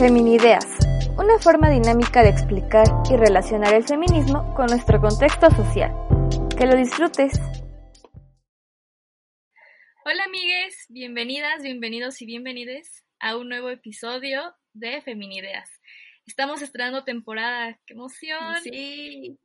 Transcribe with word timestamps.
Feminideas, 0.00 0.64
una 1.18 1.38
forma 1.40 1.68
dinámica 1.68 2.22
de 2.22 2.30
explicar 2.30 2.86
y 3.10 3.18
relacionar 3.18 3.74
el 3.74 3.84
feminismo 3.84 4.54
con 4.54 4.68
nuestro 4.68 4.98
contexto 4.98 5.50
social. 5.50 5.92
Que 6.56 6.64
lo 6.64 6.74
disfrutes. 6.74 7.38
Hola 10.06 10.24
amigues, 10.24 10.86
bienvenidas, 10.88 11.62
bienvenidos 11.62 12.22
y 12.22 12.24
bienvenides 12.24 13.04
a 13.18 13.36
un 13.36 13.50
nuevo 13.50 13.68
episodio 13.68 14.54
de 14.72 15.02
Feminideas. 15.02 15.68
Estamos 16.24 16.62
estrenando 16.62 17.04
temporada, 17.04 17.78
¡qué 17.84 17.92
emoción! 17.92 18.62
Sí. 18.62 19.38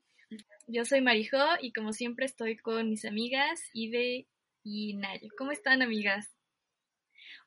Yo 0.67 0.85
soy 0.85 1.01
Marijo 1.01 1.43
y 1.59 1.73
como 1.73 1.91
siempre 1.91 2.25
estoy 2.25 2.55
con 2.55 2.89
mis 2.89 3.03
amigas 3.03 3.61
Ive 3.73 4.25
y 4.63 4.95
Nayo. 4.95 5.27
¿Cómo 5.37 5.51
están 5.51 5.81
amigas? 5.81 6.34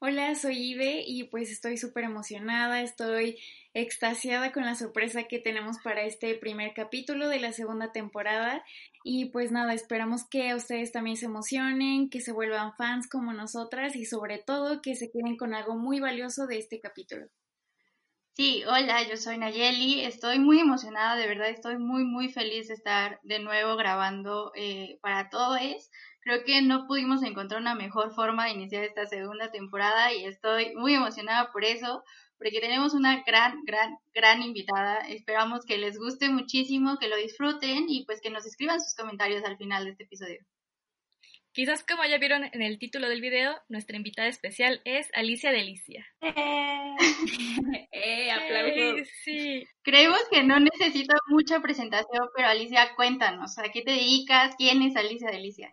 Hola, 0.00 0.36
soy 0.36 0.56
Ive 0.58 1.02
y 1.04 1.24
pues 1.24 1.50
estoy 1.50 1.76
súper 1.76 2.04
emocionada, 2.04 2.82
estoy 2.82 3.36
extasiada 3.74 4.52
con 4.52 4.64
la 4.64 4.76
sorpresa 4.76 5.24
que 5.24 5.40
tenemos 5.40 5.78
para 5.82 6.02
este 6.02 6.36
primer 6.36 6.72
capítulo 6.72 7.28
de 7.28 7.40
la 7.40 7.52
segunda 7.52 7.90
temporada 7.90 8.64
y 9.02 9.30
pues 9.30 9.50
nada, 9.50 9.74
esperamos 9.74 10.22
que 10.30 10.54
ustedes 10.54 10.92
también 10.92 11.16
se 11.16 11.26
emocionen, 11.26 12.10
que 12.10 12.20
se 12.20 12.30
vuelvan 12.30 12.76
fans 12.76 13.08
como 13.08 13.32
nosotras 13.32 13.96
y 13.96 14.04
sobre 14.04 14.38
todo 14.38 14.82
que 14.82 14.94
se 14.94 15.10
queden 15.10 15.36
con 15.36 15.52
algo 15.52 15.76
muy 15.76 15.98
valioso 15.98 16.46
de 16.46 16.58
este 16.58 16.78
capítulo. 16.78 17.26
Sí, 18.34 18.62
hola, 18.68 19.02
yo 19.02 19.16
soy 19.16 19.36
Nayeli, 19.36 20.04
estoy 20.04 20.38
muy 20.38 20.60
emocionada, 20.60 21.16
de 21.16 21.26
verdad 21.26 21.48
estoy 21.48 21.76
muy, 21.76 22.04
muy 22.04 22.28
feliz 22.32 22.68
de 22.68 22.74
estar 22.74 23.18
de 23.24 23.40
nuevo 23.40 23.74
grabando 23.74 24.52
eh, 24.54 25.00
para 25.02 25.28
todos. 25.28 25.90
Creo 26.20 26.44
que 26.44 26.62
no 26.62 26.86
pudimos 26.86 27.22
encontrar 27.22 27.60
una 27.60 27.74
mejor 27.74 28.12
forma 28.14 28.46
de 28.46 28.52
iniciar 28.52 28.84
esta 28.84 29.06
segunda 29.06 29.50
temporada 29.50 30.12
y 30.12 30.24
estoy 30.24 30.74
muy 30.74 30.94
emocionada 30.94 31.52
por 31.52 31.64
eso, 31.64 32.02
porque 32.38 32.60
tenemos 32.60 32.94
una 32.94 33.22
gran, 33.24 33.64
gran, 33.64 33.96
gran 34.12 34.42
invitada. 34.42 34.98
Esperamos 35.08 35.64
que 35.64 35.78
les 35.78 35.98
guste 35.98 36.28
muchísimo, 36.28 36.98
que 36.98 37.08
lo 37.08 37.16
disfruten 37.16 37.86
y 37.88 38.04
pues 38.04 38.20
que 38.20 38.30
nos 38.30 38.46
escriban 38.46 38.80
sus 38.80 38.94
comentarios 38.94 39.44
al 39.44 39.56
final 39.56 39.84
de 39.84 39.90
este 39.92 40.04
episodio. 40.04 40.40
Quizás 41.52 41.82
como 41.82 42.04
ya 42.04 42.18
vieron 42.18 42.44
en 42.44 42.62
el 42.62 42.78
título 42.78 43.08
del 43.08 43.20
video, 43.20 43.52
nuestra 43.68 43.96
invitada 43.96 44.28
especial 44.28 44.80
es 44.84 45.08
Alicia 45.12 45.50
Delicia. 45.50 46.06
¡Eh! 46.20 46.96
¡Eh! 47.90 48.30
¡Aplausos! 48.32 49.08
sí. 49.24 49.64
Creemos 49.82 50.20
que 50.30 50.44
no 50.44 50.60
necesito 50.60 51.16
mucha 51.26 51.60
presentación, 51.60 52.28
pero 52.36 52.48
Alicia, 52.48 52.94
cuéntanos, 52.94 53.58
¿a 53.58 53.64
qué 53.72 53.82
te 53.82 53.90
dedicas? 53.92 54.54
¿Quién 54.56 54.82
es 54.82 54.94
Alicia 54.94 55.30
Delicia? 55.30 55.72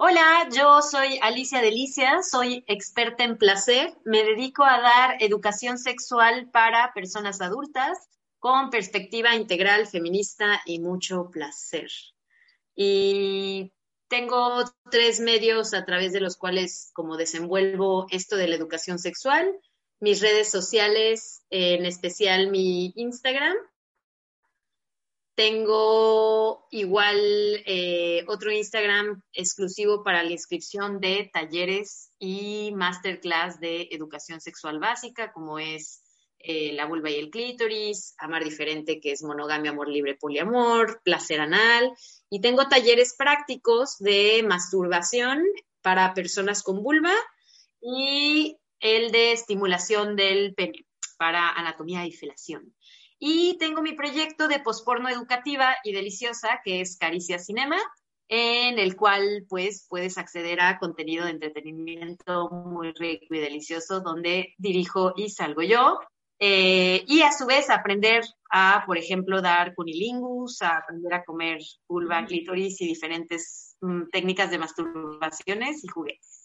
Hola, 0.00 0.48
yo 0.56 0.80
soy 0.80 1.18
Alicia 1.22 1.60
Delicia, 1.60 2.22
soy 2.22 2.62
experta 2.68 3.24
en 3.24 3.36
placer. 3.36 3.96
Me 4.04 4.22
dedico 4.22 4.62
a 4.62 4.80
dar 4.80 5.20
educación 5.20 5.76
sexual 5.76 6.48
para 6.52 6.92
personas 6.94 7.40
adultas 7.40 7.98
con 8.38 8.70
perspectiva 8.70 9.34
integral, 9.34 9.88
feminista 9.88 10.62
y 10.66 10.78
mucho 10.78 11.30
placer. 11.32 11.90
Y 12.76 13.72
tengo 14.06 14.62
tres 14.88 15.18
medios 15.18 15.74
a 15.74 15.84
través 15.84 16.12
de 16.12 16.20
los 16.20 16.36
cuales 16.36 16.92
como 16.94 17.16
desenvuelvo 17.16 18.06
esto 18.10 18.36
de 18.36 18.46
la 18.46 18.54
educación 18.54 19.00
sexual, 19.00 19.52
mis 19.98 20.20
redes 20.20 20.48
sociales, 20.48 21.42
en 21.50 21.84
especial 21.84 22.52
mi 22.52 22.92
Instagram, 22.94 23.56
tengo 25.38 26.66
igual 26.72 27.16
eh, 27.64 28.24
otro 28.26 28.50
Instagram 28.50 29.22
exclusivo 29.32 30.02
para 30.02 30.24
la 30.24 30.32
inscripción 30.32 30.98
de 30.98 31.30
talleres 31.32 32.10
y 32.18 32.72
masterclass 32.74 33.60
de 33.60 33.86
educación 33.92 34.40
sexual 34.40 34.80
básica, 34.80 35.30
como 35.32 35.60
es 35.60 36.02
eh, 36.40 36.72
la 36.72 36.86
vulva 36.86 37.10
y 37.10 37.20
el 37.20 37.30
clítoris, 37.30 38.16
amar 38.18 38.42
diferente, 38.42 38.98
que 38.98 39.12
es 39.12 39.22
monogamia, 39.22 39.70
amor 39.70 39.88
libre, 39.88 40.16
poliamor, 40.16 41.00
placer 41.04 41.40
anal. 41.40 41.92
Y 42.28 42.40
tengo 42.40 42.66
talleres 42.66 43.14
prácticos 43.16 43.96
de 43.98 44.42
masturbación 44.44 45.44
para 45.82 46.14
personas 46.14 46.64
con 46.64 46.82
vulva 46.82 47.14
y 47.80 48.56
el 48.80 49.12
de 49.12 49.30
estimulación 49.30 50.16
del 50.16 50.52
pene 50.54 50.84
para 51.16 51.50
anatomía 51.50 52.04
y 52.06 52.12
felación. 52.12 52.74
Y 53.18 53.56
tengo 53.58 53.82
mi 53.82 53.92
proyecto 53.92 54.46
de 54.48 54.60
posporno 54.60 55.08
educativa 55.08 55.76
y 55.82 55.92
deliciosa, 55.92 56.60
que 56.64 56.80
es 56.80 56.96
Caricia 56.96 57.38
Cinema, 57.38 57.76
en 58.28 58.78
el 58.78 58.94
cual 58.94 59.46
pues 59.48 59.86
puedes 59.88 60.18
acceder 60.18 60.60
a 60.60 60.78
contenido 60.78 61.24
de 61.24 61.32
entretenimiento 61.32 62.50
muy 62.50 62.92
rico 62.92 63.34
y 63.34 63.38
delicioso, 63.38 64.00
donde 64.00 64.54
dirijo 64.58 65.14
y 65.16 65.30
salgo 65.30 65.62
yo. 65.62 65.98
Eh, 66.40 67.04
y 67.08 67.22
a 67.22 67.32
su 67.32 67.46
vez 67.46 67.68
aprender 67.68 68.22
a, 68.50 68.84
por 68.86 68.96
ejemplo, 68.96 69.42
dar 69.42 69.74
cunilingus, 69.74 70.62
a 70.62 70.76
aprender 70.76 71.14
a 71.14 71.24
comer 71.24 71.58
vulva, 71.88 72.24
clítoris 72.26 72.80
y 72.80 72.86
diferentes 72.86 73.76
mm, 73.80 74.10
técnicas 74.12 74.50
de 74.50 74.58
masturbaciones 74.58 75.82
y 75.82 75.88
juguetes. 75.88 76.37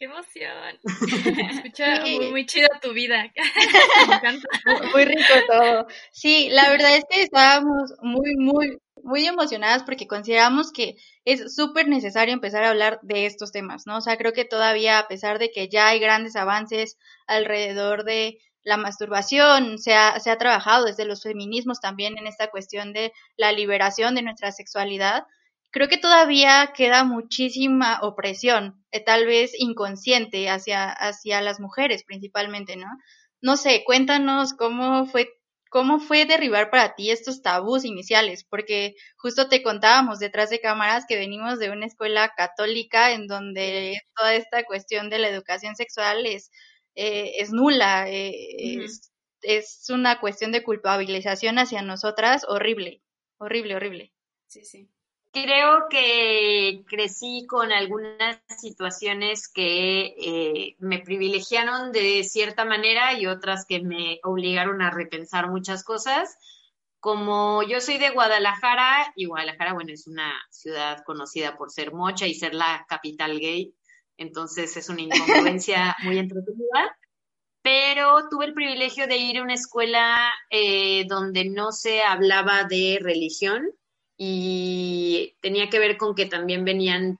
¡Qué 0.00 0.06
emoción! 0.06 0.78
Escucha 1.50 2.00
muy, 2.00 2.30
muy 2.30 2.46
chida 2.46 2.68
tu 2.80 2.94
vida. 2.94 3.30
Me 4.08 4.14
encanta. 4.14 4.48
Muy 4.94 5.04
rico 5.04 5.34
todo. 5.46 5.86
Sí, 6.10 6.48
la 6.50 6.70
verdad 6.70 6.96
es 6.96 7.04
que 7.10 7.20
estábamos 7.20 7.92
muy, 8.00 8.34
muy, 8.38 8.78
muy 9.02 9.26
emocionadas 9.26 9.82
porque 9.82 10.06
consideramos 10.06 10.72
que 10.72 10.96
es 11.26 11.54
súper 11.54 11.86
necesario 11.86 12.32
empezar 12.32 12.64
a 12.64 12.70
hablar 12.70 12.98
de 13.02 13.26
estos 13.26 13.52
temas, 13.52 13.86
¿no? 13.86 13.98
O 13.98 14.00
sea, 14.00 14.16
creo 14.16 14.32
que 14.32 14.46
todavía, 14.46 14.98
a 14.98 15.06
pesar 15.06 15.38
de 15.38 15.50
que 15.50 15.68
ya 15.68 15.88
hay 15.88 16.00
grandes 16.00 16.34
avances 16.34 16.96
alrededor 17.26 18.04
de 18.04 18.38
la 18.62 18.78
masturbación, 18.78 19.78
se 19.78 19.92
ha, 19.92 20.18
se 20.18 20.30
ha 20.30 20.38
trabajado 20.38 20.86
desde 20.86 21.04
los 21.04 21.22
feminismos 21.22 21.78
también 21.78 22.16
en 22.16 22.26
esta 22.26 22.48
cuestión 22.48 22.94
de 22.94 23.12
la 23.36 23.52
liberación 23.52 24.14
de 24.14 24.22
nuestra 24.22 24.50
sexualidad, 24.50 25.24
creo 25.70 25.88
que 25.88 25.98
todavía 25.98 26.72
queda 26.74 27.04
muchísima 27.04 28.00
opresión, 28.02 28.84
eh, 28.90 29.00
tal 29.02 29.26
vez 29.26 29.52
inconsciente 29.58 30.48
hacia, 30.48 30.90
hacia 30.90 31.40
las 31.40 31.60
mujeres 31.60 32.04
principalmente, 32.04 32.76
¿no? 32.76 32.86
No 33.40 33.56
sé, 33.56 33.84
cuéntanos 33.84 34.52
cómo 34.54 35.06
fue, 35.06 35.30
cómo 35.70 35.98
fue 36.00 36.26
derribar 36.26 36.70
para 36.70 36.94
ti 36.94 37.10
estos 37.10 37.42
tabús 37.42 37.84
iniciales, 37.84 38.44
porque 38.44 38.94
justo 39.16 39.48
te 39.48 39.62
contábamos 39.62 40.18
detrás 40.18 40.50
de 40.50 40.60
cámaras 40.60 41.04
que 41.08 41.16
venimos 41.16 41.58
de 41.58 41.70
una 41.70 41.86
escuela 41.86 42.32
católica 42.36 43.12
en 43.12 43.26
donde 43.26 44.00
toda 44.16 44.34
esta 44.34 44.64
cuestión 44.64 45.08
de 45.10 45.18
la 45.20 45.28
educación 45.28 45.76
sexual 45.76 46.26
es, 46.26 46.50
eh, 46.94 47.32
es 47.38 47.52
nula, 47.52 48.10
eh, 48.10 48.32
es, 48.58 49.10
es 49.42 49.86
una 49.88 50.20
cuestión 50.20 50.52
de 50.52 50.62
culpabilización 50.62 51.58
hacia 51.58 51.82
nosotras 51.82 52.44
horrible, 52.48 53.02
horrible, 53.38 53.76
horrible. 53.76 54.12
Sí, 54.48 54.64
sí. 54.64 54.90
Creo 55.32 55.86
que 55.88 56.82
crecí 56.88 57.46
con 57.46 57.70
algunas 57.70 58.40
situaciones 58.58 59.48
que 59.48 60.14
eh, 60.18 60.76
me 60.80 60.98
privilegiaron 60.98 61.92
de 61.92 62.24
cierta 62.24 62.64
manera 62.64 63.18
y 63.18 63.26
otras 63.26 63.64
que 63.64 63.80
me 63.80 64.18
obligaron 64.24 64.82
a 64.82 64.90
repensar 64.90 65.48
muchas 65.48 65.84
cosas. 65.84 66.36
Como 66.98 67.62
yo 67.62 67.80
soy 67.80 67.98
de 67.98 68.10
Guadalajara, 68.10 69.12
y 69.14 69.26
Guadalajara, 69.26 69.72
bueno, 69.72 69.92
es 69.92 70.06
una 70.06 70.32
ciudad 70.50 71.02
conocida 71.06 71.56
por 71.56 71.70
ser 71.70 71.92
mocha 71.92 72.26
y 72.26 72.34
ser 72.34 72.54
la 72.54 72.84
capital 72.88 73.38
gay, 73.38 73.72
entonces 74.16 74.76
es 74.76 74.88
una 74.88 75.02
incongruencia 75.02 75.96
muy 76.04 76.18
entretenida 76.18 76.96
pero 77.62 78.28
tuve 78.30 78.46
el 78.46 78.54
privilegio 78.54 79.06
de 79.06 79.18
ir 79.18 79.38
a 79.38 79.42
una 79.42 79.54
escuela 79.54 80.32
eh, 80.50 81.04
donde 81.06 81.44
no 81.44 81.72
se 81.72 82.02
hablaba 82.02 82.64
de 82.64 82.98
religión, 83.00 83.70
y 84.22 85.34
tenía 85.40 85.70
que 85.70 85.78
ver 85.78 85.96
con 85.96 86.14
que 86.14 86.26
también 86.26 86.66
venían 86.66 87.18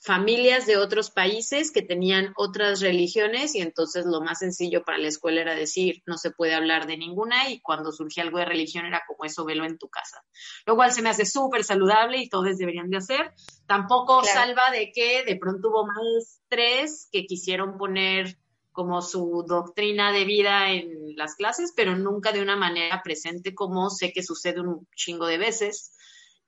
familias 0.00 0.64
de 0.64 0.78
otros 0.78 1.10
países 1.10 1.70
que 1.70 1.82
tenían 1.82 2.32
otras 2.36 2.80
religiones 2.80 3.54
y 3.54 3.60
entonces 3.60 4.06
lo 4.06 4.22
más 4.22 4.38
sencillo 4.38 4.82
para 4.82 4.96
la 4.96 5.08
escuela 5.08 5.42
era 5.42 5.54
decir 5.54 6.02
no 6.06 6.16
se 6.16 6.30
puede 6.30 6.54
hablar 6.54 6.86
de 6.86 6.96
ninguna 6.96 7.50
y 7.50 7.60
cuando 7.60 7.92
surgía 7.92 8.22
algo 8.22 8.38
de 8.38 8.46
religión 8.46 8.86
era 8.86 9.02
como 9.06 9.26
eso 9.26 9.44
velo 9.44 9.66
en 9.66 9.76
tu 9.76 9.90
casa. 9.90 10.24
Lo 10.64 10.74
cual 10.74 10.90
se 10.90 11.02
me 11.02 11.10
hace 11.10 11.26
súper 11.26 11.64
saludable 11.64 12.16
y 12.16 12.30
todos 12.30 12.56
deberían 12.56 12.88
de 12.88 12.96
hacer. 12.96 13.34
Tampoco 13.66 14.24
salva 14.24 14.70
de 14.70 14.90
que 14.90 15.24
de 15.24 15.36
pronto 15.36 15.68
hubo 15.68 15.86
más 15.86 16.40
tres 16.48 17.10
que 17.12 17.26
quisieron 17.26 17.76
poner 17.76 18.38
como 18.72 19.02
su 19.02 19.44
doctrina 19.46 20.12
de 20.12 20.24
vida 20.24 20.70
en 20.70 21.14
las 21.14 21.34
clases, 21.34 21.74
pero 21.76 21.94
nunca 21.94 22.32
de 22.32 22.40
una 22.40 22.56
manera 22.56 23.02
presente 23.02 23.54
como 23.54 23.90
sé 23.90 24.12
que 24.14 24.22
sucede 24.22 24.62
un 24.62 24.88
chingo 24.96 25.26
de 25.26 25.36
veces. 25.36 25.92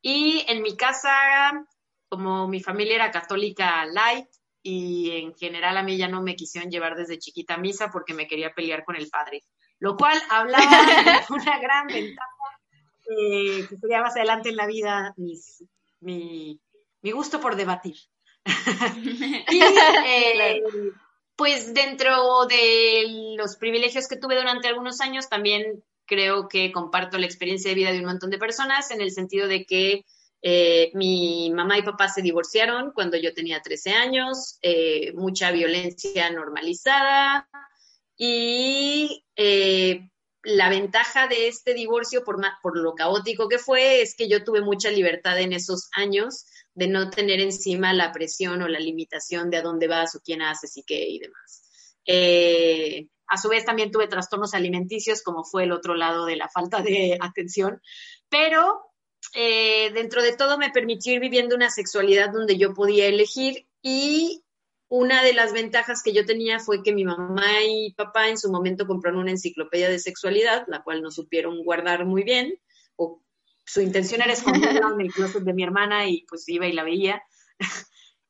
Y 0.02 0.44
en 0.48 0.62
mi 0.62 0.76
casa, 0.76 1.66
como 2.08 2.48
mi 2.48 2.62
familia 2.62 2.96
era 2.96 3.10
católica 3.10 3.84
light 3.86 4.28
y 4.62 5.10
en 5.12 5.34
general 5.34 5.76
a 5.76 5.82
mí 5.82 5.96
ya 5.96 6.08
no 6.08 6.22
me 6.22 6.36
quisieron 6.36 6.70
llevar 6.70 6.96
desde 6.96 7.18
chiquita 7.18 7.54
a 7.54 7.58
misa 7.58 7.90
porque 7.90 8.14
me 8.14 8.26
quería 8.26 8.52
pelear 8.52 8.84
con 8.84 8.96
el 8.96 9.08
padre, 9.08 9.42
lo 9.78 9.96
cual 9.96 10.20
hablaba 10.28 10.64
de 11.28 11.34
una 11.34 11.58
gran 11.58 11.86
ventaja 11.86 12.30
eh, 13.08 13.66
que 13.68 13.76
sería 13.76 14.02
más 14.02 14.16
adelante 14.16 14.50
en 14.50 14.56
la 14.56 14.66
vida 14.66 15.14
mi, 16.00 16.60
gusto 17.02 17.40
por 17.40 17.56
debatir. 17.56 17.96
y, 19.50 19.60
eh, 20.06 20.62
pues 21.36 21.72
dentro 21.72 22.46
de 22.46 23.34
los 23.36 23.56
privilegios 23.56 24.06
que 24.08 24.16
tuve 24.16 24.36
durante 24.36 24.68
algunos 24.68 25.00
años, 25.00 25.28
también 25.28 25.82
creo 26.10 26.48
que 26.48 26.72
comparto 26.72 27.18
la 27.18 27.26
experiencia 27.26 27.70
de 27.70 27.76
vida 27.76 27.92
de 27.92 28.00
un 28.00 28.06
montón 28.06 28.30
de 28.30 28.38
personas 28.38 28.90
en 28.90 29.00
el 29.00 29.12
sentido 29.12 29.46
de 29.46 29.64
que 29.64 30.04
eh, 30.42 30.90
mi 30.94 31.52
mamá 31.54 31.78
y 31.78 31.82
papá 31.82 32.08
se 32.08 32.20
divorciaron 32.20 32.90
cuando 32.92 33.16
yo 33.16 33.32
tenía 33.32 33.62
13 33.62 33.92
años, 33.92 34.58
eh, 34.60 35.12
mucha 35.14 35.52
violencia 35.52 36.28
normalizada 36.30 37.48
y 38.16 39.24
eh, 39.36 40.10
la 40.42 40.68
ventaja 40.68 41.28
de 41.28 41.46
este 41.46 41.74
divorcio, 41.74 42.24
por, 42.24 42.40
por 42.60 42.76
lo 42.76 42.94
caótico 42.94 43.48
que 43.48 43.58
fue, 43.58 44.02
es 44.02 44.16
que 44.16 44.28
yo 44.28 44.42
tuve 44.42 44.62
mucha 44.62 44.90
libertad 44.90 45.38
en 45.38 45.52
esos 45.52 45.90
años 45.92 46.44
de 46.74 46.88
no 46.88 47.10
tener 47.10 47.40
encima 47.40 47.92
la 47.92 48.10
presión 48.10 48.62
o 48.62 48.68
la 48.68 48.80
limitación 48.80 49.48
de 49.48 49.58
a 49.58 49.62
dónde 49.62 49.86
vas 49.86 50.16
o 50.16 50.20
quién 50.20 50.42
haces 50.42 50.76
y 50.76 50.82
qué 50.82 51.08
y 51.08 51.20
demás. 51.20 51.62
Eh, 52.04 53.06
a 53.30 53.38
su 53.38 53.48
vez 53.48 53.64
también 53.64 53.92
tuve 53.92 54.08
trastornos 54.08 54.54
alimenticios, 54.54 55.22
como 55.22 55.44
fue 55.44 55.64
el 55.64 55.72
otro 55.72 55.94
lado 55.94 56.26
de 56.26 56.36
la 56.36 56.48
falta 56.48 56.82
de 56.82 57.16
atención, 57.20 57.80
pero 58.28 58.82
eh, 59.34 59.92
dentro 59.92 60.22
de 60.22 60.36
todo 60.36 60.58
me 60.58 60.70
permitió 60.70 61.14
ir 61.14 61.20
viviendo 61.20 61.54
una 61.54 61.70
sexualidad 61.70 62.30
donde 62.32 62.58
yo 62.58 62.74
podía 62.74 63.06
elegir 63.06 63.68
y 63.82 64.42
una 64.88 65.22
de 65.22 65.32
las 65.32 65.52
ventajas 65.52 66.02
que 66.02 66.12
yo 66.12 66.26
tenía 66.26 66.58
fue 66.58 66.82
que 66.82 66.92
mi 66.92 67.04
mamá 67.04 67.62
y 67.64 67.94
papá 67.94 68.28
en 68.28 68.36
su 68.36 68.50
momento 68.50 68.88
compraron 68.88 69.20
una 69.20 69.30
enciclopedia 69.30 69.88
de 69.88 70.00
sexualidad, 70.00 70.64
la 70.66 70.82
cual 70.82 71.00
no 71.00 71.12
supieron 71.12 71.62
guardar 71.62 72.04
muy 72.04 72.24
bien, 72.24 72.58
o 72.96 73.22
su 73.64 73.80
intención 73.80 74.22
era 74.22 74.32
esconderla 74.32 74.90
en 74.94 75.00
el 75.00 75.12
closet 75.12 75.44
de 75.44 75.54
mi 75.54 75.62
hermana 75.62 76.08
y 76.08 76.26
pues 76.28 76.48
iba 76.48 76.66
y 76.66 76.72
la 76.72 76.82
veía. 76.82 77.22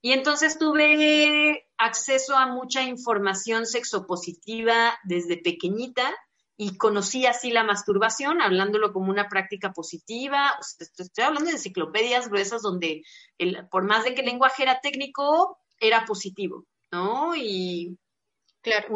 Y 0.02 0.12
entonces 0.12 0.58
tuve 0.58 1.66
acceso 1.76 2.36
a 2.36 2.46
mucha 2.46 2.82
información 2.82 3.66
sexopositiva 3.66 4.98
desde 5.04 5.36
pequeñita 5.36 6.14
y 6.56 6.76
conocí 6.76 7.26
así 7.26 7.50
la 7.50 7.64
masturbación, 7.64 8.40
hablándolo 8.40 8.92
como 8.92 9.10
una 9.10 9.28
práctica 9.28 9.72
positiva. 9.72 10.58
estoy 10.78 11.24
hablando 11.24 11.48
de 11.48 11.56
enciclopedias 11.56 12.28
gruesas 12.28 12.62
donde, 12.62 13.02
el, 13.38 13.66
por 13.70 13.84
más 13.84 14.04
de 14.04 14.14
que 14.14 14.20
el 14.20 14.26
lenguaje 14.26 14.62
era 14.62 14.80
técnico, 14.80 15.58
era 15.78 16.04
positivo, 16.04 16.66
¿no? 16.90 17.34
Y 17.34 17.98
claro, 18.60 18.88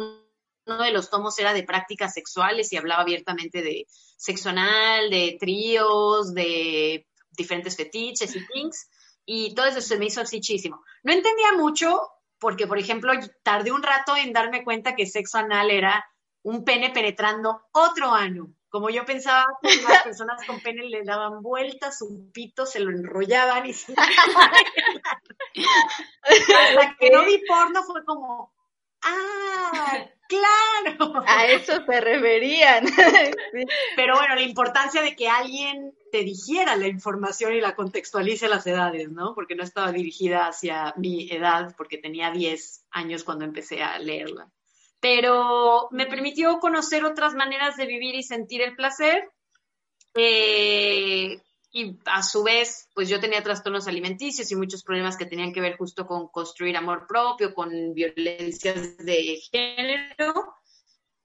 uno 0.67 0.83
de 0.83 0.91
los 0.91 1.11
tomos 1.11 1.39
era 1.39 1.53
de 1.55 1.63
prácticas 1.63 2.15
sexuales 2.15 2.73
y 2.73 2.77
hablaba 2.77 3.03
abiertamente 3.03 3.63
de 3.63 3.87
sexo 3.89 4.51
anal, 4.51 5.11
de 5.11 5.37
tríos, 5.41 6.35
de 6.35 7.07
diferentes 7.31 7.77
fetiches 7.77 8.37
y 8.37 8.47
things 8.47 8.89
y 9.27 9.55
todo 9.55 9.67
eso 9.67 9.81
se 9.81 9.99
me 9.99 10.07
hizo 10.07 10.21
asíchísimo. 10.21 10.83
No 11.03 11.13
entendía 11.13 11.53
mucho 11.53 12.01
porque, 12.39 12.67
por 12.67 12.79
ejemplo, 12.79 13.13
tardé 13.43 13.73
un 13.73 13.83
rato 13.83 14.17
en 14.17 14.33
darme 14.33 14.65
cuenta 14.65 14.95
que 14.95 15.07
sexo 15.07 15.39
anal 15.39 15.71
era 15.71 16.05
un 16.43 16.65
pene 16.65 16.91
penetrando 16.91 17.63
otro 17.73 18.13
ano. 18.13 18.53
Como 18.69 18.91
yo 18.91 19.05
pensaba 19.05 19.47
que 19.63 19.83
las 19.83 20.03
personas 20.05 20.45
con 20.47 20.61
pene 20.61 20.85
le 20.85 21.05
daban 21.05 21.43
vueltas, 21.43 22.03
un 22.03 22.31
pito, 22.33 22.67
se 22.67 22.81
lo 22.81 22.91
enrollaban 22.91 23.67
y 23.67 23.73
se... 23.73 23.95
Hasta 26.23 26.97
que 26.99 27.11
no 27.11 27.25
vi 27.25 27.43
porno 27.47 27.83
fue 27.83 28.05
como, 28.05 28.54
ah, 29.05 30.07
claro. 30.29 31.23
A 31.27 31.47
eso 31.47 31.85
se 31.85 32.01
referían. 32.01 32.87
Pero 33.97 34.17
bueno, 34.17 34.35
la 34.35 34.43
importancia 34.43 35.03
de 35.03 35.15
que 35.15 35.29
alguien 35.29 35.95
te 36.11 36.23
dijera 36.23 36.77
la 36.77 36.87
información 36.87 37.55
y 37.55 37.61
la 37.61 37.75
contextualice 37.75 38.49
las 38.49 38.67
edades, 38.67 39.11
¿no? 39.11 39.35
Porque 39.35 39.55
no 39.55 39.63
estaba 39.63 39.93
dirigida 39.93 40.47
hacia 40.47 40.95
mi 40.97 41.31
edad, 41.31 41.75
porque 41.77 41.99
tenía 41.99 42.31
10 42.31 42.87
años 42.91 43.25
cuando 43.25 43.45
empecé 43.45 43.83
a 43.83 43.99
leerla. 43.99 44.51
Pero 45.01 45.89
me 45.91 46.07
permitió 46.07 46.59
conocer 46.61 47.05
otras 47.05 47.35
maneras 47.35 47.77
de 47.77 47.87
vivir 47.87 48.15
y 48.15 48.23
sentir 48.23 48.63
el 48.63 48.75
placer. 48.75 49.29
Eh, 50.15 51.43
y 51.77 51.99
a 52.05 52.23
su 52.23 52.45
vez, 52.45 52.89
pues 52.95 53.09
yo 53.09 53.19
tenía 53.19 53.43
trastornos 53.43 53.89
alimenticios 53.89 54.49
y 54.49 54.55
muchos 54.55 54.85
problemas 54.85 55.17
que 55.17 55.27
tenían 55.27 55.53
que 55.53 55.61
ver 55.61 55.77
justo 55.77 56.07
con 56.07 56.29
construir 56.29 56.77
amor 56.77 57.09
propio, 57.09 57.53
con 57.53 57.93
violencias 57.93 58.97
de 58.99 59.41
género, 59.51 60.55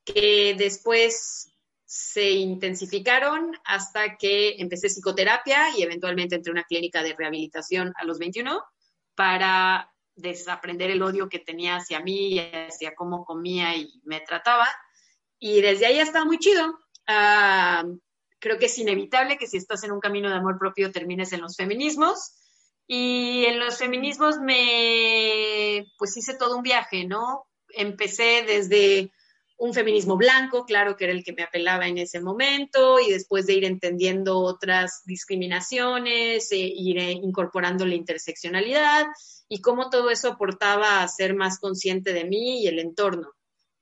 que 0.04 0.56
después 0.58 1.54
se 1.86 2.32
intensificaron 2.32 3.56
hasta 3.64 4.18
que 4.18 4.56
empecé 4.58 4.90
psicoterapia 4.90 5.78
y 5.78 5.84
eventualmente 5.84 6.34
entré 6.34 6.50
a 6.50 6.54
una 6.54 6.64
clínica 6.64 7.04
de 7.04 7.14
rehabilitación 7.14 7.94
a 7.96 8.04
los 8.04 8.18
21 8.18 8.60
para 9.14 9.94
desaprender 10.16 10.90
el 10.90 11.04
odio 11.04 11.30
que 11.30 11.38
tenía 11.38 11.76
hacia 11.76 12.00
mí 12.00 12.34
y 12.34 12.40
hacia 12.40 12.96
cómo 12.96 13.24
comía 13.24 13.76
y 13.76 14.02
me 14.04 14.20
trataba. 14.22 14.68
Y 15.38 15.62
desde 15.62 15.86
ahí 15.86 16.00
ha 16.00 16.04
estado 16.04 16.26
muy 16.26 16.40
chido. 16.40 16.80
Ah, 17.06 17.84
creo 18.40 18.58
que 18.58 18.66
es 18.66 18.78
inevitable 18.78 19.38
que 19.38 19.48
si 19.48 19.58
estás 19.58 19.84
en 19.84 19.92
un 19.92 20.00
camino 20.00 20.30
de 20.30 20.36
amor 20.36 20.58
propio 20.58 20.92
termines 20.92 21.34
en 21.34 21.42
los 21.42 21.56
feminismos. 21.56 22.34
Y 22.88 23.46
en 23.46 23.60
los 23.60 23.78
feminismos 23.78 24.40
me, 24.40 25.86
pues 25.98 26.18
hice 26.18 26.36
todo 26.36 26.58
un 26.58 26.64
viaje, 26.64 27.06
¿no? 27.06 27.46
Empecé 27.70 28.44
desde 28.48 29.12
un 29.60 29.74
feminismo 29.74 30.18
blanco, 30.18 30.66
claro 30.66 30.96
que 30.96 31.04
era 31.04 31.14
el 31.14 31.24
que 31.24 31.34
me 31.34 31.44
apelaba 31.44 31.88
en 31.88 31.98
ese 31.98 32.22
momento, 32.22 33.00
y 33.00 33.12
después 33.12 33.46
de 33.46 33.54
ir 33.54 33.66
entendiendo 33.66 34.40
otras 34.40 35.04
discriminaciones, 35.06 36.52
e 36.52 36.58
ir 36.58 36.98
eh, 36.98 37.12
incorporando 37.12 37.86
la 37.86 37.96
interseccionalidad 37.96 39.06
y 39.50 39.60
cómo 39.60 39.90
todo 39.90 40.10
eso 40.10 40.30
aportaba 40.30 41.04
a 41.04 41.08
ser 41.10 41.36
más 41.36 41.60
consciente 41.60 42.14
de 42.14 42.24
mí 42.24 42.64
y 42.64 42.68
el 42.68 42.80
entorno. 42.80 43.34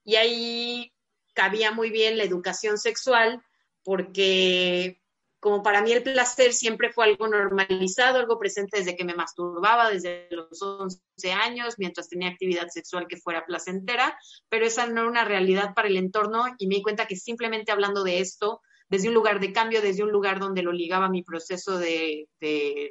Y 0.03 0.15
ahí 0.15 0.93
cabía 1.33 1.71
muy 1.71 1.91
bien 1.91 2.17
la 2.17 2.23
educación 2.23 2.79
sexual, 2.79 3.43
porque 3.87 5.01
como 5.39 5.63
para 5.63 5.81
mí 5.81 5.93
el 5.93 6.03
placer 6.03 6.51
siempre 6.51 6.91
fue 6.91 7.05
algo 7.05 7.29
normalizado, 7.29 8.19
algo 8.19 8.37
presente 8.37 8.79
desde 8.79 8.97
que 8.97 9.05
me 9.05 9.15
masturbaba, 9.15 9.89
desde 9.89 10.27
los 10.29 10.61
11 10.61 10.99
años, 11.31 11.75
mientras 11.77 12.09
tenía 12.09 12.27
actividad 12.27 12.67
sexual 12.67 13.07
que 13.07 13.15
fuera 13.15 13.45
placentera, 13.45 14.19
pero 14.49 14.65
esa 14.65 14.87
no 14.87 14.99
era 14.99 15.09
una 15.09 15.23
realidad 15.23 15.73
para 15.73 15.87
el 15.87 15.95
entorno 15.95 16.47
y 16.57 16.67
me 16.67 16.75
di 16.75 16.81
cuenta 16.81 17.07
que 17.07 17.15
simplemente 17.15 17.71
hablando 17.71 18.03
de 18.03 18.19
esto, 18.19 18.61
desde 18.89 19.07
un 19.07 19.13
lugar 19.13 19.39
de 19.39 19.53
cambio, 19.53 19.81
desde 19.81 20.03
un 20.03 20.11
lugar 20.11 20.41
donde 20.41 20.63
lo 20.63 20.73
ligaba 20.73 21.07
mi 21.07 21.23
proceso 21.23 21.77
de, 21.77 22.27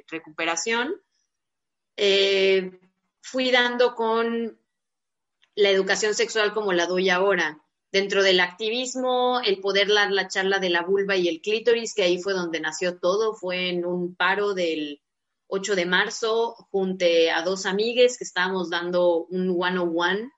recuperación, 0.07 0.99
eh, 1.95 2.71
fui 3.21 3.51
dando 3.51 3.93
con 3.93 4.59
la 5.53 5.69
educación 5.69 6.15
sexual 6.15 6.55
como 6.55 6.73
la 6.73 6.87
doy 6.87 7.11
ahora 7.11 7.61
dentro 7.91 8.23
del 8.23 8.39
activismo, 8.39 9.41
el 9.45 9.59
poder 9.59 9.87
dar 9.87 10.11
la 10.11 10.27
charla 10.27 10.59
de 10.59 10.69
la 10.69 10.83
vulva 10.83 11.15
y 11.15 11.27
el 11.27 11.41
clítoris, 11.41 11.93
que 11.93 12.03
ahí 12.03 12.21
fue 12.21 12.33
donde 12.33 12.59
nació 12.59 12.99
todo, 12.99 13.33
fue 13.33 13.69
en 13.69 13.85
un 13.85 14.15
paro 14.15 14.53
del 14.53 15.01
8 15.47 15.75
de 15.75 15.85
marzo, 15.85 16.55
junte 16.71 17.31
a 17.31 17.41
dos 17.41 17.65
amigues 17.65 18.17
que 18.17 18.25
estábamos 18.25 18.69
dando 18.69 19.25
un 19.29 19.55
one-on-one. 19.57 20.31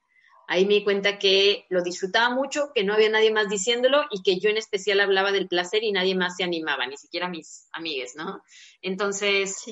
Ahí 0.47 0.65
me 0.65 0.75
di 0.75 0.83
cuenta 0.83 1.19
que 1.19 1.65
lo 1.69 1.83
disfrutaba 1.83 2.33
mucho, 2.33 2.71
que 2.73 2.83
no 2.83 2.93
había 2.93 3.09
nadie 3.09 3.31
más 3.31 3.49
diciéndolo 3.49 4.05
y 4.09 4.23
que 4.23 4.39
yo 4.39 4.49
en 4.49 4.57
especial 4.57 4.99
hablaba 4.99 5.31
del 5.31 5.47
placer 5.47 5.83
y 5.83 5.91
nadie 5.91 6.15
más 6.15 6.37
se 6.37 6.43
animaba, 6.43 6.87
ni 6.87 6.97
siquiera 6.97 7.29
mis 7.29 7.67
amigues, 7.71 8.15
¿no? 8.15 8.41
Entonces, 8.81 9.65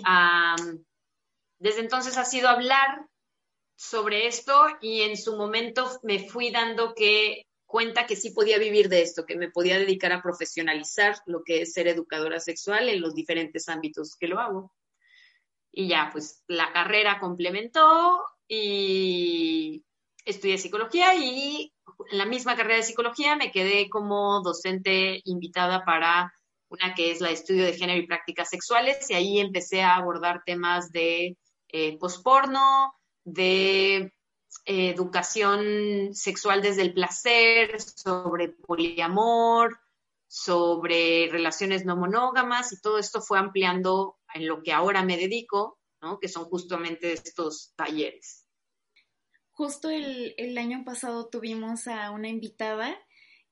desde 1.58 1.80
entonces 1.80 2.18
ha 2.18 2.26
sido 2.26 2.48
hablar 2.48 3.08
sobre 3.76 4.28
esto 4.28 4.54
y 4.80 5.02
en 5.02 5.18
su 5.18 5.36
momento 5.36 5.90
me 6.04 6.28
fui 6.30 6.52
dando 6.52 6.94
que 6.94 7.47
cuenta 7.68 8.08
que 8.08 8.16
sí 8.16 8.32
podía 8.32 8.58
vivir 8.58 8.90
de 8.90 9.02
esto, 9.02 9.26
que 9.26 9.36
me 9.36 9.52
podía 9.52 9.78
dedicar 9.78 10.12
a 10.14 10.24
profesionalizar 10.24 11.18
lo 11.26 11.44
que 11.44 11.62
es 11.62 11.74
ser 11.74 11.88
educadora 11.88 12.40
sexual 12.40 12.90
en 12.90 13.02
los 13.02 13.14
diferentes 13.14 13.70
ámbitos 13.70 14.16
que 14.16 14.28
lo 14.28 14.40
hago. 14.40 14.74
Y 15.72 15.90
ya, 15.90 16.10
pues 16.12 16.44
la 16.48 16.72
carrera 16.72 17.20
complementó 17.20 18.24
y 18.48 19.84
estudié 20.26 20.58
psicología 20.58 21.14
y 21.16 21.74
en 22.12 22.18
la 22.18 22.26
misma 22.26 22.56
carrera 22.56 22.78
de 22.78 22.84
psicología 22.84 23.36
me 23.36 23.52
quedé 23.52 23.90
como 23.90 24.42
docente 24.42 25.22
invitada 25.26 25.86
para 25.86 26.34
una 26.70 26.94
que 26.96 27.12
es 27.12 27.22
la 27.22 27.30
estudio 27.30 27.64
de 27.64 27.74
género 27.74 28.00
y 28.00 28.08
prácticas 28.08 28.50
sexuales 28.50 29.10
y 29.10 29.14
ahí 29.14 29.40
empecé 29.40 29.84
a 29.84 29.96
abordar 29.96 30.42
temas 30.46 30.92
de 30.92 31.38
eh, 31.70 31.98
posporno, 31.98 32.94
de 33.24 34.14
educación 34.68 36.14
sexual 36.14 36.62
desde 36.62 36.82
el 36.82 36.94
placer, 36.94 37.80
sobre 37.82 38.50
poliamor, 38.50 39.80
sobre 40.28 41.30
relaciones 41.32 41.86
no 41.86 41.96
monógamas 41.96 42.74
y 42.74 42.82
todo 42.82 43.00
esto 43.00 43.22
fue 43.22 43.40
ampliando 43.40 44.18
en 44.34 44.48
lo 44.48 44.62
que 44.62 44.74
ahora 44.74 45.04
me 45.04 45.18
dedico, 45.18 45.80
¿no? 46.02 46.20
que 46.20 46.28
son 46.28 46.46
justamente 46.46 47.14
estos 47.14 47.74
talleres. 47.76 48.46
Justo 49.52 49.90
el, 49.90 50.36
el 50.38 50.58
año 50.58 50.84
pasado 50.86 51.30
tuvimos 51.30 51.88
a 51.88 52.12
una 52.12 52.28
invitada 52.28 52.96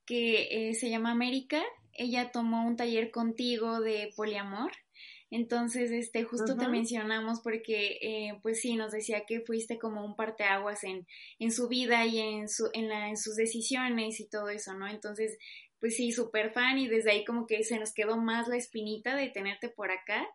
que 0.06 0.70
eh, 0.70 0.74
se 0.76 0.90
llama 0.90 1.12
América. 1.12 1.64
Ella 1.94 2.32
tomó 2.32 2.68
un 2.68 2.76
taller 2.76 3.10
contigo 3.10 3.80
de 3.80 4.14
poliamor. 4.16 4.72
Entonces, 5.36 5.92
este, 5.92 6.24
justo 6.24 6.56
te 6.56 6.70
mencionamos 6.70 7.42
porque, 7.42 7.98
eh, 8.02 8.40
pues 8.42 8.62
sí, 8.62 8.78
nos 8.78 8.94
decía 8.94 9.26
que 9.28 9.42
fuiste 9.42 9.78
como 9.78 10.06
un 10.06 10.16
parteaguas 10.16 10.86
en, 10.86 11.06
en 11.40 11.52
su 11.52 11.68
vida 11.68 12.06
y 12.06 12.20
en, 12.20 12.48
su, 12.48 12.70
en, 12.72 12.88
la, 12.88 13.10
en 13.10 13.18
sus 13.18 13.36
decisiones 13.36 14.22
y 14.22 14.30
todo 14.30 14.48
eso, 14.48 14.74
¿no? 14.76 14.88
Entonces, 14.88 15.38
pues 15.82 15.98
sí, 15.98 16.14
súper 16.14 16.54
fan 16.54 16.78
y 16.78 16.88
desde 16.88 17.12
ahí 17.12 17.26
como 17.26 17.48
que 17.48 17.66
se 17.66 17.78
nos 17.78 17.94
quedó 17.94 18.16
más 18.16 18.48
la 18.48 18.56
espinita 18.56 19.14
de 19.18 19.28
tenerte 19.28 19.68
por 19.68 19.92
acá. 19.92 20.26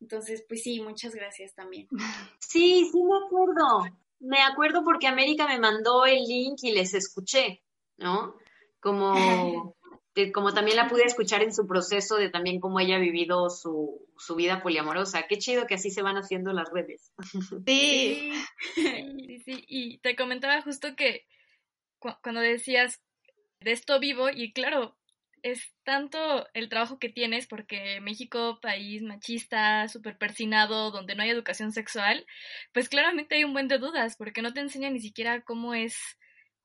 Entonces, 0.00 0.42
pues 0.48 0.62
sí, 0.62 0.80
muchas 0.80 1.14
gracias 1.14 1.54
también. 1.54 1.86
Sí, 2.40 2.88
sí 2.90 2.98
me 3.02 3.26
acuerdo. 3.26 3.98
Me 4.20 4.40
acuerdo 4.40 4.84
porque 4.84 5.06
América 5.06 5.46
me 5.46 5.58
mandó 5.58 6.06
el 6.06 6.22
link 6.22 6.60
y 6.62 6.72
les 6.72 6.94
escuché, 6.94 7.62
¿no? 7.98 8.36
Como, 8.80 9.12
como 10.32 10.54
también 10.54 10.76
la 10.76 10.88
pude 10.88 11.04
escuchar 11.04 11.42
en 11.42 11.54
su 11.54 11.66
proceso 11.66 12.16
de 12.16 12.30
también 12.30 12.60
cómo 12.60 12.80
ella 12.80 12.96
ha 12.96 13.00
vivido 13.00 13.50
su, 13.50 14.06
su 14.16 14.34
vida 14.34 14.62
poliamorosa. 14.62 15.26
Qué 15.28 15.38
chido 15.38 15.66
que 15.66 15.74
así 15.74 15.90
se 15.90 16.02
van 16.02 16.16
haciendo 16.16 16.52
las 16.52 16.70
redes. 16.72 17.12
Sí. 17.66 18.32
sí, 18.74 19.38
sí. 19.44 19.64
Y 19.68 19.98
te 19.98 20.16
comentaba 20.16 20.62
justo 20.62 20.96
que 20.96 21.26
cuando 22.22 22.40
decías 22.40 23.02
de 23.60 23.72
esto 23.72 23.98
vivo 23.98 24.28
y 24.30 24.52
claro, 24.52 24.96
es 25.42 25.74
tanto 25.84 26.46
el 26.54 26.68
trabajo 26.68 26.98
que 26.98 27.08
tienes 27.08 27.46
porque 27.46 28.00
México, 28.00 28.58
país 28.60 29.02
machista, 29.02 29.86
súper 29.88 30.18
persinado, 30.18 30.90
donde 30.90 31.14
no 31.14 31.22
hay 31.22 31.30
educación 31.30 31.72
sexual, 31.72 32.26
pues 32.72 32.88
claramente 32.88 33.36
hay 33.36 33.44
un 33.44 33.52
buen 33.52 33.68
de 33.68 33.78
dudas 33.78 34.16
porque 34.16 34.42
no 34.42 34.52
te 34.52 34.60
enseña 34.60 34.90
ni 34.90 35.00
siquiera 35.00 35.42
cómo 35.42 35.74
es 35.74 35.96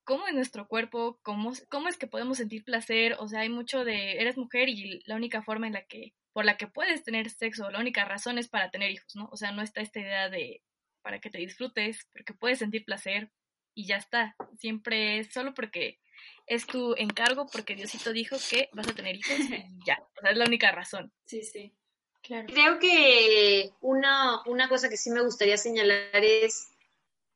cómo 0.03 0.27
es 0.27 0.33
nuestro 0.33 0.67
cuerpo, 0.67 1.19
cómo, 1.21 1.53
cómo 1.69 1.87
es 1.87 1.97
que 1.97 2.07
podemos 2.07 2.37
sentir 2.37 2.63
placer, 2.63 3.15
o 3.19 3.27
sea, 3.27 3.41
hay 3.41 3.49
mucho 3.49 3.83
de 3.83 4.13
eres 4.13 4.37
mujer 4.37 4.69
y 4.69 5.01
la 5.05 5.15
única 5.15 5.41
forma 5.41 5.67
en 5.67 5.73
la 5.73 5.85
que 5.85 6.13
por 6.33 6.45
la 6.45 6.57
que 6.57 6.67
puedes 6.67 7.03
tener 7.03 7.29
sexo, 7.29 7.69
la 7.71 7.79
única 7.79 8.05
razón 8.05 8.37
es 8.37 8.47
para 8.47 8.71
tener 8.71 8.91
hijos, 8.91 9.15
¿no? 9.15 9.27
O 9.31 9.37
sea, 9.37 9.51
no 9.51 9.61
está 9.61 9.81
esta 9.81 9.99
idea 9.99 10.29
de 10.29 10.61
para 11.01 11.19
que 11.19 11.29
te 11.29 11.39
disfrutes, 11.39 12.07
porque 12.13 12.33
puedes 12.33 12.59
sentir 12.59 12.85
placer 12.85 13.31
y 13.73 13.85
ya 13.85 13.97
está. 13.97 14.35
Siempre 14.57 15.19
es 15.19 15.33
solo 15.33 15.53
porque 15.53 15.99
es 16.47 16.65
tu 16.67 16.95
encargo 16.95 17.47
porque 17.51 17.75
Diosito 17.75 18.13
dijo 18.13 18.37
que 18.49 18.69
vas 18.73 18.87
a 18.87 18.93
tener 18.93 19.15
hijos 19.15 19.37
y 19.39 19.85
ya. 19.85 19.97
O 20.17 20.21
sea, 20.21 20.31
es 20.31 20.37
la 20.37 20.45
única 20.45 20.71
razón. 20.71 21.11
Sí, 21.25 21.43
sí. 21.43 21.73
Claro. 22.21 22.45
Creo 22.47 22.77
que 22.77 23.71
una, 23.81 24.43
una 24.45 24.69
cosa 24.69 24.89
que 24.89 24.97
sí 24.97 25.09
me 25.09 25.23
gustaría 25.23 25.57
señalar 25.57 26.23
es, 26.23 26.71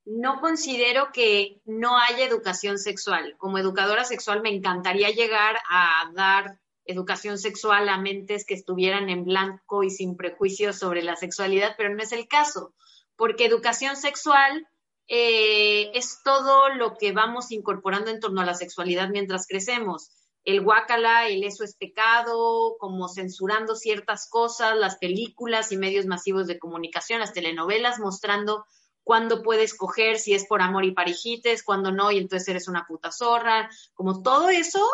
no 0.06 0.40
considero 0.40 1.12
que 1.12 1.62
no 1.66 1.98
haya 1.98 2.26
educación 2.26 2.78
sexual. 2.78 3.36
Como 3.38 3.58
educadora 3.58 4.06
sexual 4.06 4.42
me 4.42 4.54
encantaría 4.54 5.10
llegar 5.10 5.58
a 5.70 6.12
dar 6.14 6.60
educación 6.86 7.40
sexual 7.40 7.90
a 7.90 7.98
mentes 7.98 8.46
que 8.46 8.54
estuvieran 8.54 9.10
en 9.10 9.26
blanco 9.26 9.84
y 9.84 9.90
sin 9.90 10.16
prejuicios 10.16 10.78
sobre 10.78 11.02
la 11.02 11.16
sexualidad, 11.16 11.74
pero 11.78 11.94
no 11.94 12.02
es 12.04 12.12
el 12.12 12.28
caso, 12.28 12.74
porque 13.16 13.46
educación 13.46 13.96
sexual 13.96 14.68
eh, 15.08 15.90
es 15.96 16.20
todo 16.24 16.70
lo 16.70 16.96
que 16.98 17.12
vamos 17.12 17.52
incorporando 17.52 18.12
en 18.12 18.20
torno 18.20 18.42
a 18.42 18.46
la 18.46 18.54
sexualidad 18.54 19.10
mientras 19.10 19.48
crecemos. 19.48 20.12
El 20.44 20.62
guacala, 20.62 21.28
el 21.28 21.44
eso 21.44 21.64
es 21.64 21.76
pecado, 21.76 22.76
como 22.78 23.10
censurando 23.10 23.76
ciertas 23.76 24.30
cosas, 24.30 24.78
las 24.78 24.98
películas 24.98 25.72
y 25.72 25.78
medios 25.78 26.06
masivos 26.06 26.46
de 26.46 26.60
comunicación, 26.60 27.20
las 27.20 27.34
telenovelas 27.34 28.00
mostrando 28.00 28.66
cuándo 29.06 29.44
puedes 29.44 29.76
coger, 29.76 30.18
si 30.18 30.34
es 30.34 30.46
por 30.46 30.62
amor 30.62 30.84
y 30.84 30.92
parijites, 30.92 31.64
cuándo 31.64 31.92
no, 31.92 32.12
y 32.12 32.18
entonces 32.18 32.50
eres 32.50 32.68
una 32.68 32.86
puta 32.86 33.12
zorra. 33.12 33.70
Como 33.94 34.22
todo 34.24 34.50
eso 34.50 34.86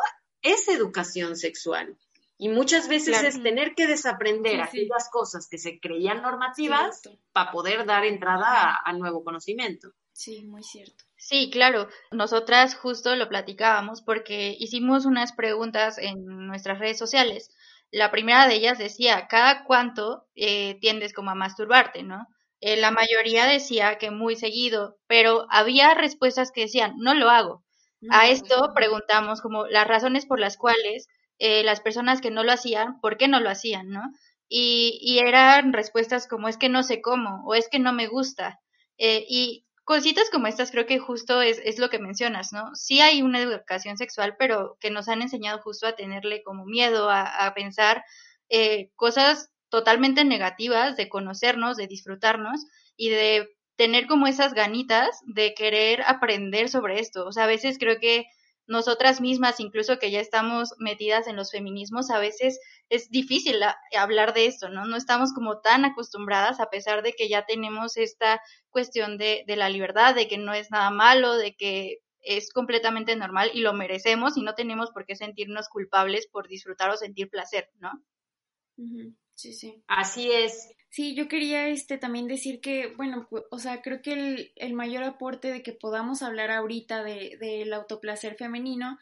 es 0.44 0.68
educación 0.68 1.36
sexual. 1.38 1.98
Y 2.38 2.50
muchas 2.50 2.88
veces 2.88 3.24
es 3.24 3.42
tener 3.42 3.74
que 3.74 3.88
desaprender 3.88 4.62
aquellas 4.62 5.10
cosas 5.12 5.48
que 5.48 5.58
se 5.58 5.80
creían 5.80 6.22
normativas 6.22 7.02
para 7.32 7.52
poder 7.52 7.86
dar 7.86 8.04
entrada 8.04 8.76
al 8.84 9.00
nuevo 9.00 9.24
conocimiento. 9.24 9.94
Sí, 10.12 10.44
muy 10.44 10.64
cierto. 10.64 11.06
Sí, 11.16 11.50
claro. 11.52 11.88
Nosotras 12.12 12.76
justo 12.76 13.16
lo 13.16 13.30
platicábamos 13.30 14.02
porque 14.02 14.56
hicimos 14.60 15.06
unas 15.06 15.32
preguntas 15.32 15.98
en 16.00 16.26
nuestras 16.48 16.80
redes 16.80 16.98
sociales. 16.98 17.52
La 17.92 18.12
primera 18.12 18.48
de 18.48 18.56
ellas 18.56 18.78
decía, 18.78 19.28
¿cada 19.30 19.64
cuánto 19.64 20.28
eh, 20.36 20.80
tiendes 20.82 21.14
como 21.14 21.32
a 21.32 21.36
masturbarte, 21.36 22.04
no? 22.04 22.28
Eh, 22.62 22.78
la 22.78 22.92
mayoría 22.92 23.46
decía 23.46 23.98
que 23.98 24.12
muy 24.12 24.36
seguido, 24.36 24.98
pero 25.08 25.48
había 25.50 25.94
respuestas 25.94 26.52
que 26.52 26.62
decían, 26.62 26.96
no 26.98 27.14
lo 27.14 27.30
hago. 27.30 27.64
a 28.10 28.30
esto 28.30 28.72
preguntamos 28.74 29.42
como 29.42 29.68
las 29.68 29.88
razones 29.88 30.26
por 30.26 30.40
las 30.40 30.58
cuales 30.58 31.08
eh, 31.40 31.64
las 31.64 31.82
personas 31.82 32.22
que 32.22 32.32
no 32.32 32.44
lo 32.44 32.52
hacían, 32.52 33.00
¿por 33.02 33.18
qué 33.18 33.28
no 33.28 33.40
lo 33.40 33.50
hacían, 33.50 33.90
no? 33.90 34.02
Y, 34.48 35.00
y 35.02 35.20
eran 35.20 35.74
respuestas 35.74 36.28
como 36.28 36.48
es 36.48 36.58
que 36.58 36.70
no 36.70 36.84
sé 36.84 37.02
cómo 37.02 37.44
o 37.46 37.56
es 37.56 37.70
que 37.70 37.80
no 37.80 37.94
me 37.94 38.08
gusta. 38.08 38.60
y 38.98 39.66
cositas 39.84 40.30
como 40.30 40.48
estas 40.48 40.72
creo 40.72 40.86
que 40.86 41.00
justo 41.00 41.42
es, 41.42 41.60
es, 41.66 41.80
lo 41.80 41.90
que 41.90 42.00
mencionas, 42.00 42.54
¿no? 42.54 42.74
Sí 42.76 43.02
hay 43.02 43.22
una 43.22 43.42
educación 43.42 43.98
sexual, 43.98 44.36
pero 44.40 44.78
que 44.80 44.90
nos 44.90 45.10
han 45.10 45.22
enseñado 45.22 45.60
justo 45.62 45.86
a 45.88 45.96
tenerle 45.96 46.44
como 46.44 46.66
miedo, 46.66 47.10
a, 47.10 47.54
pensar 47.56 48.04
eh, 48.50 48.90
cosas 48.96 49.51
totalmente 49.72 50.24
negativas 50.26 50.98
de 50.98 51.10
conocernos, 51.10 51.78
de 51.78 51.88
disfrutarnos 51.88 52.66
y 52.96 53.10
de 53.10 53.48
tener 53.78 54.06
como 54.06 54.28
esas 54.28 54.54
ganitas 54.54 55.20
de 55.26 55.56
querer 55.56 56.04
aprender 56.06 56.70
sobre 56.70 57.00
esto. 57.00 57.26
O 57.26 57.32
sea, 57.32 57.46
a 57.46 57.48
veces 57.48 57.80
creo 57.80 58.00
que 58.00 58.26
nosotras 58.68 59.22
mismas, 59.22 59.60
incluso 59.60 59.98
que 59.98 60.12
ya 60.12 60.20
estamos 60.20 60.76
metidas 60.78 61.28
en 61.28 61.36
los 61.36 61.52
feminismos, 61.52 62.12
a 62.12 62.20
veces 62.20 62.60
es 62.90 63.10
difícil 63.10 63.60
hablar 63.98 64.34
de 64.34 64.46
esto, 64.46 64.70
¿no? 64.70 64.86
No 64.86 64.98
estamos 64.98 65.34
como 65.34 65.62
tan 65.62 65.86
acostumbradas, 65.86 66.60
a 66.60 66.70
pesar 66.70 67.02
de 67.02 67.14
que 67.14 67.28
ya 67.28 67.46
tenemos 67.46 67.98
esta 67.98 68.42
cuestión 68.70 69.18
de, 69.18 69.44
de 69.48 69.56
la 69.56 69.70
libertad, 69.70 70.14
de 70.14 70.28
que 70.28 70.38
no 70.38 70.54
es 70.54 70.70
nada 70.70 70.92
malo, 70.92 71.38
de 71.38 71.56
que 71.56 71.98
es 72.22 72.52
completamente 72.54 73.16
normal 73.16 73.52
y 73.54 73.62
lo 73.62 73.74
merecemos 73.74 74.38
y 74.38 74.44
no 74.44 74.54
tenemos 74.54 74.92
por 74.92 75.06
qué 75.06 75.16
sentirnos 75.16 75.70
culpables 75.70 76.28
por 76.28 76.48
disfrutar 76.48 76.92
o 76.92 76.98
sentir 76.98 77.30
placer, 77.30 77.70
¿no? 77.80 77.92
Sí, 79.42 79.54
sí. 79.54 79.84
Así 79.88 80.32
es. 80.32 80.70
Sí, 80.92 81.16
yo 81.16 81.28
quería 81.28 81.68
este 81.70 81.98
también 81.98 82.28
decir 82.28 82.62
que, 82.62 82.94
bueno, 82.96 83.28
o 83.50 83.58
sea, 83.58 83.82
creo 83.82 84.04
que 84.04 84.14
el, 84.14 84.52
el 84.56 84.74
mayor 84.74 85.04
aporte 85.04 85.52
de 85.52 85.64
que 85.64 85.72
podamos 85.74 86.22
hablar 86.22 86.52
ahorita 86.52 87.04
de, 87.04 87.38
del 87.40 87.74
autoplacer 87.74 88.36
femenino, 88.36 89.00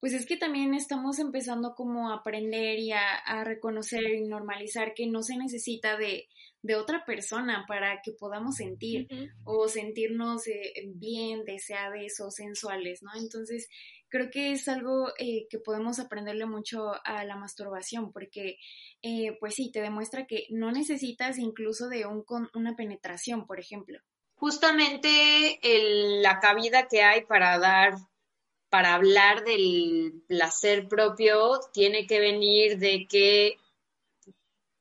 pues 0.00 0.14
es 0.14 0.24
que 0.24 0.38
también 0.38 0.72
estamos 0.72 1.18
empezando 1.18 1.74
como 1.74 2.10
a 2.10 2.16
aprender 2.16 2.78
y 2.78 2.92
a, 2.92 3.16
a 3.16 3.44
reconocer 3.44 4.02
y 4.14 4.22
normalizar 4.22 4.94
que 4.94 5.06
no 5.06 5.22
se 5.22 5.36
necesita 5.36 5.98
de, 5.98 6.28
de 6.62 6.76
otra 6.76 7.04
persona 7.04 7.64
para 7.68 8.00
que 8.02 8.12
podamos 8.12 8.56
sentir 8.56 9.08
o 9.44 9.68
sentirnos 9.68 10.46
eh, 10.46 10.72
bien, 10.94 11.44
deseables 11.44 12.18
o 12.20 12.30
sensuales, 12.30 13.02
¿no? 13.02 13.10
Entonces, 13.14 13.68
creo 14.12 14.30
que 14.30 14.52
es 14.52 14.68
algo 14.68 15.08
eh, 15.18 15.46
que 15.48 15.58
podemos 15.58 15.98
aprenderle 15.98 16.44
mucho 16.44 16.92
a 17.02 17.24
la 17.24 17.36
masturbación, 17.36 18.12
porque, 18.12 18.58
eh, 19.00 19.38
pues 19.40 19.54
sí, 19.54 19.72
te 19.72 19.80
demuestra 19.80 20.26
que 20.26 20.46
no 20.50 20.70
necesitas 20.70 21.38
incluso 21.38 21.88
de 21.88 22.04
un, 22.04 22.22
una 22.52 22.76
penetración, 22.76 23.46
por 23.46 23.58
ejemplo. 23.58 23.98
Justamente 24.34 25.58
la 26.20 26.40
cabida 26.40 26.88
que 26.88 27.02
hay 27.02 27.24
para 27.24 27.58
dar, 27.58 27.94
para 28.68 28.94
hablar 28.94 29.44
del 29.44 30.22
placer 30.28 30.88
propio, 30.88 31.60
tiene 31.72 32.06
que 32.06 32.20
venir 32.20 32.78
de 32.78 33.06
que 33.08 33.56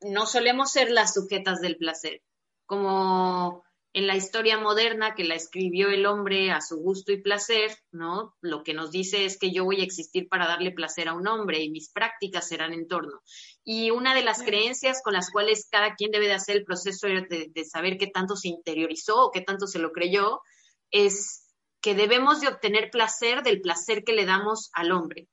no 0.02 0.26
solemos 0.26 0.74
ser 0.74 0.92
las 0.92 1.14
sujetas 1.14 1.62
del 1.62 1.78
placer, 1.78 2.22
como 2.66 3.64
en 3.94 4.08
la 4.08 4.16
historia 4.16 4.58
moderna 4.58 5.16
que 5.16 5.26
la 5.26 5.36
escribió 5.36 5.90
el 5.90 6.06
hombre 6.06 6.52
a 6.52 6.62
su 6.62 6.78
gusto 6.78 7.12
y 7.12 7.22
placer, 7.22 7.78
¿no? 7.92 8.36
Lo 8.40 8.64
que 8.64 8.74
nos 8.74 8.92
dice 8.92 9.26
es 9.26 9.38
que 9.38 9.52
yo 9.52 9.66
voy 9.66 9.82
a 9.82 9.84
existir 9.84 10.30
para 10.30 10.48
darle 10.48 10.72
placer 10.72 11.10
a 11.10 11.14
un 11.14 11.28
hombre 11.28 11.62
y 11.62 11.70
mis 11.70 11.90
prácticas 11.90 12.48
serán 12.48 12.74
en 12.74 12.88
torno. 12.88 13.22
Y 13.66 13.92
una 13.92 14.16
de 14.16 14.24
las 14.24 14.44
creencias 14.44 15.02
con 15.04 15.14
las 15.14 15.30
cuales 15.30 15.68
cada 15.70 15.96
quien 15.96 16.12
debe 16.12 16.28
de 16.28 16.34
hacer 16.34 16.56
el 16.56 16.64
proceso 16.64 17.08
de, 17.08 17.52
de 17.54 17.66
saber 17.66 17.98
qué 17.98 18.08
tanto 18.08 18.38
se 18.38 18.48
interiorizó 18.48 19.26
o 19.26 19.32
qué 19.32 19.42
tanto 19.42 19.68
se 19.68 19.80
lo 19.80 19.92
creyó, 19.92 20.42
es 20.90 21.50
que 21.82 21.94
debemos 21.94 22.40
de 22.40 22.48
obtener 22.48 22.92
placer 22.92 23.44
del 23.44 23.60
placer 23.60 24.04
que 24.06 24.14
le 24.14 24.26
damos 24.26 24.70
al 24.74 24.92
hombre, 24.92 25.28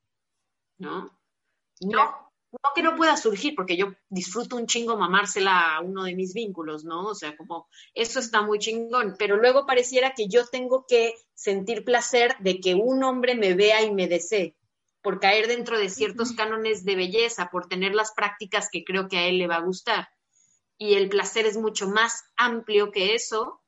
¿no? 0.78 1.16
No, 1.80 2.27
no 2.50 2.58
que 2.74 2.82
no 2.82 2.96
pueda 2.96 3.16
surgir, 3.16 3.54
porque 3.54 3.76
yo 3.76 3.94
disfruto 4.08 4.56
un 4.56 4.66
chingo 4.66 4.96
mamársela 4.96 5.76
a 5.76 5.80
uno 5.80 6.04
de 6.04 6.14
mis 6.14 6.32
vínculos, 6.32 6.84
¿no? 6.84 7.06
O 7.06 7.14
sea, 7.14 7.36
como 7.36 7.68
eso 7.94 8.20
está 8.20 8.42
muy 8.42 8.58
chingón, 8.58 9.16
pero 9.18 9.36
luego 9.36 9.66
pareciera 9.66 10.14
que 10.14 10.28
yo 10.28 10.46
tengo 10.46 10.86
que 10.86 11.14
sentir 11.34 11.84
placer 11.84 12.36
de 12.40 12.60
que 12.60 12.74
un 12.74 13.02
hombre 13.04 13.34
me 13.34 13.54
vea 13.54 13.82
y 13.82 13.92
me 13.92 14.08
desee, 14.08 14.56
por 15.02 15.20
caer 15.20 15.46
dentro 15.46 15.78
de 15.78 15.90
ciertos 15.90 16.32
cánones 16.32 16.84
de 16.84 16.96
belleza, 16.96 17.50
por 17.50 17.68
tener 17.68 17.94
las 17.94 18.12
prácticas 18.12 18.68
que 18.70 18.84
creo 18.84 19.08
que 19.08 19.18
a 19.18 19.26
él 19.26 19.38
le 19.38 19.46
va 19.46 19.56
a 19.56 19.64
gustar. 19.64 20.08
Y 20.78 20.94
el 20.94 21.08
placer 21.08 21.46
es 21.46 21.56
mucho 21.56 21.88
más 21.88 22.24
amplio 22.36 22.92
que 22.92 23.14
eso 23.14 23.62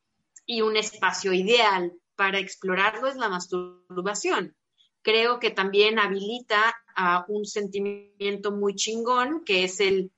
y 0.46 0.62
un 0.62 0.76
espacio 0.76 1.32
ideal 1.32 1.92
para 2.16 2.38
explorarlo 2.38 3.08
es 3.08 3.16
la 3.16 3.28
masturbación 3.28 4.54
creo 5.02 5.38
que 5.38 5.50
también 5.50 5.99
habilita 5.99 6.75
a 6.95 7.25
un 7.28 7.45
sentimiento 7.45 8.52
muy 8.52 8.75
chingón, 8.75 9.45
que 9.45 9.64
es 9.64 9.80
el 9.80 10.11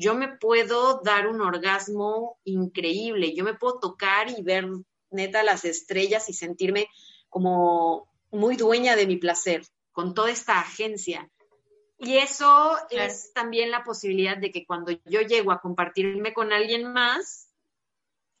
yo 0.00 0.14
me 0.14 0.28
puedo 0.28 1.02
dar 1.04 1.26
un 1.26 1.42
orgasmo 1.42 2.38
increíble, 2.44 3.34
yo 3.34 3.44
me 3.44 3.52
puedo 3.52 3.78
tocar 3.78 4.30
y 4.30 4.42
ver 4.42 4.66
neta 5.10 5.42
las 5.42 5.66
estrellas 5.66 6.30
y 6.30 6.32
sentirme 6.32 6.88
como 7.28 8.08
muy 8.30 8.56
dueña 8.56 8.96
de 8.96 9.06
mi 9.06 9.18
placer, 9.18 9.62
con 9.92 10.14
toda 10.14 10.30
esta 10.30 10.58
agencia. 10.58 11.30
Y 11.98 12.16
eso 12.16 12.78
es 12.88 13.34
también 13.34 13.70
la 13.70 13.84
posibilidad 13.84 14.38
de 14.38 14.50
que 14.50 14.64
cuando 14.64 14.92
yo 15.04 15.20
llego 15.20 15.52
a 15.52 15.60
compartirme 15.60 16.32
con 16.32 16.50
alguien 16.50 16.90
más, 16.90 17.50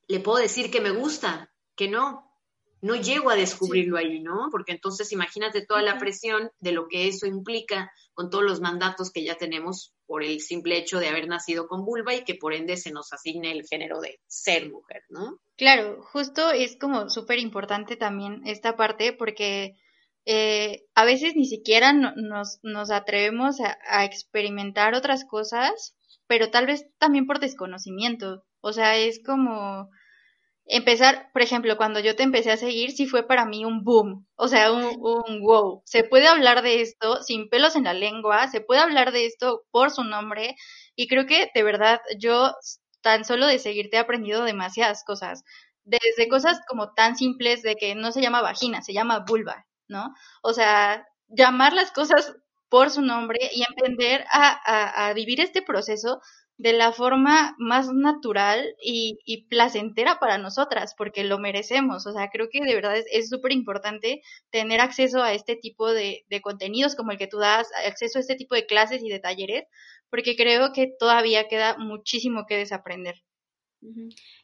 le 0.08 0.20
puedo 0.20 0.38
decir 0.38 0.70
que 0.70 0.80
me 0.80 0.92
gusta, 0.92 1.52
que 1.76 1.88
no, 1.88 2.29
no 2.82 2.96
llego 2.96 3.30
a 3.30 3.36
descubrirlo 3.36 3.96
ahí, 3.98 4.20
¿no? 4.20 4.48
Porque 4.50 4.72
entonces 4.72 5.12
imagínate 5.12 5.64
toda 5.64 5.82
la 5.82 5.98
presión 5.98 6.50
de 6.60 6.72
lo 6.72 6.88
que 6.88 7.08
eso 7.08 7.26
implica 7.26 7.92
con 8.14 8.30
todos 8.30 8.44
los 8.44 8.60
mandatos 8.60 9.10
que 9.10 9.24
ya 9.24 9.36
tenemos 9.36 9.94
por 10.06 10.22
el 10.24 10.40
simple 10.40 10.76
hecho 10.78 10.98
de 10.98 11.08
haber 11.08 11.28
nacido 11.28 11.68
con 11.68 11.84
vulva 11.84 12.14
y 12.14 12.24
que 12.24 12.34
por 12.34 12.54
ende 12.54 12.76
se 12.76 12.90
nos 12.90 13.12
asigne 13.12 13.52
el 13.52 13.66
género 13.66 14.00
de 14.00 14.20
ser 14.26 14.70
mujer, 14.70 15.02
¿no? 15.08 15.38
Claro, 15.56 16.02
justo 16.02 16.50
es 16.50 16.76
como 16.76 17.08
súper 17.10 17.38
importante 17.38 17.96
también 17.96 18.42
esta 18.46 18.76
parte 18.76 19.12
porque 19.12 19.76
eh, 20.24 20.84
a 20.94 21.04
veces 21.04 21.34
ni 21.36 21.46
siquiera 21.46 21.92
nos, 21.92 22.60
nos 22.62 22.90
atrevemos 22.90 23.56
a 23.60 24.04
experimentar 24.04 24.94
otras 24.94 25.24
cosas, 25.24 25.96
pero 26.26 26.50
tal 26.50 26.66
vez 26.66 26.86
también 26.98 27.26
por 27.26 27.40
desconocimiento. 27.40 28.44
O 28.60 28.72
sea, 28.72 28.96
es 28.96 29.22
como 29.24 29.90
empezar, 30.70 31.30
por 31.32 31.42
ejemplo, 31.42 31.76
cuando 31.76 32.00
yo 32.00 32.16
te 32.16 32.22
empecé 32.22 32.50
a 32.52 32.56
seguir, 32.56 32.92
sí 32.92 33.06
fue 33.06 33.26
para 33.26 33.44
mí 33.46 33.64
un 33.64 33.84
boom, 33.84 34.26
o 34.36 34.48
sea, 34.48 34.72
un, 34.72 35.40
wow. 35.42 35.82
Se 35.84 36.04
puede 36.04 36.28
hablar 36.28 36.62
de 36.62 36.80
esto 36.80 37.22
sin 37.22 37.48
pelos 37.48 37.76
en 37.76 37.84
la 37.84 37.94
lengua, 37.94 38.48
se 38.48 38.60
puede 38.60 38.80
hablar 38.80 39.12
de 39.12 39.26
esto 39.26 39.62
por 39.70 39.90
su 39.90 40.04
nombre, 40.04 40.56
y 40.96 41.08
creo 41.08 41.26
que 41.26 41.50
de 41.54 41.62
verdad 41.62 42.00
yo 42.18 42.52
tan 43.02 43.24
solo 43.24 43.46
de 43.46 43.58
seguirte 43.58 43.96
he 43.96 44.00
aprendido 44.00 44.44
demasiadas 44.44 45.04
cosas, 45.04 45.42
desde 45.84 46.28
cosas 46.28 46.60
como 46.68 46.92
tan 46.94 47.16
simples 47.16 47.62
de 47.62 47.76
que 47.76 47.94
no 47.94 48.12
se 48.12 48.20
llama 48.22 48.42
vagina, 48.42 48.82
se 48.82 48.92
llama 48.92 49.24
vulva, 49.26 49.66
¿no? 49.88 50.14
O 50.42 50.52
sea, 50.52 51.06
llamar 51.28 51.72
las 51.72 51.92
cosas 51.92 52.34
por 52.68 52.90
su 52.90 53.02
nombre 53.02 53.38
y 53.52 53.62
aprender 53.64 54.24
a, 54.32 54.60
a, 54.64 55.08
a 55.08 55.12
vivir 55.14 55.40
este 55.40 55.62
proceso 55.62 56.20
de 56.60 56.74
la 56.74 56.92
forma 56.92 57.54
más 57.56 57.90
natural 57.90 58.76
y, 58.82 59.46
placentera 59.48 60.18
para 60.20 60.36
nosotras, 60.36 60.94
porque 60.94 61.24
lo 61.24 61.38
merecemos. 61.38 62.06
O 62.06 62.12
sea, 62.12 62.28
creo 62.28 62.48
que 62.52 62.60
de 62.60 62.74
verdad 62.74 63.02
es 63.10 63.30
súper 63.30 63.52
importante 63.52 64.20
tener 64.50 64.80
acceso 64.80 65.22
a 65.22 65.32
este 65.32 65.56
tipo 65.56 65.90
de, 65.90 66.26
contenidos 66.42 66.96
como 66.96 67.12
el 67.12 67.18
que 67.18 67.28
tú 67.28 67.38
das, 67.38 67.66
acceso 67.86 68.18
a 68.18 68.20
este 68.20 68.36
tipo 68.36 68.54
de 68.54 68.66
clases 68.66 69.02
y 69.02 69.08
de 69.08 69.20
talleres, 69.20 69.64
porque 70.10 70.36
creo 70.36 70.74
que 70.74 70.92
todavía 70.98 71.48
queda 71.48 71.78
muchísimo 71.78 72.44
que 72.46 72.58
desaprender. 72.58 73.22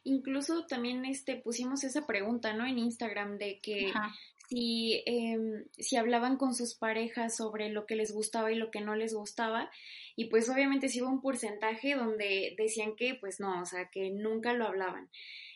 Incluso 0.03 0.65
también 0.65 1.05
este 1.05 1.37
pusimos 1.37 1.85
esa 1.85 2.07
pregunta, 2.07 2.55
¿no? 2.55 2.65
En 2.65 2.79
Instagram 2.79 3.37
de 3.37 3.61
que 3.61 3.93
si, 4.49 5.03
em, 5.07 5.65
si 5.79 5.97
hablaban 5.97 6.37
con 6.37 6.55
sus 6.55 6.75
parejas 6.75 7.37
sobre 7.37 7.69
lo 7.71 7.87
que 7.87 7.97
les 7.97 8.13
gustaba 8.13 8.53
y 8.53 8.57
lo 8.57 8.71
que 8.71 8.81
no 8.81 8.95
les 8.95 9.15
gustaba. 9.15 9.71
Y 10.17 10.27
pues 10.27 10.49
obviamente 10.49 10.89
sí 10.89 11.03
hubo 11.03 11.11
un 11.11 11.21
porcentaje 11.21 11.95
donde 11.95 12.55
decían 12.57 12.97
que 12.97 13.15
pues 13.15 13.41
no, 13.41 13.61
o 13.61 13.67
sea, 13.67 13.89
que 13.91 14.11
nunca 14.11 14.53
lo 14.55 14.67
hablaban. 14.67 15.11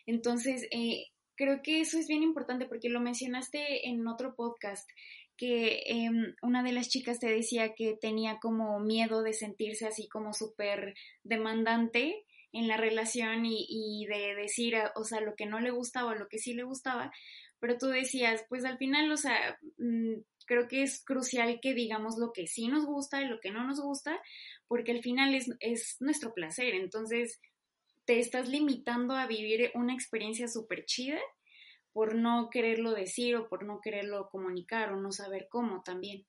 Entonces, 0.06 0.66
eh, 0.70 1.06
creo 1.36 1.62
que 1.62 1.80
eso 1.80 1.98
es 1.98 2.08
bien 2.08 2.22
importante 2.22 2.66
porque 2.66 2.88
lo 2.88 3.00
mencionaste 3.00 3.88
en 3.88 4.06
otro 4.06 4.34
podcast 4.34 4.88
que 5.36 5.84
em, 5.86 6.34
una 6.42 6.62
de 6.62 6.72
las 6.72 6.90
chicas 6.90 7.18
te 7.18 7.28
decía 7.28 7.72
que 7.74 7.96
tenía 7.98 8.38
como 8.40 8.78
miedo 8.78 9.22
de 9.22 9.32
sentirse 9.32 9.86
así 9.86 10.06
como 10.06 10.34
súper 10.34 10.94
demandante 11.24 12.26
en 12.52 12.68
la 12.68 12.76
relación 12.76 13.46
y, 13.46 13.64
y, 13.68 14.04
de 14.04 14.34
decir, 14.34 14.74
o 14.96 15.04
sea, 15.04 15.20
lo 15.22 15.34
que 15.36 15.46
no 15.46 15.60
le 15.60 15.70
gustaba 15.70 16.10
o 16.10 16.14
lo 16.14 16.28
que 16.28 16.38
sí 16.38 16.52
le 16.52 16.64
gustaba, 16.64 17.10
pero 17.60 17.78
tú 17.78 17.86
decías, 17.86 18.44
pues 18.48 18.64
al 18.64 18.78
final, 18.78 19.10
o 19.12 19.16
sea, 19.16 19.58
mm, 19.78 20.14
creo 20.46 20.66
que 20.66 20.82
es 20.82 21.04
crucial 21.04 21.60
que 21.62 21.74
digamos 21.74 22.16
lo 22.18 22.32
que 22.32 22.46
sí 22.46 22.68
nos 22.68 22.86
gusta 22.86 23.22
y 23.22 23.28
lo 23.28 23.38
que 23.40 23.50
no 23.50 23.64
nos 23.64 23.80
gusta, 23.80 24.20
porque 24.66 24.92
al 24.92 25.02
final 25.02 25.34
es, 25.34 25.48
es 25.60 25.96
nuestro 26.00 26.34
placer, 26.34 26.74
entonces 26.74 27.40
te 28.04 28.18
estás 28.18 28.48
limitando 28.48 29.14
a 29.14 29.26
vivir 29.26 29.70
una 29.74 29.94
experiencia 29.94 30.48
súper 30.48 30.84
chida 30.86 31.20
por 31.92 32.14
no 32.14 32.48
quererlo 32.50 32.92
decir 32.92 33.36
o 33.36 33.48
por 33.48 33.64
no 33.64 33.80
quererlo 33.80 34.28
comunicar 34.30 34.92
o 34.92 34.96
no 35.00 35.12
saber 35.12 35.48
cómo 35.50 35.82
también. 35.82 36.24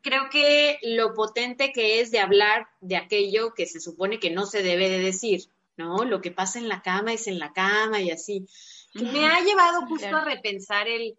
Creo 0.00 0.30
que 0.30 0.78
lo 0.82 1.12
potente 1.12 1.72
que 1.72 2.00
es 2.00 2.10
de 2.10 2.20
hablar 2.20 2.68
de 2.80 2.96
aquello 2.96 3.52
que 3.54 3.66
se 3.66 3.80
supone 3.80 4.20
que 4.20 4.30
no 4.30 4.46
se 4.46 4.62
debe 4.62 4.88
de 4.88 5.00
decir, 5.00 5.42
¿no? 5.76 6.04
Lo 6.04 6.20
que 6.20 6.30
pasa 6.30 6.58
en 6.58 6.68
la 6.68 6.82
cama 6.82 7.12
es 7.12 7.26
en 7.26 7.38
la 7.38 7.52
cama 7.52 8.00
y 8.00 8.10
así 8.10 8.46
me 8.94 9.26
ha 9.26 9.40
llevado 9.40 9.86
justo 9.86 10.16
a 10.16 10.24
repensar 10.24 10.88
el 10.88 11.18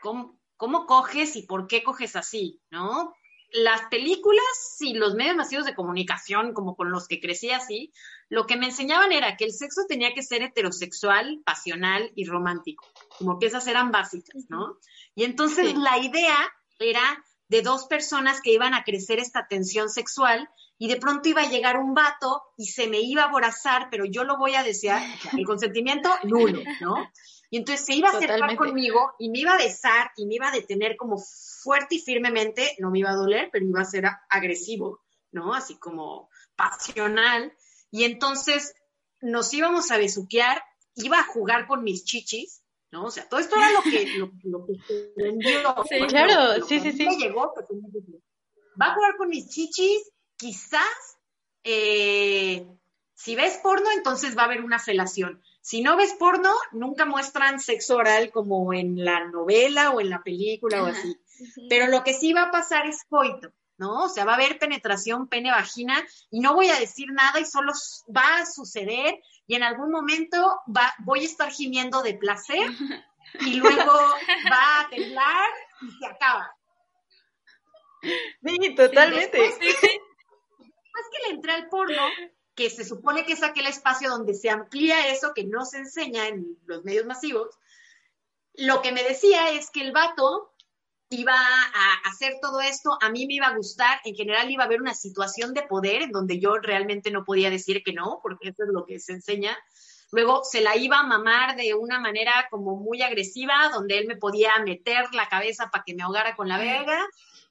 cómo, 0.00 0.38
cómo 0.56 0.86
coges 0.86 1.36
y 1.36 1.42
por 1.42 1.66
qué 1.66 1.82
coges 1.82 2.16
así, 2.16 2.60
¿no? 2.70 3.14
Las 3.50 3.82
películas 3.82 4.42
y 4.80 4.94
los 4.94 5.14
medios 5.14 5.36
masivos 5.36 5.64
de 5.64 5.74
comunicación, 5.74 6.54
como 6.54 6.74
con 6.74 6.90
los 6.90 7.06
que 7.06 7.20
crecí 7.20 7.50
así, 7.50 7.92
lo 8.28 8.46
que 8.46 8.56
me 8.56 8.66
enseñaban 8.66 9.12
era 9.12 9.36
que 9.36 9.44
el 9.44 9.52
sexo 9.52 9.82
tenía 9.88 10.12
que 10.12 10.22
ser 10.22 10.42
heterosexual, 10.42 11.40
pasional 11.44 12.10
y 12.16 12.24
romántico, 12.24 12.84
como 13.18 13.38
que 13.38 13.46
esas 13.46 13.66
eran 13.68 13.92
básicas, 13.92 14.46
¿no? 14.48 14.78
Y 15.14 15.24
entonces 15.24 15.76
la 15.76 15.98
idea 15.98 16.36
era 16.80 17.24
de 17.48 17.62
dos 17.62 17.86
personas 17.86 18.40
que 18.40 18.52
iban 18.52 18.74
a 18.74 18.82
crecer 18.82 19.20
esta 19.20 19.46
tensión 19.46 19.88
sexual 19.88 20.48
y 20.78 20.88
de 20.88 20.96
pronto 20.96 21.28
iba 21.28 21.42
a 21.42 21.48
llegar 21.48 21.76
un 21.78 21.94
vato 21.94 22.42
y 22.56 22.66
se 22.66 22.88
me 22.88 23.00
iba 23.00 23.22
a 23.22 23.28
aborazar, 23.28 23.88
pero 23.90 24.04
yo 24.04 24.24
lo 24.24 24.36
voy 24.36 24.54
a 24.54 24.62
desear, 24.62 25.02
el 25.38 25.44
consentimiento 25.44 26.10
nulo, 26.24 26.62
¿no? 26.80 27.10
Y 27.50 27.58
entonces 27.58 27.86
se 27.86 27.94
iba 27.94 28.08
a 28.08 28.16
acercar 28.16 28.56
conmigo 28.56 29.12
y 29.18 29.30
me 29.30 29.38
iba 29.38 29.52
a 29.52 29.58
besar 29.58 30.10
y 30.16 30.26
me 30.26 30.34
iba 30.34 30.48
a 30.48 30.52
detener 30.52 30.96
como 30.96 31.18
fuerte 31.18 31.96
y 31.96 32.00
firmemente, 32.00 32.74
no 32.80 32.90
me 32.90 32.98
iba 32.98 33.10
a 33.10 33.14
doler, 33.14 33.48
pero 33.52 33.64
iba 33.64 33.80
a 33.80 33.84
ser 33.84 34.06
agresivo, 34.28 35.02
¿no? 35.30 35.54
Así 35.54 35.78
como 35.78 36.30
pasional. 36.56 37.52
Y 37.92 38.04
entonces 38.04 38.74
nos 39.20 39.54
íbamos 39.54 39.92
a 39.92 39.98
besuquear, 39.98 40.64
iba 40.96 41.20
a 41.20 41.26
jugar 41.26 41.68
con 41.68 41.84
mis 41.84 42.04
chichis, 42.04 42.64
¿no? 42.90 43.04
O 43.04 43.10
sea, 43.12 43.28
todo 43.28 43.38
esto 43.38 43.54
era 43.56 43.70
lo 43.70 43.82
que, 43.82 44.18
lo, 44.18 44.32
lo 44.42 44.66
que 44.66 44.74
Sí, 45.88 46.06
claro, 46.08 46.64
sí, 46.66 46.80
sí, 46.80 46.90
sí. 46.90 47.06
Llegó, 47.18 47.54
va 48.80 48.86
a 48.86 48.94
jugar 48.94 49.16
con 49.16 49.28
mis 49.28 49.48
chichis 49.48 50.10
quizás 50.36 51.18
eh, 51.64 52.66
si 53.14 53.36
ves 53.36 53.58
porno, 53.62 53.90
entonces 53.92 54.36
va 54.36 54.42
a 54.42 54.44
haber 54.46 54.62
una 54.62 54.78
felación. 54.78 55.42
Si 55.60 55.80
no 55.80 55.96
ves 55.96 56.14
porno, 56.18 56.52
nunca 56.72 57.06
muestran 57.06 57.58
sexo 57.58 57.96
oral 57.96 58.30
como 58.30 58.74
en 58.74 59.02
la 59.02 59.24
novela 59.28 59.92
o 59.92 60.00
en 60.00 60.10
la 60.10 60.22
película 60.22 60.82
o 60.82 60.86
así. 60.86 61.16
Pero 61.70 61.86
lo 61.86 62.04
que 62.04 62.12
sí 62.12 62.32
va 62.32 62.42
a 62.42 62.50
pasar 62.50 62.86
es 62.86 63.04
coito, 63.08 63.50
¿no? 63.78 64.04
O 64.04 64.08
sea, 64.08 64.24
va 64.24 64.32
a 64.32 64.34
haber 64.34 64.58
penetración 64.58 65.26
pene-vagina 65.28 66.04
y 66.30 66.40
no 66.40 66.54
voy 66.54 66.68
a 66.68 66.78
decir 66.78 67.06
nada 67.12 67.40
y 67.40 67.46
solo 67.46 67.72
va 68.14 68.38
a 68.38 68.46
suceder 68.46 69.20
y 69.46 69.54
en 69.54 69.62
algún 69.62 69.90
momento 69.90 70.60
va, 70.66 70.92
voy 70.98 71.20
a 71.20 71.24
estar 71.24 71.50
gimiendo 71.50 72.02
de 72.02 72.14
placer 72.14 72.70
y 73.40 73.54
luego 73.54 73.92
va 74.52 74.80
a 74.80 74.88
temblar 74.90 75.50
y 75.80 75.90
se 75.98 76.06
acaba. 76.06 76.54
Sí, 78.02 78.74
totalmente 78.74 79.38
más 80.94 81.04
que 81.10 81.28
le 81.28 81.34
entré 81.34 81.52
al 81.52 81.68
porno, 81.68 82.02
que 82.54 82.70
se 82.70 82.84
supone 82.84 83.24
que 83.24 83.32
es 83.32 83.42
aquel 83.42 83.66
espacio 83.66 84.08
donde 84.10 84.34
se 84.34 84.48
amplía 84.48 85.08
eso 85.08 85.32
que 85.34 85.44
no 85.44 85.64
se 85.64 85.78
enseña 85.78 86.28
en 86.28 86.56
los 86.66 86.84
medios 86.84 87.04
masivos, 87.04 87.58
lo 88.54 88.80
que 88.82 88.92
me 88.92 89.02
decía 89.02 89.50
es 89.50 89.70
que 89.70 89.80
el 89.80 89.92
vato 89.92 90.54
iba 91.10 91.34
a 91.34 92.08
hacer 92.08 92.34
todo 92.40 92.60
esto, 92.60 92.96
a 93.00 93.10
mí 93.10 93.26
me 93.26 93.34
iba 93.34 93.48
a 93.48 93.56
gustar, 93.56 94.00
en 94.04 94.14
general 94.14 94.50
iba 94.50 94.62
a 94.62 94.66
haber 94.66 94.80
una 94.80 94.94
situación 94.94 95.52
de 95.52 95.62
poder 95.62 96.02
en 96.02 96.12
donde 96.12 96.38
yo 96.38 96.54
realmente 96.58 97.10
no 97.10 97.24
podía 97.24 97.50
decir 97.50 97.82
que 97.84 97.92
no, 97.92 98.20
porque 98.22 98.50
eso 98.50 98.62
es 98.64 98.70
lo 98.72 98.86
que 98.86 99.00
se 99.00 99.12
enseña. 99.12 99.56
Luego 100.12 100.42
se 100.44 100.60
la 100.60 100.76
iba 100.76 101.00
a 101.00 101.06
mamar 101.06 101.56
de 101.56 101.74
una 101.74 101.98
manera 101.98 102.46
como 102.50 102.76
muy 102.76 103.02
agresiva, 103.02 103.70
donde 103.72 103.98
él 103.98 104.06
me 104.06 104.16
podía 104.16 104.52
meter 104.64 105.12
la 105.12 105.28
cabeza 105.28 105.70
para 105.70 105.84
que 105.84 105.94
me 105.94 106.04
ahogara 106.04 106.36
con 106.36 106.48
la 106.48 106.58
verga 106.58 107.04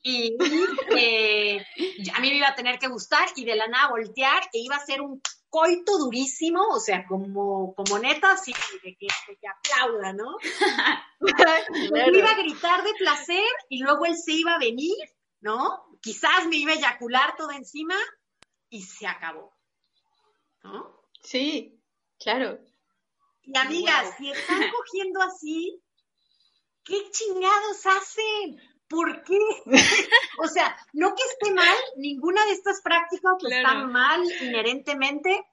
y, 0.03 0.37
eh, 0.97 1.65
a 2.13 2.19
mí 2.19 2.29
me 2.29 2.35
iba 2.35 2.49
a 2.49 2.55
tener 2.55 2.77
que 2.77 2.89
gustar 2.89 3.29
y 3.35 3.45
de 3.45 3.55
la 3.55 3.67
nada 3.67 3.89
voltear 3.89 4.43
e 4.51 4.59
iba 4.59 4.75
a 4.75 4.85
ser 4.85 5.01
un 5.01 5.21
coito 5.49 5.97
durísimo, 5.97 6.61
o 6.69 6.79
sea, 6.79 7.05
como, 7.07 7.73
como 7.75 7.99
neta, 7.99 8.31
así, 8.31 8.53
de 8.83 8.97
que, 8.97 9.07
aplauda, 9.47 10.11
¿no? 10.11 10.37
Me 11.91 12.17
iba 12.17 12.31
a 12.31 12.37
gritar 12.37 12.83
de 12.83 12.93
placer 12.95 13.43
y 13.69 13.81
luego 13.83 14.05
él 14.05 14.17
se 14.17 14.33
iba 14.33 14.55
a 14.55 14.59
venir, 14.59 14.97
¿no? 15.41 15.85
Quizás 16.01 16.47
me 16.47 16.57
iba 16.57 16.71
a 16.71 16.75
eyacular 16.75 17.35
todo 17.37 17.51
encima 17.51 17.95
y 18.69 18.81
se 18.81 19.07
acabó, 19.07 19.53
¿no? 20.63 21.05
Sí, 21.21 21.79
claro. 22.19 22.59
Y 23.43 23.57
amigas, 23.57 24.17
si 24.17 24.31
están 24.31 24.69
cogiendo 24.71 25.21
así, 25.21 25.81
¿qué 26.83 27.09
chingados 27.11 27.85
hacen? 27.85 28.72
¿Por 28.93 29.23
qué? 29.23 29.39
o 30.39 30.47
sea, 30.47 30.77
no 30.93 31.15
que 31.15 31.23
esté 31.23 31.51
mal, 31.51 31.75
ninguna 31.97 32.45
de 32.45 32.51
estas 32.51 32.81
prácticas 32.81 33.33
están 33.41 33.91
mal 33.91 34.23
inherentemente, 34.41 35.43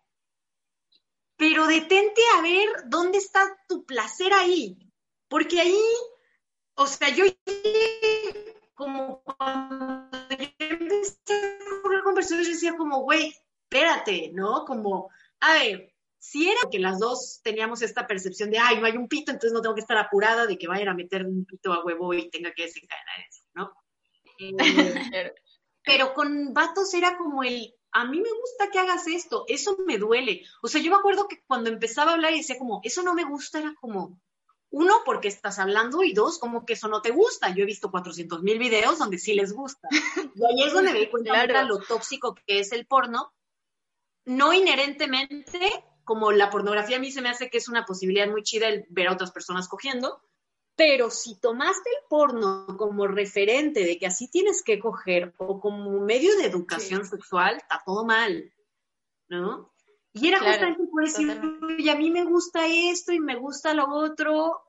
pero 1.36 1.66
detente 1.66 2.20
a 2.36 2.42
ver 2.42 2.68
dónde 2.86 3.16
está 3.16 3.40
tu 3.66 3.86
placer 3.86 4.34
ahí. 4.34 4.76
Porque 5.28 5.58
ahí, 5.58 5.82
o 6.74 6.86
sea, 6.86 7.08
yo 7.08 7.24
como 8.74 9.22
cuando 9.22 10.28
yo 10.36 10.46
empecé 10.58 11.16
a 11.36 12.02
conversación, 12.04 12.42
yo 12.42 12.50
decía 12.50 12.76
como, 12.76 13.02
güey, 13.02 13.34
espérate, 13.64 14.32
¿no? 14.34 14.64
Como, 14.66 15.08
a 15.40 15.52
ver, 15.54 15.89
si 16.20 16.50
era 16.50 16.60
que 16.70 16.78
las 16.78 16.98
dos 16.98 17.40
teníamos 17.42 17.80
esta 17.80 18.06
percepción 18.06 18.50
de, 18.50 18.58
ay, 18.58 18.78
no 18.78 18.86
hay 18.86 18.96
un 18.96 19.08
pito, 19.08 19.32
entonces 19.32 19.54
no 19.54 19.62
tengo 19.62 19.74
que 19.74 19.80
estar 19.80 19.96
apurada 19.96 20.46
de 20.46 20.58
que 20.58 20.68
vayan 20.68 20.88
a 20.88 20.94
meter 20.94 21.24
un 21.24 21.46
pito 21.46 21.72
a 21.72 21.82
huevo 21.82 22.12
y 22.12 22.28
tenga 22.28 22.52
que 22.52 22.64
desencadenar 22.64 23.20
eso, 23.26 23.42
¿no? 23.54 23.72
Eh, 24.38 24.52
pero 25.82 26.12
con 26.12 26.52
vatos 26.52 26.92
era 26.92 27.16
como 27.16 27.42
el, 27.42 27.74
a 27.92 28.04
mí 28.04 28.20
me 28.20 28.30
gusta 28.30 28.70
que 28.70 28.78
hagas 28.78 29.06
esto, 29.06 29.46
eso 29.48 29.78
me 29.86 29.96
duele. 29.96 30.44
O 30.62 30.68
sea, 30.68 30.82
yo 30.82 30.90
me 30.90 30.98
acuerdo 30.98 31.26
que 31.26 31.42
cuando 31.46 31.70
empezaba 31.70 32.10
a 32.10 32.14
hablar 32.14 32.34
y 32.34 32.38
decía 32.38 32.58
como, 32.58 32.82
eso 32.84 33.02
no 33.02 33.14
me 33.14 33.24
gusta, 33.24 33.58
era 33.58 33.74
como, 33.80 34.20
uno, 34.68 34.96
porque 35.06 35.28
estás 35.28 35.58
hablando 35.58 36.02
y 36.02 36.12
dos, 36.12 36.38
como 36.38 36.66
que 36.66 36.74
eso 36.74 36.86
no 36.86 37.00
te 37.00 37.12
gusta. 37.12 37.48
Yo 37.54 37.62
he 37.62 37.66
visto 37.66 37.90
400 37.90 38.42
mil 38.42 38.58
videos 38.58 38.98
donde 38.98 39.18
sí 39.18 39.32
les 39.32 39.54
gusta. 39.54 39.88
Y 39.90 40.44
ahí 40.44 40.66
es 40.66 40.72
donde 40.74 40.92
me 40.92 41.00
di 41.00 41.08
cuenta 41.08 41.46
de 41.46 41.64
lo 41.64 41.78
tóxico 41.78 42.34
que 42.34 42.60
es 42.60 42.72
el 42.72 42.86
porno. 42.86 43.32
No 44.26 44.52
inherentemente 44.52 45.82
como 46.10 46.32
la 46.32 46.50
pornografía 46.50 46.96
a 46.96 46.98
mí 46.98 47.12
se 47.12 47.22
me 47.22 47.28
hace 47.28 47.50
que 47.50 47.58
es 47.58 47.68
una 47.68 47.86
posibilidad 47.86 48.28
muy 48.28 48.42
chida 48.42 48.66
el 48.66 48.84
ver 48.88 49.06
a 49.06 49.12
otras 49.12 49.30
personas 49.30 49.68
cogiendo, 49.68 50.20
pero 50.74 51.08
si 51.08 51.38
tomaste 51.38 51.88
el 51.88 52.08
porno 52.08 52.66
como 52.76 53.06
referente 53.06 53.84
de 53.84 53.96
que 53.96 54.08
así 54.08 54.28
tienes 54.28 54.64
que 54.64 54.80
coger 54.80 55.32
o 55.36 55.60
como 55.60 56.00
medio 56.00 56.36
de 56.36 56.46
educación 56.46 57.04
sexual, 57.06 57.58
está 57.58 57.80
todo 57.86 58.04
mal, 58.04 58.52
¿no? 59.28 59.72
Y 60.12 60.26
era 60.26 60.40
justamente 60.40 60.82
por 60.90 61.04
decir, 61.04 61.40
y 61.78 61.88
a 61.88 61.94
mí 61.94 62.10
me 62.10 62.24
gusta 62.24 62.66
esto 62.66 63.12
y 63.12 63.20
me 63.20 63.36
gusta 63.36 63.72
lo 63.72 63.88
otro, 63.88 64.60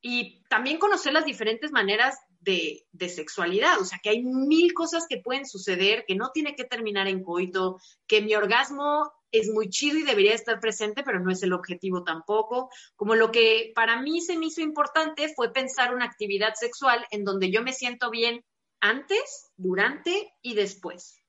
y 0.00 0.42
también 0.44 0.78
conocer 0.78 1.12
las 1.12 1.26
diferentes 1.26 1.72
maneras 1.72 2.16
de, 2.40 2.86
de, 2.92 3.10
sexualidad, 3.10 3.78
o 3.82 3.84
sea, 3.84 3.98
que 4.02 4.08
hay 4.08 4.22
mil 4.22 4.72
cosas 4.72 5.04
que 5.06 5.18
pueden 5.18 5.44
suceder, 5.44 6.06
que 6.08 6.14
no 6.14 6.30
tiene 6.32 6.56
que 6.56 6.64
terminar 6.64 7.06
en 7.06 7.22
coito, 7.22 7.78
que 8.06 8.22
mi 8.22 8.34
orgasmo 8.34 9.12
es 9.32 9.50
muy 9.50 9.68
chido 9.68 9.98
y 9.98 10.02
debería 10.02 10.34
estar 10.34 10.60
presente, 10.60 11.02
pero 11.02 11.20
no 11.20 11.30
es 11.30 11.42
el 11.42 11.52
objetivo 11.52 12.04
tampoco. 12.04 12.70
Como 12.94 13.14
lo 13.14 13.32
que 13.32 13.72
para 13.74 14.00
mí 14.00 14.20
se 14.20 14.36
me 14.38 14.46
hizo 14.46 14.60
importante 14.60 15.32
fue 15.34 15.52
pensar 15.52 15.94
una 15.94 16.04
actividad 16.04 16.54
sexual 16.54 17.06
en 17.10 17.24
donde 17.24 17.50
yo 17.50 17.62
me 17.62 17.72
siento 17.72 18.10
bien 18.10 18.44
antes, 18.80 19.50
durante 19.56 20.32
y 20.42 20.54
después. 20.54 21.20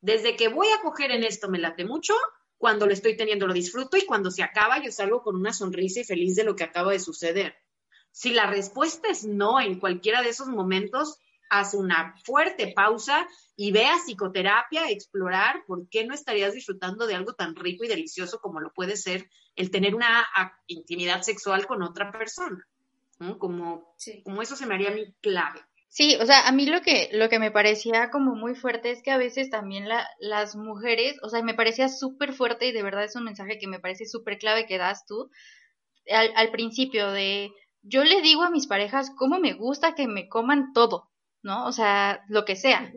Desde 0.00 0.36
que 0.36 0.48
voy 0.48 0.68
a 0.68 0.80
coger 0.80 1.12
en 1.12 1.22
esto 1.22 1.48
me 1.48 1.58
late 1.58 1.84
mucho, 1.84 2.14
cuando 2.58 2.86
lo 2.86 2.92
estoy 2.92 3.16
teniendo 3.16 3.46
lo 3.46 3.54
disfruto 3.54 3.96
y 3.96 4.06
cuando 4.06 4.30
se 4.30 4.42
acaba 4.42 4.82
yo 4.82 4.92
salgo 4.92 5.22
con 5.22 5.36
una 5.36 5.52
sonrisa 5.52 6.00
y 6.00 6.04
feliz 6.04 6.36
de 6.36 6.44
lo 6.44 6.56
que 6.56 6.64
acaba 6.64 6.92
de 6.92 7.00
suceder. 7.00 7.56
Si 8.10 8.30
la 8.32 8.46
respuesta 8.46 9.08
es 9.08 9.24
no 9.24 9.60
en 9.60 9.80
cualquiera 9.80 10.22
de 10.22 10.28
esos 10.28 10.48
momentos, 10.48 11.18
haz 11.50 11.74
una 11.74 12.14
fuerte 12.24 12.72
pausa 12.74 13.26
y 13.56 13.72
ve 13.72 13.86
a 13.86 13.98
psicoterapia, 13.98 14.90
explorar 14.90 15.64
por 15.66 15.88
qué 15.88 16.04
no 16.06 16.14
estarías 16.14 16.54
disfrutando 16.54 17.06
de 17.06 17.14
algo 17.14 17.34
tan 17.34 17.54
rico 17.54 17.84
y 17.84 17.88
delicioso 17.88 18.40
como 18.40 18.60
lo 18.60 18.72
puede 18.72 18.96
ser 18.96 19.28
el 19.56 19.70
tener 19.70 19.94
una 19.94 20.26
intimidad 20.66 21.22
sexual 21.22 21.66
con 21.66 21.82
otra 21.82 22.10
persona. 22.10 22.66
Como, 23.38 23.94
como 24.24 24.42
eso 24.42 24.56
se 24.56 24.66
me 24.66 24.74
haría 24.74 24.90
mí 24.90 25.14
clave. 25.20 25.60
Sí, 25.88 26.16
o 26.20 26.24
sea, 26.24 26.48
a 26.48 26.52
mí 26.52 26.66
lo 26.66 26.80
que, 26.80 27.10
lo 27.12 27.28
que 27.28 27.38
me 27.38 27.50
parecía 27.50 28.10
como 28.10 28.34
muy 28.34 28.54
fuerte 28.54 28.90
es 28.90 29.02
que 29.02 29.10
a 29.10 29.18
veces 29.18 29.50
también 29.50 29.88
la, 29.88 30.08
las 30.18 30.56
mujeres, 30.56 31.18
o 31.22 31.28
sea, 31.28 31.42
me 31.42 31.54
parecía 31.54 31.88
súper 31.88 32.32
fuerte 32.32 32.66
y 32.66 32.72
de 32.72 32.82
verdad 32.82 33.04
es 33.04 33.14
un 33.14 33.24
mensaje 33.24 33.58
que 33.58 33.68
me 33.68 33.78
parece 33.78 34.06
súper 34.06 34.38
clave 34.38 34.66
que 34.66 34.78
das 34.78 35.04
tú 35.06 35.30
al, 36.10 36.32
al 36.34 36.50
principio 36.50 37.12
de, 37.12 37.52
yo 37.82 38.04
le 38.04 38.22
digo 38.22 38.42
a 38.42 38.50
mis 38.50 38.66
parejas 38.66 39.10
cómo 39.16 39.38
me 39.38 39.52
gusta 39.52 39.94
que 39.94 40.08
me 40.08 40.28
coman 40.28 40.72
todo, 40.72 41.10
¿no? 41.42 41.66
O 41.66 41.72
sea, 41.72 42.24
lo 42.28 42.44
que 42.44 42.56
sea. 42.56 42.92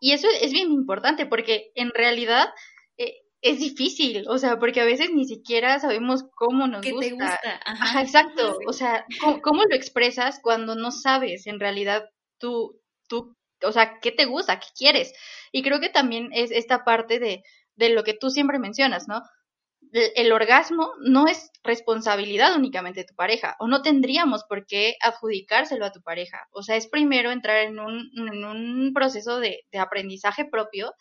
Y 0.00 0.12
eso 0.12 0.28
es 0.40 0.52
bien 0.52 0.70
importante 0.70 1.26
porque 1.26 1.70
en 1.74 1.90
realidad 1.90 2.48
eh, 2.96 3.14
es 3.40 3.58
difícil, 3.58 4.26
o 4.28 4.38
sea, 4.38 4.58
porque 4.58 4.80
a 4.80 4.84
veces 4.84 5.10
ni 5.12 5.26
siquiera 5.26 5.78
sabemos 5.78 6.24
cómo 6.34 6.66
nos 6.66 6.84
gusta. 6.84 7.00
Te 7.00 7.12
gusta. 7.12 7.60
Ajá. 7.64 8.02
exacto. 8.02 8.58
O 8.66 8.72
sea, 8.72 9.04
¿cómo, 9.42 9.62
lo 9.62 9.74
expresas 9.74 10.40
cuando 10.42 10.74
no 10.74 10.90
sabes 10.90 11.46
en 11.46 11.60
realidad 11.60 12.04
tú, 12.38 12.80
tú, 13.08 13.36
o 13.62 13.72
sea, 13.72 13.98
qué 14.00 14.12
te 14.12 14.24
gusta, 14.24 14.60
qué 14.60 14.68
quieres? 14.76 15.12
Y 15.52 15.62
creo 15.62 15.80
que 15.80 15.88
también 15.90 16.30
es 16.32 16.50
esta 16.50 16.84
parte 16.84 17.18
de, 17.18 17.42
de 17.76 17.90
lo 17.90 18.04
que 18.04 18.14
tú 18.14 18.30
siempre 18.30 18.58
mencionas, 18.58 19.08
¿no? 19.08 19.22
El 19.94 20.32
orgasmo 20.32 20.92
no 20.98 21.28
es 21.28 21.52
responsabilidad 21.62 22.56
únicamente 22.56 23.00
de 23.00 23.06
tu 23.06 23.14
pareja 23.14 23.54
o 23.60 23.68
no 23.68 23.80
tendríamos 23.80 24.42
por 24.44 24.66
qué 24.66 24.96
adjudicárselo 25.00 25.84
a 25.86 25.92
tu 25.92 26.02
pareja. 26.02 26.48
O 26.50 26.62
sea, 26.62 26.74
es 26.76 26.88
primero 26.88 27.30
entrar 27.30 27.58
en 27.58 27.78
un, 27.78 28.10
en 28.16 28.44
un 28.44 28.92
proceso 28.92 29.38
de, 29.38 29.60
aprendizaje 29.78 30.44
propio 30.44 30.94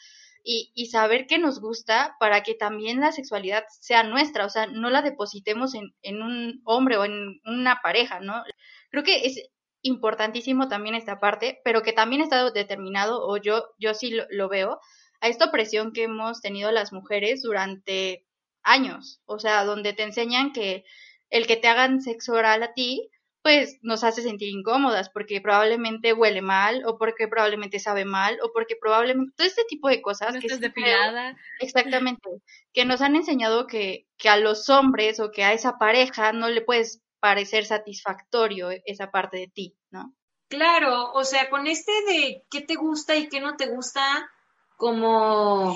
y, 0.44 0.88
saber 0.92 1.26
qué 1.26 1.40
nos 1.40 1.60
gusta 1.60 2.16
para 2.20 2.44
que 2.44 2.54
también 2.54 3.00
la 3.00 3.12
sexualidad 3.12 3.64
sea 3.80 4.04
nuestra, 4.04 4.46
o 4.46 4.50
sea, 4.50 4.68
no 4.68 4.90
la 4.90 5.02
depositemos 5.02 5.74
en, 5.74 5.96
en 6.04 6.22
un 6.22 6.62
hombre 6.66 6.98
o 6.98 7.06
en 7.06 7.40
una 7.46 7.80
pareja, 7.82 8.20
¿no? 8.20 8.44
Creo 8.92 9.04
que 9.04 9.26
es 9.26 9.42
importantísimo 9.82 10.68
también 10.68 10.96
esta 10.96 11.20
parte, 11.20 11.62
pero 11.64 11.82
que 11.82 11.94
también 11.94 12.22
está 12.22 12.52
determinado, 12.52 13.26
o 13.26 13.38
yo, 13.38 13.64
yo 13.80 13.94
sí 13.94 14.12
lo, 14.12 14.26
lo 14.30 14.50
veo, 14.50 14.80
a 15.22 15.30
esta 15.30 15.46
opresión 15.46 15.94
que 15.94 16.04
hemos 16.04 16.42
tenido 16.42 16.72
las 16.72 16.92
mujeres 16.94 17.42
durante 17.42 18.26
años, 18.64 19.22
o 19.26 19.40
sea, 19.40 19.64
donde 19.66 19.94
te 19.94 20.04
enseñan 20.04 20.52
que 20.52 20.86
el 21.30 21.48
que 21.48 21.58
te 21.58 21.68
hagan 21.68 22.02
sexo 22.02 22.34
oral 22.34 22.64
a 22.64 22.74
ti, 22.74 23.10
pues 23.44 23.78
nos 23.82 24.06
hace 24.06 24.22
sentir 24.22 24.50
incómodas 24.50 25.10
porque 25.10 25.42
probablemente 25.42 26.14
huele 26.14 26.42
mal 26.42 26.84
o 26.86 26.98
porque 26.98 27.28
probablemente 27.28 27.78
sabe 27.78 28.06
mal 28.06 28.40
o 28.42 28.54
porque 28.54 28.78
probablemente 28.80 29.34
todo 29.36 29.46
este 29.46 29.66
tipo 29.66 29.90
de 29.90 30.02
cosas 30.02 30.38
que 30.38 30.48
estás 30.48 30.62
depilada. 30.62 31.36
exactamente 31.60 32.30
que 32.72 32.86
nos 32.86 33.02
han 33.02 33.18
enseñado 33.18 33.68
que, 33.68 34.08
que 34.18 34.30
a 34.30 34.38
los 34.38 34.70
hombres 34.70 35.20
o 35.20 35.32
que 35.32 35.44
a 35.44 35.52
esa 35.52 35.78
pareja 35.78 36.32
no 36.32 36.48
le 36.48 36.62
puedes 36.62 37.04
parecer 37.20 37.66
satisfactorio 37.66 38.70
esa 38.86 39.12
parte 39.12 39.38
de 39.38 39.48
ti, 39.48 39.78
¿no? 39.92 40.16
Claro, 40.48 41.12
o 41.14 41.24
sea, 41.24 41.50
con 41.50 41.68
este 41.68 41.92
de 42.08 42.46
qué 42.50 42.62
te 42.62 42.76
gusta 42.76 43.16
y 43.16 43.28
qué 43.28 43.40
no 43.40 43.58
te 43.58 43.68
gusta, 43.68 44.30
como 44.78 45.76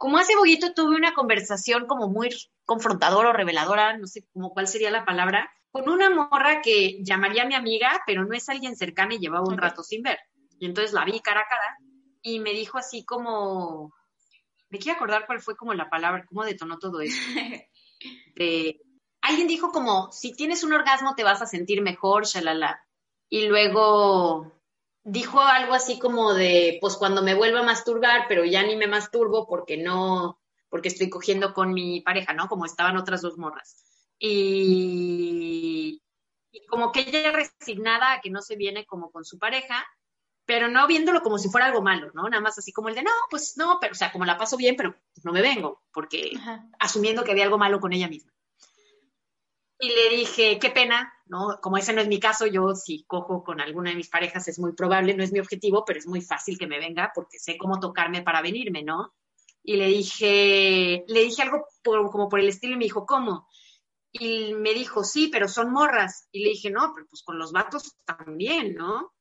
como 0.00 0.16
hace 0.16 0.32
poquito 0.34 0.72
tuve 0.72 0.96
una 0.96 1.12
conversación 1.12 1.86
como 1.86 2.08
muy 2.08 2.30
confrontadora 2.64 3.28
o 3.28 3.32
reveladora, 3.34 3.98
no 3.98 4.06
sé 4.06 4.24
cuál 4.32 4.66
sería 4.66 4.90
la 4.90 5.04
palabra, 5.04 5.52
con 5.70 5.90
una 5.90 6.08
morra 6.08 6.62
que 6.62 7.04
llamaría 7.04 7.42
a 7.42 7.46
mi 7.46 7.54
amiga, 7.54 8.02
pero 8.06 8.24
no 8.24 8.32
es 8.32 8.48
alguien 8.48 8.76
cercana 8.76 9.16
y 9.16 9.18
llevaba 9.18 9.46
un 9.46 9.58
rato 9.58 9.82
sin 9.82 10.02
ver. 10.02 10.18
Y 10.58 10.64
entonces 10.64 10.94
la 10.94 11.04
vi 11.04 11.20
cara 11.20 11.40
a 11.40 11.46
cara 11.46 11.76
y 12.22 12.40
me 12.40 12.52
dijo 12.52 12.78
así 12.78 13.04
como, 13.04 13.92
me 14.70 14.78
quiero 14.78 14.96
acordar 14.96 15.26
cuál 15.26 15.42
fue 15.42 15.54
como 15.54 15.74
la 15.74 15.90
palabra, 15.90 16.24
cómo 16.26 16.46
detonó 16.46 16.78
todo 16.78 17.02
eso. 17.02 17.20
De, 18.36 18.80
alguien 19.20 19.48
dijo 19.48 19.70
como, 19.70 20.10
si 20.12 20.32
tienes 20.32 20.64
un 20.64 20.72
orgasmo 20.72 21.14
te 21.14 21.24
vas 21.24 21.42
a 21.42 21.46
sentir 21.46 21.82
mejor, 21.82 22.24
shalala. 22.24 22.82
Y 23.28 23.48
luego 23.48 24.59
dijo 25.04 25.40
algo 25.40 25.74
así 25.74 25.98
como 25.98 26.34
de, 26.34 26.78
pues 26.80 26.96
cuando 26.96 27.22
me 27.22 27.34
vuelva 27.34 27.60
a 27.60 27.64
masturbar, 27.64 28.26
pero 28.28 28.44
ya 28.44 28.62
ni 28.62 28.76
me 28.76 28.86
masturbo 28.86 29.46
porque 29.46 29.76
no, 29.76 30.40
porque 30.68 30.88
estoy 30.88 31.10
cogiendo 31.10 31.52
con 31.54 31.72
mi 31.72 32.00
pareja, 32.00 32.32
¿no? 32.32 32.48
Como 32.48 32.64
estaban 32.64 32.96
otras 32.96 33.22
dos 33.22 33.38
morras. 33.38 33.84
Y, 34.18 36.02
como 36.68 36.92
que 36.92 37.00
ella 37.00 37.32
resignada 37.32 38.12
a 38.12 38.20
que 38.20 38.30
no 38.30 38.42
se 38.42 38.56
viene 38.56 38.84
como 38.84 39.10
con 39.10 39.24
su 39.24 39.38
pareja, 39.38 39.86
pero 40.44 40.68
no 40.68 40.86
viéndolo 40.86 41.22
como 41.22 41.38
si 41.38 41.48
fuera 41.48 41.66
algo 41.66 41.80
malo, 41.80 42.10
¿no? 42.12 42.28
Nada 42.28 42.42
más 42.42 42.58
así 42.58 42.72
como 42.72 42.88
el 42.88 42.94
de, 42.94 43.02
no, 43.02 43.10
pues 43.30 43.56
no, 43.56 43.78
pero, 43.80 43.92
o 43.92 43.94
sea, 43.94 44.10
como 44.12 44.24
la 44.24 44.36
paso 44.36 44.56
bien, 44.56 44.74
pero 44.76 44.96
no 45.22 45.32
me 45.32 45.42
vengo, 45.42 45.82
porque 45.92 46.32
asumiendo 46.78 47.24
que 47.24 47.30
había 47.30 47.44
algo 47.44 47.58
malo 47.58 47.80
con 47.80 47.92
ella 47.92 48.08
misma. 48.08 48.32
Y 49.78 49.88
le 49.88 50.16
dije, 50.16 50.58
qué 50.58 50.70
pena, 50.70 51.12
¿no? 51.30 51.58
Como 51.62 51.78
ese 51.78 51.92
no 51.92 52.00
es 52.00 52.08
mi 52.08 52.18
caso, 52.18 52.46
yo 52.46 52.74
si 52.74 53.04
cojo 53.04 53.44
con 53.44 53.60
alguna 53.60 53.90
de 53.90 53.96
mis 53.96 54.10
parejas 54.10 54.48
es 54.48 54.58
muy 54.58 54.72
probable, 54.72 55.14
no 55.14 55.22
es 55.22 55.32
mi 55.32 55.38
objetivo, 55.38 55.84
pero 55.86 55.98
es 55.98 56.06
muy 56.06 56.20
fácil 56.20 56.58
que 56.58 56.66
me 56.66 56.80
venga 56.80 57.12
porque 57.14 57.38
sé 57.38 57.56
cómo 57.56 57.78
tocarme 57.78 58.22
para 58.22 58.42
venirme, 58.42 58.82
¿no? 58.82 59.14
Y 59.62 59.76
le 59.76 59.86
dije, 59.86 61.04
le 61.06 61.20
dije 61.20 61.42
algo 61.42 61.64
como 62.10 62.28
por 62.28 62.40
el 62.40 62.48
estilo 62.48 62.74
y 62.74 62.78
me 62.78 62.84
dijo, 62.84 63.06
¿cómo? 63.06 63.46
Y 64.10 64.54
me 64.54 64.74
dijo, 64.74 65.04
sí, 65.04 65.28
pero 65.28 65.46
son 65.46 65.70
morras. 65.70 66.26
Y 66.32 66.42
le 66.42 66.50
dije, 66.50 66.70
no, 66.70 66.92
pero 66.94 67.06
pues 67.08 67.22
con 67.22 67.38
los 67.38 67.52
vatos 67.52 67.96
también, 68.04 68.74
¿no? 68.74 69.12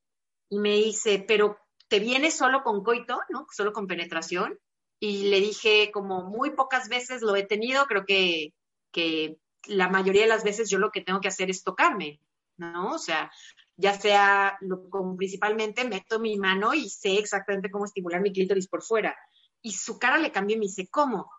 Y 0.50 0.58
me 0.58 0.76
dice, 0.78 1.24
pero 1.28 1.60
¿te 1.88 2.00
vienes 2.00 2.36
solo 2.36 2.64
con 2.64 2.84
coito, 2.84 3.20
¿no? 3.30 3.46
Solo 3.52 3.72
con 3.72 3.86
penetración. 3.86 4.58
Y 5.00 5.30
le 5.30 5.40
dije, 5.42 5.92
como 5.94 6.24
muy 6.24 6.52
pocas 6.56 6.90
veces 6.90 7.22
lo 7.22 7.36
he 7.36 7.44
tenido, 7.44 7.86
creo 7.86 8.06
que, 8.06 8.54
que 8.92 9.38
la 9.68 9.90
mayoría 9.90 10.24
de 10.24 10.30
las 10.30 10.44
veces 10.44 10.70
yo 10.70 10.80
lo 10.80 10.92
que 10.92 11.02
tengo 11.02 11.22
que 11.22 11.28
hacer 11.28 11.50
es 11.50 11.64
tocarme, 11.64 12.22
¿no? 12.58 12.94
O 12.94 13.00
sea, 13.00 13.32
ya 13.76 13.94
sea, 14.00 14.58
lo, 14.62 14.90
como 14.90 15.16
principalmente 15.16 15.88
meto 15.88 16.20
mi 16.20 16.38
mano 16.38 16.74
y 16.74 16.90
sé 16.90 17.18
exactamente 17.18 17.72
cómo 17.72 17.86
estimular 17.86 18.22
mi 18.22 18.34
clítoris 18.34 18.68
por 18.68 18.84
fuera. 18.84 19.18
Y 19.62 19.74
su 19.74 20.00
cara 20.00 20.18
le 20.18 20.32
cambió 20.32 20.56
y 20.56 20.60
me 20.60 20.66
dice, 20.66 20.88
¿cómo? 20.90 21.30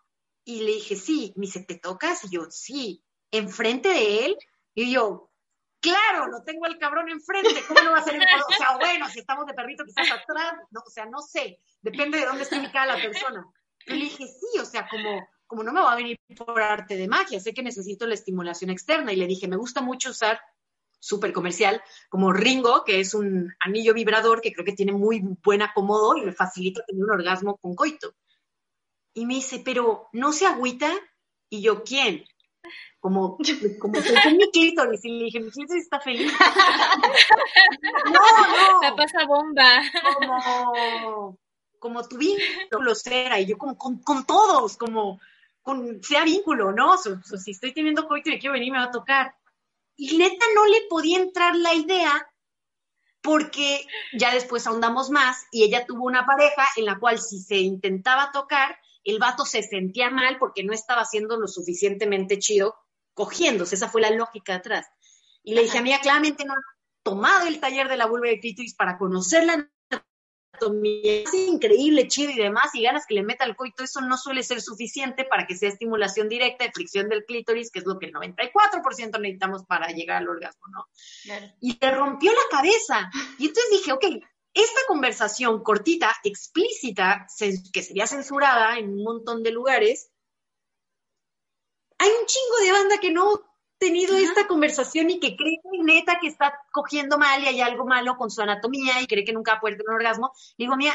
Y 0.43 0.61
le 0.61 0.73
dije, 0.73 0.95
sí. 0.95 1.33
Me 1.35 1.45
dice, 1.45 1.63
¿te 1.63 1.75
tocas? 1.75 2.23
Y 2.25 2.29
yo, 2.29 2.45
sí 2.49 3.03
enfrente 3.31 3.89
de 3.89 4.25
él 4.25 4.37
y 4.75 4.91
yo, 4.91 5.31
claro, 5.79 6.27
lo 6.27 6.43
tengo 6.43 6.65
al 6.65 6.77
cabrón 6.77 7.09
enfrente, 7.09 7.63
¿cómo 7.67 7.81
no 7.81 7.91
va 7.91 7.99
a 7.99 8.03
ser 8.03 8.17
O 8.17 8.53
sea, 8.57 8.77
bueno, 8.77 9.09
si 9.09 9.19
estamos 9.19 9.45
de 9.45 9.53
perrito 9.53 9.83
quizás 9.85 10.11
atrás, 10.11 10.53
no, 10.69 10.81
o 10.85 10.89
sea, 10.89 11.05
no 11.05 11.21
sé, 11.21 11.59
depende 11.81 12.19
de 12.19 12.25
dónde 12.25 12.43
esté 12.43 12.59
ubicada 12.59 12.97
la 12.97 13.01
persona. 13.01 13.45
Y 13.87 13.93
le 13.93 14.03
dije, 14.05 14.27
sí, 14.27 14.59
o 14.59 14.65
sea, 14.65 14.87
como, 14.87 15.27
como 15.51 15.63
no 15.63 15.73
me 15.73 15.81
va 15.81 15.91
a 15.91 15.97
venir 15.97 16.17
por 16.37 16.61
arte 16.61 16.95
de 16.95 17.09
magia, 17.09 17.37
sé 17.41 17.53
que 17.53 17.61
necesito 17.61 18.07
la 18.07 18.13
estimulación 18.13 18.69
externa. 18.69 19.11
Y 19.11 19.17
le 19.17 19.27
dije, 19.27 19.49
me 19.49 19.57
gusta 19.57 19.81
mucho 19.81 20.11
usar 20.11 20.39
súper 20.97 21.33
comercial, 21.33 21.81
como 22.07 22.31
Ringo, 22.31 22.85
que 22.85 23.01
es 23.01 23.13
un 23.13 23.53
anillo 23.59 23.93
vibrador 23.93 24.39
que 24.39 24.53
creo 24.53 24.63
que 24.63 24.71
tiene 24.71 24.93
muy 24.93 25.21
buen 25.43 25.61
acomodo 25.61 26.15
y 26.15 26.21
me 26.21 26.31
facilita 26.31 26.85
tener 26.85 27.03
un 27.03 27.11
orgasmo 27.11 27.57
con 27.57 27.75
coito. 27.75 28.15
Y 29.13 29.25
me 29.25 29.33
dice, 29.33 29.59
pero 29.59 30.07
¿no 30.13 30.31
se 30.31 30.45
agüita? 30.45 30.89
Y 31.49 31.61
yo, 31.61 31.83
¿quién? 31.83 32.23
como, 33.01 33.37
como 33.77 33.93
con 34.23 34.37
mi 34.37 34.49
clítoris, 34.51 35.03
y 35.03 35.09
le 35.09 35.25
dije, 35.25 35.41
mi 35.41 35.51
clítoris 35.51 35.83
está 35.83 35.99
feliz. 35.99 36.31
no, 38.05 38.11
no. 38.11 38.81
La 38.81 38.95
pasa 38.95 39.25
bomba. 39.25 39.81
Como, 40.17 41.37
como 41.77 42.07
tu 42.07 42.17
vínculo 42.17 42.95
será, 42.95 43.37
y 43.41 43.47
yo 43.47 43.57
como 43.57 43.77
con, 43.77 43.97
con 43.97 44.25
todos, 44.25 44.77
como 44.77 45.19
con 45.61 46.03
sea 46.03 46.23
vínculo, 46.23 46.71
¿no? 46.71 46.97
si 46.97 47.51
estoy 47.51 47.73
teniendo 47.73 48.07
coito 48.07 48.29
y 48.29 48.39
quiero 48.39 48.53
venir, 48.53 48.71
me 48.71 48.79
va 48.79 48.85
a 48.85 48.91
tocar. 48.91 49.35
Y 49.95 50.17
neta 50.17 50.45
no 50.55 50.65
le 50.65 50.81
podía 50.89 51.19
entrar 51.19 51.55
la 51.55 51.73
idea 51.73 52.27
porque 53.21 53.85
ya 54.13 54.33
después 54.33 54.65
ahondamos 54.65 55.09
más 55.11 55.45
y 55.51 55.63
ella 55.63 55.85
tuvo 55.85 56.05
una 56.05 56.25
pareja 56.25 56.65
en 56.75 56.85
la 56.85 56.97
cual 56.97 57.19
si 57.19 57.39
se 57.39 57.57
intentaba 57.57 58.31
tocar, 58.31 58.77
el 59.03 59.19
vato 59.19 59.45
se 59.45 59.61
sentía 59.63 60.09
mal 60.09 60.37
porque 60.39 60.63
no 60.63 60.73
estaba 60.73 61.01
haciendo 61.01 61.37
lo 61.37 61.47
suficientemente 61.47 62.39
chido 62.39 62.75
cogiéndose, 63.13 63.75
esa 63.75 63.89
fue 63.89 64.01
la 64.01 64.11
lógica 64.11 64.55
atrás. 64.55 64.87
Y 65.43 65.53
le 65.53 65.63
dije, 65.63 65.77
a 65.77 65.81
mí 65.81 65.93
claramente 66.01 66.45
no 66.45 66.53
ha 66.53 66.57
tomado 67.03 67.47
el 67.47 67.59
taller 67.59 67.87
de 67.87 67.97
la 67.97 68.05
vulva 68.05 68.27
de 68.27 68.39
clítoris 68.39 68.75
para 68.75 68.97
conocer 68.97 69.45
la 69.45 69.53
anatomía, 69.53 69.80
es 70.83 71.33
increíble, 71.33 72.07
chido 72.07 72.31
y 72.31 72.35
demás, 72.35 72.73
y 72.73 72.83
ganas 72.83 73.05
que 73.05 73.15
le 73.15 73.23
meta 73.23 73.45
el 73.45 73.55
coito, 73.55 73.83
eso 73.83 74.01
no 74.01 74.17
suele 74.17 74.43
ser 74.43 74.61
suficiente 74.61 75.25
para 75.25 75.47
que 75.47 75.55
sea 75.55 75.69
estimulación 75.69 76.29
directa 76.29 76.65
de 76.65 76.71
fricción 76.71 77.09
del 77.09 77.25
clítoris, 77.25 77.71
que 77.71 77.79
es 77.79 77.85
lo 77.85 77.97
que 77.97 78.07
el 78.07 78.13
94% 78.13 79.19
necesitamos 79.19 79.65
para 79.65 79.87
llegar 79.87 80.17
al 80.17 80.29
orgasmo, 80.29 80.67
¿no? 80.71 80.87
Y 81.59 81.77
le 81.79 81.91
rompió 81.91 82.31
la 82.31 82.57
cabeza. 82.57 83.09
Y 83.37 83.47
entonces 83.47 83.71
dije, 83.71 83.91
ok, 83.93 84.05
esta 84.53 84.81
conversación 84.87 85.63
cortita, 85.63 86.13
explícita, 86.23 87.27
que 87.73 87.83
sería 87.83 88.07
censurada 88.07 88.77
en 88.77 88.89
un 88.89 89.03
montón 89.03 89.43
de 89.43 89.51
lugares, 89.51 90.11
hay 91.97 92.09
un 92.09 92.25
chingo 92.25 92.57
de 92.65 92.71
banda 92.71 92.97
que 92.99 93.11
no 93.11 93.50
tenido 93.81 94.15
esta 94.15 94.45
conversación 94.45 95.09
y 95.09 95.19
que 95.19 95.35
cree 95.35 95.57
que 95.63 95.83
neta 95.83 96.19
que 96.21 96.27
está 96.27 96.53
cogiendo 96.71 97.17
mal 97.17 97.43
y 97.43 97.47
hay 97.47 97.61
algo 97.61 97.83
malo 97.83 98.15
con 98.15 98.29
su 98.29 98.39
anatomía 98.39 99.01
y 99.01 99.07
cree 99.07 99.25
que 99.25 99.33
nunca 99.33 99.59
puede 99.59 99.75
tener 99.75 99.89
un 99.89 99.95
orgasmo. 99.95 100.31
Le 100.57 100.65
digo, 100.65 100.77
mira, 100.77 100.93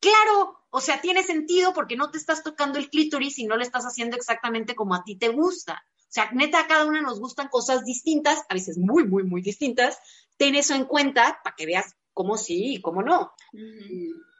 claro, 0.00 0.66
o 0.70 0.80
sea, 0.80 1.00
tiene 1.00 1.22
sentido 1.22 1.72
porque 1.72 1.96
no 1.96 2.10
te 2.10 2.18
estás 2.18 2.42
tocando 2.42 2.80
el 2.80 2.90
clítoris 2.90 3.38
y 3.38 3.46
no 3.46 3.56
lo 3.56 3.62
estás 3.62 3.84
haciendo 3.84 4.16
exactamente 4.16 4.74
como 4.74 4.96
a 4.96 5.04
ti 5.04 5.14
te 5.14 5.28
gusta. 5.28 5.86
O 5.96 6.08
sea, 6.08 6.28
neta, 6.32 6.58
a 6.58 6.66
cada 6.66 6.86
una 6.86 7.02
nos 7.02 7.20
gustan 7.20 7.46
cosas 7.46 7.84
distintas, 7.84 8.44
a 8.48 8.54
veces 8.54 8.78
muy, 8.78 9.04
muy, 9.04 9.22
muy 9.22 9.40
distintas. 9.40 9.96
Ten 10.36 10.56
eso 10.56 10.74
en 10.74 10.86
cuenta 10.86 11.40
para 11.44 11.54
que 11.54 11.66
veas 11.66 11.94
cómo 12.12 12.36
sí 12.36 12.74
y 12.74 12.80
cómo 12.80 13.02
no. 13.02 13.32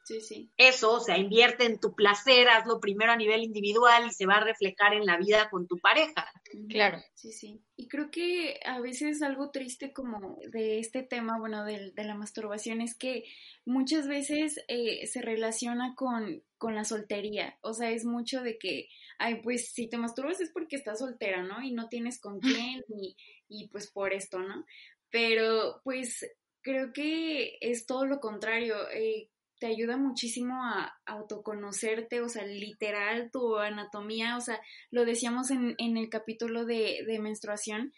Sí, 0.07 0.21
sí. 0.21 0.53
Eso, 0.57 0.92
o 0.92 1.01
sea, 1.01 1.19
invierte 1.19 1.64
en 1.64 1.81
tu 1.81 1.97
placer, 1.97 2.49
hazlo 2.49 2.79
primero 2.79 3.11
a 3.11 3.16
nivel 3.16 3.42
individual 3.42 4.07
y 4.07 4.12
se 4.12 4.25
va 4.25 4.35
a 4.35 4.45
reflejar 4.45 4.95
en 4.95 5.05
la 5.05 5.16
vida 5.16 5.51
con 5.51 5.66
tu 5.66 5.79
pareja. 5.79 6.31
Claro. 6.69 6.99
Sí, 7.14 7.33
sí. 7.33 7.61
Y 7.75 7.88
creo 7.88 8.12
que 8.12 8.61
a 8.64 8.79
veces 8.79 9.21
algo 9.21 9.51
triste 9.51 9.92
como 9.92 10.38
de 10.53 10.79
este 10.79 11.03
tema, 11.03 11.40
bueno, 11.40 11.64
de, 11.64 11.90
de 11.90 12.05
la 12.05 12.14
masturbación, 12.14 12.83
es 12.83 12.97
que 12.97 13.25
muchas 13.64 14.07
veces 14.07 14.61
eh, 14.69 15.09
se 15.09 15.23
relaciona 15.23 15.97
con, 15.97 16.40
con 16.57 16.77
la 16.77 16.85
soltería. 16.85 17.59
O 17.62 17.75
sea, 17.75 17.90
es 17.90 18.05
mucho 18.05 18.42
de 18.42 18.59
que, 18.59 18.88
ay, 19.19 19.42
pues 19.42 19.73
si 19.73 19.88
te 19.88 19.99
masturbas 19.99 20.40
es 20.40 20.53
porque 20.53 20.77
estás 20.77 21.01
soltera, 21.01 21.42
¿no? 21.42 21.61
Y 21.64 21.73
no 21.73 21.88
tienes 21.88 22.21
con 22.21 22.38
quién 22.38 22.85
y, 22.97 23.16
y 23.49 23.66
pues 23.71 23.90
por 23.90 24.12
esto, 24.12 24.38
¿no? 24.38 24.64
Pero 25.11 25.81
pues 25.83 26.25
creo 26.62 26.92
que 26.92 27.59
es 27.61 27.87
todo 27.87 28.07
lo 28.07 28.21
contrario. 28.21 28.77
Eh, 28.90 29.31
te 29.59 29.66
ayuda 29.66 29.97
muchísimo 29.97 30.55
a 30.62 30.95
autoconocerte, 31.07 32.21
o 32.21 32.29
sea, 32.29 32.45
literal, 32.45 33.31
tu 33.31 33.57
anatomía, 33.57 34.37
o 34.37 34.40
sea, 34.40 34.61
lo 34.90 35.05
decíamos 35.05 35.51
en, 35.51 35.75
en 35.79 35.97
el 35.97 36.09
capítulo 36.09 36.64
de, 36.64 37.05
de, 37.07 37.19
menstruación, 37.19 37.92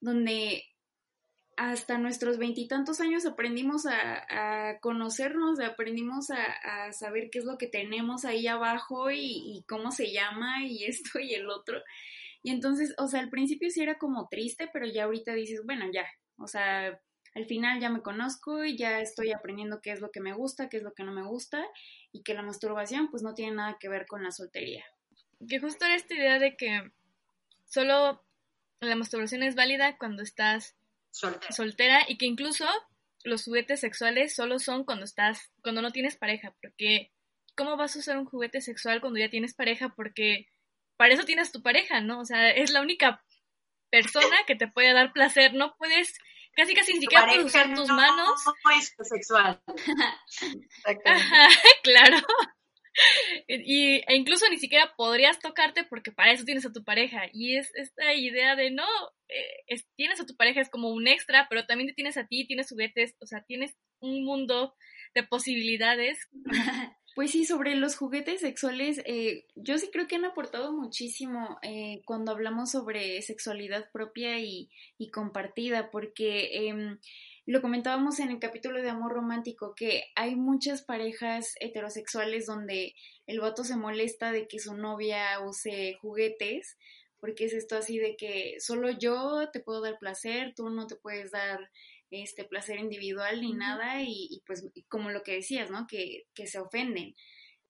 donde 0.00 0.64
hasta 1.56 1.98
nuestros 1.98 2.38
veintitantos 2.38 3.00
años 3.00 3.26
aprendimos 3.26 3.86
a, 3.86 4.70
a 4.70 4.80
conocernos, 4.80 5.60
aprendimos 5.60 6.30
a, 6.30 6.42
a, 6.42 6.92
saber 6.92 7.28
qué 7.30 7.38
es 7.38 7.44
lo 7.44 7.58
que 7.58 7.68
tenemos 7.68 8.24
ahí 8.24 8.48
abajo 8.48 9.10
y, 9.10 9.56
y 9.56 9.64
cómo 9.68 9.92
se 9.92 10.12
llama 10.12 10.64
y 10.64 10.84
esto 10.84 11.20
y 11.20 11.34
el 11.34 11.48
otro. 11.48 11.80
Y 12.42 12.50
entonces, 12.50 12.94
o 12.98 13.06
sea, 13.06 13.20
al 13.20 13.30
principio 13.30 13.70
sí 13.70 13.82
era 13.82 13.98
como 13.98 14.28
triste, 14.28 14.68
pero 14.72 14.86
ya 14.86 15.04
ahorita 15.04 15.32
dices, 15.32 15.62
bueno, 15.64 15.86
ya, 15.92 16.04
o 16.36 16.46
sea, 16.46 17.00
al 17.34 17.46
final 17.46 17.80
ya 17.80 17.90
me 17.90 18.02
conozco 18.02 18.64
y 18.64 18.76
ya 18.76 19.00
estoy 19.00 19.32
aprendiendo 19.32 19.80
qué 19.80 19.90
es 19.90 20.00
lo 20.00 20.10
que 20.10 20.20
me 20.20 20.32
gusta, 20.32 20.68
qué 20.68 20.76
es 20.76 20.82
lo 20.82 20.94
que 20.94 21.02
no 21.02 21.12
me 21.12 21.26
gusta 21.26 21.64
y 22.12 22.22
que 22.22 22.34
la 22.34 22.42
masturbación 22.42 23.10
pues 23.10 23.22
no 23.22 23.34
tiene 23.34 23.56
nada 23.56 23.76
que 23.80 23.88
ver 23.88 24.06
con 24.06 24.22
la 24.22 24.30
soltería. 24.30 24.84
Que 25.48 25.58
justo 25.58 25.84
era 25.84 25.96
esta 25.96 26.14
idea 26.14 26.38
de 26.38 26.56
que 26.56 26.92
solo 27.64 28.24
la 28.80 28.96
masturbación 28.96 29.42
es 29.42 29.56
válida 29.56 29.98
cuando 29.98 30.22
estás 30.22 30.76
soltera, 31.10 31.52
soltera 31.52 32.04
y 32.06 32.18
que 32.18 32.26
incluso 32.26 32.66
los 33.24 33.44
juguetes 33.44 33.80
sexuales 33.80 34.34
solo 34.34 34.58
son 34.58 34.84
cuando 34.84 35.04
estás 35.04 35.52
cuando 35.62 35.82
no 35.82 35.90
tienes 35.90 36.16
pareja, 36.16 36.54
porque 36.62 37.10
¿cómo 37.56 37.76
vas 37.76 37.96
a 37.96 37.98
usar 37.98 38.16
un 38.16 38.26
juguete 38.26 38.60
sexual 38.60 39.00
cuando 39.00 39.18
ya 39.18 39.28
tienes 39.28 39.54
pareja? 39.54 39.92
Porque 39.96 40.46
para 40.96 41.14
eso 41.14 41.24
tienes 41.24 41.50
tu 41.50 41.62
pareja, 41.62 42.00
¿no? 42.00 42.20
O 42.20 42.24
sea, 42.24 42.50
es 42.50 42.70
la 42.70 42.80
única 42.80 43.24
persona 43.90 44.36
que 44.46 44.54
te 44.54 44.68
puede 44.68 44.92
dar 44.92 45.12
placer, 45.12 45.54
no 45.54 45.74
puedes 45.76 46.18
casi 46.54 46.74
casi 46.74 46.94
ni 46.94 47.00
siquiera 47.00 47.26
puedes 47.26 47.44
usar 47.44 47.74
tus 47.74 47.88
manos. 47.88 48.40
No 48.64 48.70
es 48.70 48.94
sexual. 49.08 49.60
claro. 51.82 52.18
Y, 53.48 54.02
e 54.06 54.14
incluso 54.14 54.48
ni 54.48 54.58
siquiera 54.58 54.94
podrías 54.96 55.40
tocarte 55.40 55.84
porque 55.84 56.12
para 56.12 56.32
eso 56.32 56.44
tienes 56.44 56.64
a 56.64 56.72
tu 56.72 56.84
pareja. 56.84 57.22
Y 57.32 57.56
es 57.56 57.74
esta 57.74 58.14
idea 58.14 58.56
de 58.56 58.70
no, 58.70 58.86
eh, 59.28 59.76
tienes 59.96 60.20
a 60.20 60.26
tu 60.26 60.36
pareja 60.36 60.60
es 60.60 60.70
como 60.70 60.90
un 60.90 61.08
extra, 61.08 61.46
pero 61.48 61.66
también 61.66 61.88
te 61.88 61.94
tienes 61.94 62.16
a 62.16 62.26
ti, 62.26 62.46
tienes 62.46 62.68
juguetes, 62.68 63.16
o 63.20 63.26
sea, 63.26 63.42
tienes 63.42 63.74
un 64.00 64.24
mundo 64.24 64.74
de 65.14 65.22
posibilidades. 65.24 66.18
Pues 67.14 67.30
sí, 67.30 67.44
sobre 67.44 67.76
los 67.76 67.94
juguetes 67.96 68.40
sexuales, 68.40 69.00
eh, 69.06 69.46
yo 69.54 69.78
sí 69.78 69.88
creo 69.92 70.08
que 70.08 70.16
han 70.16 70.24
aportado 70.24 70.72
muchísimo 70.72 71.58
eh, 71.62 72.02
cuando 72.04 72.32
hablamos 72.32 72.72
sobre 72.72 73.22
sexualidad 73.22 73.88
propia 73.92 74.40
y, 74.40 74.68
y 74.98 75.10
compartida, 75.12 75.92
porque 75.92 76.68
eh, 76.68 76.98
lo 77.46 77.62
comentábamos 77.62 78.18
en 78.18 78.30
el 78.30 78.40
capítulo 78.40 78.82
de 78.82 78.90
amor 78.90 79.12
romántico, 79.12 79.74
que 79.76 80.02
hay 80.16 80.34
muchas 80.34 80.82
parejas 80.82 81.54
heterosexuales 81.60 82.46
donde 82.46 82.96
el 83.28 83.38
vato 83.38 83.62
se 83.62 83.76
molesta 83.76 84.32
de 84.32 84.48
que 84.48 84.58
su 84.58 84.74
novia 84.76 85.38
use 85.38 85.96
juguetes, 86.02 86.76
porque 87.20 87.44
es 87.44 87.52
esto 87.52 87.76
así 87.76 87.96
de 87.98 88.16
que 88.16 88.56
solo 88.58 88.90
yo 88.90 89.50
te 89.52 89.60
puedo 89.60 89.80
dar 89.82 89.98
placer, 90.00 90.52
tú 90.56 90.68
no 90.68 90.88
te 90.88 90.96
puedes 90.96 91.30
dar 91.30 91.70
este 92.22 92.44
placer 92.44 92.78
individual 92.78 93.40
ni 93.40 93.52
nada 93.52 94.02
y, 94.02 94.42
pues 94.46 94.66
como 94.88 95.10
lo 95.10 95.22
que 95.22 95.32
decías, 95.32 95.70
¿no? 95.70 95.86
Que, 95.86 96.24
que 96.34 96.46
se 96.46 96.58
ofenden. 96.58 97.14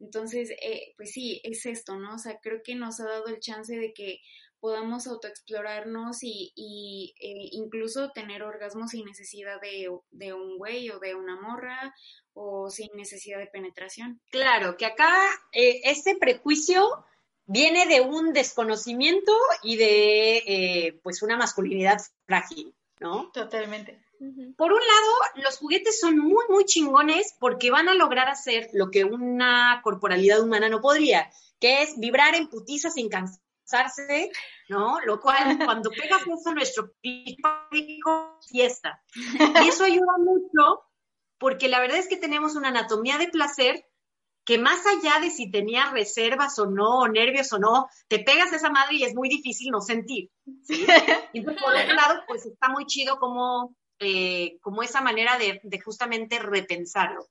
Entonces, 0.00 0.50
eh, 0.62 0.92
pues 0.96 1.12
sí, 1.12 1.40
es 1.44 1.64
esto, 1.66 1.96
¿no? 1.96 2.14
O 2.14 2.18
sea, 2.18 2.38
creo 2.42 2.60
que 2.62 2.74
nos 2.74 3.00
ha 3.00 3.04
dado 3.04 3.26
el 3.28 3.40
chance 3.40 3.76
de 3.76 3.92
que 3.92 4.20
podamos 4.60 5.06
autoexplorarnos 5.06 6.22
y, 6.22 6.52
y 6.56 7.14
eh, 7.20 7.48
incluso 7.52 8.12
tener 8.12 8.42
orgasmos 8.42 8.92
sin 8.92 9.04
necesidad 9.04 9.60
de, 9.60 9.90
de 10.10 10.32
un 10.32 10.56
güey 10.56 10.88
o 10.90 10.98
de 11.00 11.14
una 11.14 11.38
morra 11.38 11.94
o 12.32 12.70
sin 12.70 12.88
necesidad 12.94 13.38
de 13.38 13.46
penetración. 13.46 14.20
Claro, 14.30 14.76
que 14.76 14.86
acá 14.86 15.12
eh, 15.52 15.82
ese 15.84 16.16
prejuicio 16.16 17.04
viene 17.46 17.86
de 17.86 18.00
un 18.00 18.32
desconocimiento 18.32 19.32
y 19.62 19.76
de 19.76 20.36
eh, 20.46 21.00
pues 21.02 21.22
una 21.22 21.36
masculinidad 21.36 21.98
frágil, 22.26 22.74
¿no? 23.00 23.30
Totalmente. 23.32 24.03
Por 24.56 24.72
un 24.72 24.80
lado, 24.80 25.44
los 25.44 25.58
juguetes 25.58 26.00
son 26.00 26.18
muy, 26.18 26.44
muy 26.48 26.64
chingones 26.64 27.34
porque 27.38 27.70
van 27.70 27.88
a 27.88 27.94
lograr 27.94 28.28
hacer 28.28 28.68
lo 28.72 28.90
que 28.90 29.04
una 29.04 29.80
corporalidad 29.82 30.40
humana 30.40 30.68
no 30.68 30.80
podría, 30.80 31.30
que 31.60 31.82
es 31.82 31.98
vibrar 31.98 32.34
en 32.34 32.48
putiza 32.48 32.90
sin 32.90 33.08
cansarse, 33.08 34.30
¿no? 34.68 35.00
Lo 35.00 35.20
cual, 35.20 35.36
cuando 35.64 35.90
pega 35.90 36.18
fuerza 36.18 36.52
nuestro 36.52 36.92
pico, 37.00 38.38
fiesta. 38.50 39.02
Y 39.62 39.68
eso 39.68 39.84
ayuda 39.84 40.18
mucho 40.18 40.84
porque 41.38 41.68
la 41.68 41.80
verdad 41.80 41.98
es 41.98 42.08
que 42.08 42.16
tenemos 42.16 42.54
una 42.54 42.68
anatomía 42.68 43.18
de 43.18 43.28
placer 43.28 43.84
que 44.44 44.58
más 44.58 44.80
allá 44.86 45.20
de 45.20 45.30
si 45.30 45.50
tenías 45.50 45.90
reservas 45.92 46.58
o 46.58 46.66
no, 46.66 47.00
o 47.00 47.08
nervios 47.08 47.52
o 47.52 47.58
no, 47.58 47.88
te 48.08 48.18
pegas 48.18 48.52
a 48.52 48.56
esa 48.56 48.70
madre 48.70 48.96
y 48.96 49.04
es 49.04 49.14
muy 49.14 49.28
difícil 49.28 49.70
no 49.70 49.80
sentir. 49.80 50.30
¿sí? 50.62 50.86
Entonces, 51.32 51.62
por 51.62 51.74
otro 51.74 51.94
lado, 51.94 52.22
pues 52.28 52.44
está 52.44 52.68
muy 52.68 52.84
chido 52.86 53.18
como, 53.18 53.74
eh, 53.98 54.58
como 54.60 54.82
esa 54.82 55.00
manera 55.00 55.38
de, 55.38 55.80
justamente 55.80 56.38
repensarlo. 56.38 57.28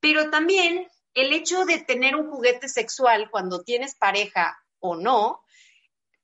Pero 0.00 0.30
también 0.30 0.88
el 1.14 1.32
hecho 1.32 1.64
de 1.64 1.78
tener 1.78 2.16
un 2.16 2.30
juguete 2.30 2.68
sexual 2.68 3.30
cuando 3.30 3.62
tienes 3.62 3.94
pareja 3.94 4.58
o 4.78 4.96
no, 4.96 5.40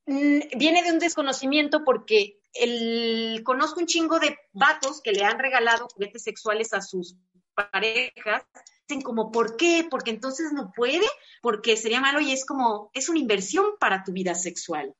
mm, 0.05 0.57
viene 0.57 0.83
de 0.83 0.91
un 0.91 0.99
desconocimiento 0.99 1.83
porque 1.83 2.39
el, 2.53 3.41
conozco 3.43 3.79
un 3.79 3.87
chingo 3.87 4.19
de 4.19 4.37
vatos 4.51 5.01
que 5.01 5.11
le 5.11 5.23
han 5.23 5.39
regalado 5.39 5.87
juguetes 5.89 6.23
sexuales 6.23 6.73
a 6.73 6.81
sus 6.81 7.15
parejas 7.53 8.43
dicen 8.87 9.01
como, 9.03 9.31
¿por 9.31 9.57
qué? 9.57 9.85
Porque 9.89 10.11
entonces 10.11 10.53
no 10.53 10.71
puede, 10.71 11.05
porque 11.41 11.75
sería 11.75 11.99
malo 11.99 12.21
y 12.21 12.31
es 12.31 12.45
como, 12.45 12.89
es 12.93 13.09
una 13.09 13.19
inversión 13.19 13.65
para 13.79 14.03
tu 14.03 14.11
vida 14.11 14.33
sexual. 14.35 14.95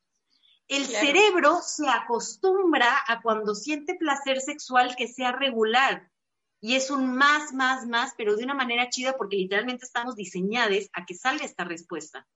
El 0.68 0.86
cerebro 0.86 1.62
se 1.62 1.88
acostumbra 1.88 3.04
a 3.08 3.22
cuando 3.22 3.56
siente 3.56 3.96
placer 3.96 4.42
sexual 4.42 4.96
que 4.96 5.08
sea 5.08 5.32
regular. 5.32 6.12
Y 6.60 6.76
es 6.76 6.90
un 6.90 7.16
más, 7.16 7.54
más, 7.54 7.86
más, 7.86 8.14
pero 8.18 8.36
de 8.36 8.44
una 8.44 8.54
manera 8.54 8.90
chida 8.90 9.16
porque 9.16 9.38
literalmente 9.38 9.86
estamos 9.86 10.16
diseñados 10.16 10.90
a 10.94 11.06
que 11.06 11.14
salga 11.14 11.46
esta 11.46 11.64
respuesta. 11.64 12.28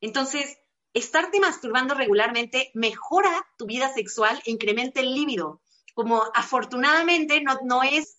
Entonces, 0.00 0.58
estarte 0.94 1.40
masturbando 1.40 1.94
regularmente 1.94 2.70
mejora 2.74 3.46
tu 3.58 3.66
vida 3.66 3.92
sexual 3.92 4.40
e 4.46 4.50
incrementa 4.50 5.00
el 5.00 5.12
líbido. 5.12 5.60
Como 5.94 6.22
afortunadamente 6.34 7.42
no, 7.42 7.58
no 7.64 7.82
es 7.82 8.18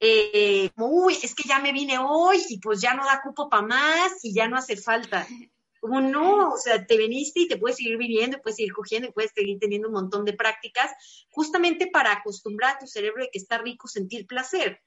eh, 0.00 0.70
uy, 0.76 1.16
es 1.22 1.34
que 1.34 1.48
ya 1.48 1.60
me 1.60 1.72
vine 1.72 1.98
hoy 1.98 2.38
y 2.48 2.58
pues 2.58 2.80
ya 2.80 2.94
no 2.94 3.06
da 3.06 3.22
cupo 3.22 3.48
para 3.48 3.62
más 3.62 4.22
y 4.22 4.34
ya 4.34 4.48
no 4.48 4.56
hace 4.56 4.76
falta. 4.76 5.26
Como 5.84 6.00
no, 6.00 6.54
o 6.54 6.56
sea, 6.56 6.86
te 6.86 6.96
viniste 6.96 7.40
y 7.40 7.46
te 7.46 7.58
puedes 7.58 7.76
seguir 7.76 7.98
viviendo, 7.98 8.40
puedes 8.40 8.56
seguir 8.56 8.72
cogiendo 8.72 9.06
y 9.06 9.12
puedes 9.12 9.32
seguir 9.34 9.58
teniendo 9.58 9.88
un 9.88 9.92
montón 9.92 10.24
de 10.24 10.32
prácticas, 10.32 10.90
justamente 11.28 11.88
para 11.88 12.10
acostumbrar 12.10 12.76
a 12.76 12.78
tu 12.78 12.86
cerebro 12.86 13.22
de 13.22 13.28
que 13.30 13.38
está 13.38 13.58
rico 13.58 13.86
sentir 13.86 14.26
placer. 14.26 14.80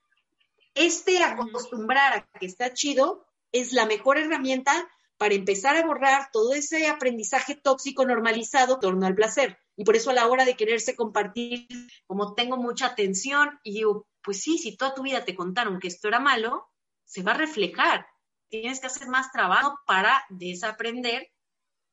Este 0.73 1.23
acostumbrar 1.23 2.13
a 2.13 2.39
que 2.39 2.47
está 2.47 2.73
chido 2.73 3.27
es 3.51 3.73
la 3.73 3.85
mejor 3.85 4.17
herramienta 4.17 4.89
para 5.17 5.35
empezar 5.35 5.77
a 5.77 5.85
borrar 5.85 6.29
todo 6.33 6.55
ese 6.55 6.87
aprendizaje 6.87 7.53
tóxico 7.53 8.03
normalizado 8.03 8.73
en 8.73 8.79
torno 8.79 9.05
al 9.05 9.13
placer. 9.13 9.59
Y 9.75 9.83
por 9.83 9.95
eso 9.95 10.09
a 10.09 10.13
la 10.15 10.25
hora 10.25 10.45
de 10.45 10.55
quererse 10.55 10.95
compartir, 10.95 11.67
como 12.07 12.33
tengo 12.33 12.57
mucha 12.57 12.87
atención 12.87 13.59
y 13.61 13.73
digo, 13.73 14.07
pues 14.23 14.41
sí, 14.41 14.57
si 14.57 14.75
toda 14.75 14.95
tu 14.95 15.03
vida 15.03 15.23
te 15.23 15.35
contaron 15.35 15.79
que 15.79 15.89
esto 15.89 16.07
era 16.07 16.19
malo, 16.19 16.71
se 17.05 17.21
va 17.21 17.33
a 17.33 17.37
reflejar. 17.37 18.07
Tienes 18.49 18.79
que 18.79 18.87
hacer 18.87 19.07
más 19.07 19.31
trabajo 19.31 19.79
para 19.85 20.23
desaprender 20.29 21.31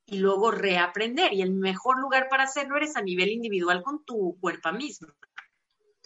y 0.06 0.18
luego 0.18 0.50
reaprender. 0.50 1.32
Y 1.32 1.42
el 1.42 1.52
mejor 1.52 2.00
lugar 2.00 2.28
para 2.28 2.44
hacerlo 2.44 2.76
eres 2.76 2.96
a 2.96 3.02
nivel 3.02 3.30
individual 3.30 3.82
con 3.82 4.04
tu 4.04 4.38
cuerpo 4.40 4.72
mismo. 4.72 5.08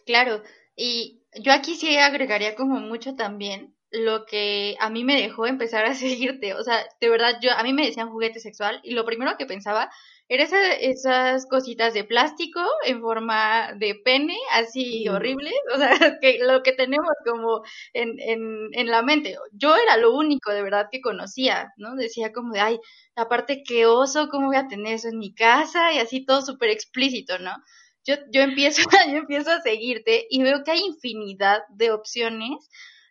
Claro, 0.07 0.43
y 0.75 1.23
yo 1.41 1.53
aquí 1.53 1.75
sí 1.75 1.97
agregaría 1.99 2.55
como 2.55 2.81
mucho 2.81 3.15
también 3.15 3.75
lo 3.91 4.27
que 4.27 4.77
a 4.81 4.91
mí 4.91 5.05
me 5.05 5.21
dejó 5.21 5.47
empezar 5.47 5.85
a 5.85 5.95
seguirte. 5.95 6.55
O 6.55 6.63
sea, 6.63 6.85
de 7.01 7.09
verdad, 7.09 7.39
yo 7.43 7.51
a 7.53 7.63
mí 7.63 7.73
me 7.73 7.87
decían 7.87 8.11
juguete 8.11 8.41
sexual 8.41 8.81
y 8.83 8.93
lo 8.93 9.05
primero 9.05 9.37
que 9.37 9.47
pensaba 9.47 9.91
era 10.29 10.45
esas 10.75 11.47
cositas 11.47 11.95
de 11.95 12.05
plástico 12.05 12.61
en 12.85 13.01
forma 13.01 13.73
de 13.77 13.95
pene, 13.95 14.37
así 14.53 15.09
horrible, 15.09 15.53
o 15.75 15.79
sea, 15.79 15.89
que 16.21 16.39
lo 16.41 16.63
que 16.63 16.73
tenemos 16.73 17.11
como 17.25 17.63
en, 17.95 18.21
en, 18.21 18.69
en 18.73 18.87
la 18.89 19.03
mente. 19.03 19.37
Yo 19.53 19.75
era 19.75 19.97
lo 19.97 20.15
único 20.15 20.53
de 20.53 20.63
verdad 20.63 20.89
que 20.93 21.01
conocía, 21.01 21.73
¿no? 21.79 21.95
Decía 21.97 22.33
como 22.33 22.53
de, 22.53 22.61
ay, 22.61 22.79
aparte 23.17 23.63
qué 23.67 23.87
oso, 23.87 24.29
¿cómo 24.29 24.49
voy 24.49 24.57
a 24.57 24.69
tener 24.69 24.95
eso 24.95 25.09
en 25.09 25.19
mi 25.19 25.35
casa? 25.35 25.93
Y 25.93 25.99
así 25.99 26.25
todo 26.27 26.43
súper 26.43 26.71
explícito, 26.71 27.39
¿no? 27.39 27.53
Yo, 28.05 28.17
yo, 28.31 28.43
empiezo, 28.43 28.83
yo 29.11 29.17
empiezo 29.17 29.51
a 29.51 29.63
seguirte 29.63 30.27
y 30.29 30.43
veo 30.43 30.63
que 30.63 30.73
hay 30.73 30.81
infinidad 30.81 31.63
de 31.71 31.91
opciones 31.91 32.69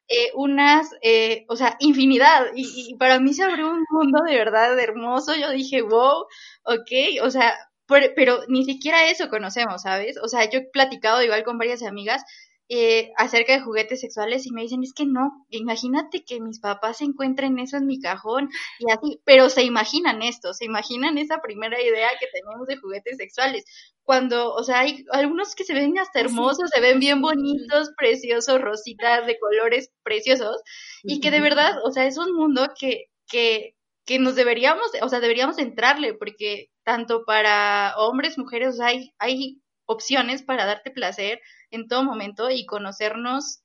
eh, 0.07 0.31
unas, 0.35 0.89
eh, 1.01 1.45
o 1.49 1.55
sea, 1.55 1.75
infinidad. 1.79 2.47
Y, 2.55 2.91
y, 2.91 2.95
para 2.95 3.19
mí 3.19 3.33
se 3.33 3.43
abrió 3.43 3.69
un 3.69 3.85
mundo 3.89 4.21
de 4.23 4.37
verdad 4.37 4.79
hermoso. 4.79 5.35
Yo 5.35 5.51
dije, 5.51 5.81
wow, 5.81 6.25
ok, 6.63 6.91
o 7.23 7.29
sea, 7.29 7.53
pero, 7.87 8.07
pero 8.15 8.39
ni 8.47 8.65
siquiera 8.65 9.09
eso 9.09 9.29
conocemos, 9.29 9.81
¿sabes? 9.83 10.17
O 10.21 10.27
sea, 10.27 10.49
yo 10.49 10.59
he 10.59 10.69
platicado 10.71 11.23
igual 11.23 11.43
con 11.43 11.57
varias 11.57 11.83
amigas 11.83 12.23
eh, 12.69 13.11
acerca 13.15 13.53
de 13.53 13.61
juguetes 13.61 14.01
sexuales 14.01 14.45
y 14.45 14.51
me 14.51 14.61
dicen, 14.61 14.83
es 14.83 14.93
que 14.93 15.05
no, 15.05 15.45
imagínate 15.49 16.25
que 16.25 16.41
mis 16.41 16.59
papás 16.59 17.01
encuentren 17.01 17.59
eso 17.59 17.77
en 17.77 17.85
mi 17.85 18.01
cajón 18.01 18.49
y 18.79 18.91
así, 18.91 19.21
pero 19.23 19.49
se 19.49 19.63
imaginan 19.63 20.21
esto, 20.21 20.53
se 20.53 20.65
imaginan 20.65 21.17
esa 21.17 21.39
primera 21.41 21.81
idea 21.81 22.09
que 22.19 22.27
tenemos 22.33 22.67
de 22.67 22.75
juguetes 22.75 23.17
sexuales. 23.17 23.63
Cuando, 24.03 24.53
o 24.53 24.63
sea, 24.63 24.79
hay 24.79 25.05
algunos 25.11 25.55
que 25.55 25.63
se 25.63 25.73
ven 25.73 25.97
hasta 25.97 26.19
hermosos, 26.19 26.69
se 26.73 26.81
ven 26.81 26.99
bien 26.99 27.21
bonitos, 27.21 27.91
preciosos, 27.97 28.61
rositas 28.61 29.25
de 29.25 29.39
colores 29.39 29.89
preciosos 30.03 30.57
y 31.03 31.21
que 31.21 31.31
de 31.31 31.39
verdad, 31.41 31.77
o 31.85 31.91
sea, 31.91 32.05
es 32.05 32.17
un 32.17 32.33
mundo 32.33 32.67
que, 32.77 33.05
que, 33.29 33.75
que 34.05 34.19
nos 34.19 34.35
deberíamos, 34.35 34.91
o 35.01 35.09
sea, 35.09 35.21
deberíamos 35.21 35.57
entrarle 35.57 36.13
porque 36.13 36.69
tanto 36.83 37.23
para 37.25 37.93
hombres, 37.97 38.37
mujeres, 38.37 38.69
o 38.69 38.77
sea, 38.77 38.87
hay, 38.87 39.13
hay 39.19 39.61
opciones 39.87 40.43
para 40.43 40.65
darte 40.65 40.91
placer 40.91 41.41
en 41.71 41.87
todo 41.87 42.03
momento 42.03 42.51
y 42.51 42.65
conocernos 42.67 43.61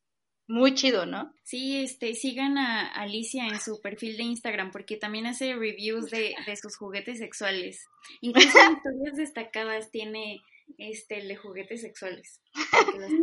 muy 0.48 0.74
chido, 0.74 1.06
¿no? 1.06 1.32
Sí, 1.44 1.82
este, 1.82 2.14
sigan 2.14 2.58
a 2.58 2.88
Alicia 2.88 3.46
en 3.46 3.60
su 3.60 3.80
perfil 3.80 4.16
de 4.16 4.24
Instagram 4.24 4.70
porque 4.70 4.96
también 4.96 5.26
hace 5.26 5.54
reviews 5.54 6.10
de, 6.10 6.34
de 6.46 6.56
sus 6.56 6.76
juguetes 6.76 7.18
sexuales. 7.18 7.86
Incluso 8.20 8.58
en 8.58 8.76
historias 8.76 9.16
destacadas 9.16 9.90
tiene 9.90 10.42
este 10.78 11.22
de 11.22 11.36
juguetes 11.36 11.80
sexuales. 11.80 12.40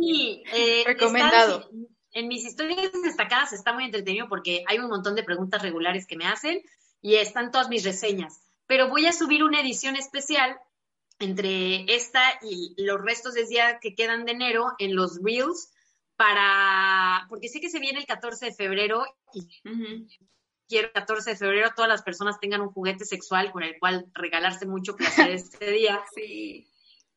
Sí, 0.00 0.42
eh, 0.54 0.82
recomendado. 0.86 1.70
en 2.12 2.28
mis 2.28 2.44
historias 2.44 2.90
destacadas 3.02 3.52
está 3.52 3.72
muy 3.72 3.84
entretenido 3.84 4.28
porque 4.28 4.64
hay 4.66 4.78
un 4.78 4.88
montón 4.88 5.14
de 5.14 5.22
preguntas 5.22 5.62
regulares 5.62 6.06
que 6.06 6.16
me 6.16 6.26
hacen 6.26 6.62
y 7.02 7.16
están 7.16 7.50
todas 7.50 7.68
mis 7.68 7.84
reseñas. 7.84 8.40
Pero 8.66 8.88
voy 8.88 9.06
a 9.06 9.12
subir 9.12 9.42
una 9.42 9.60
edición 9.60 9.96
especial 9.96 10.58
entre 11.20 11.84
esta 11.94 12.22
y 12.42 12.74
los 12.78 13.00
restos 13.00 13.34
de 13.34 13.46
día 13.46 13.78
que 13.80 13.94
quedan 13.94 14.24
de 14.24 14.32
enero 14.32 14.72
en 14.78 14.96
los 14.96 15.20
Reels 15.22 15.70
para, 16.16 17.26
porque 17.28 17.48
sé 17.48 17.60
que 17.60 17.70
se 17.70 17.78
viene 17.78 18.00
el 18.00 18.06
14 18.06 18.46
de 18.46 18.54
febrero 18.54 19.04
y 19.32 19.46
quiero 20.68 20.88
el 20.88 20.92
14 20.92 21.30
de 21.30 21.36
febrero 21.36 21.70
todas 21.74 21.88
las 21.88 22.02
personas 22.02 22.40
tengan 22.40 22.60
un 22.60 22.72
juguete 22.72 23.04
sexual 23.04 23.52
con 23.52 23.62
el 23.62 23.78
cual 23.78 24.06
regalarse 24.14 24.66
mucho 24.66 24.96
placer 24.96 25.30
este 25.30 25.70
día. 25.70 26.02
Sí. 26.14 26.66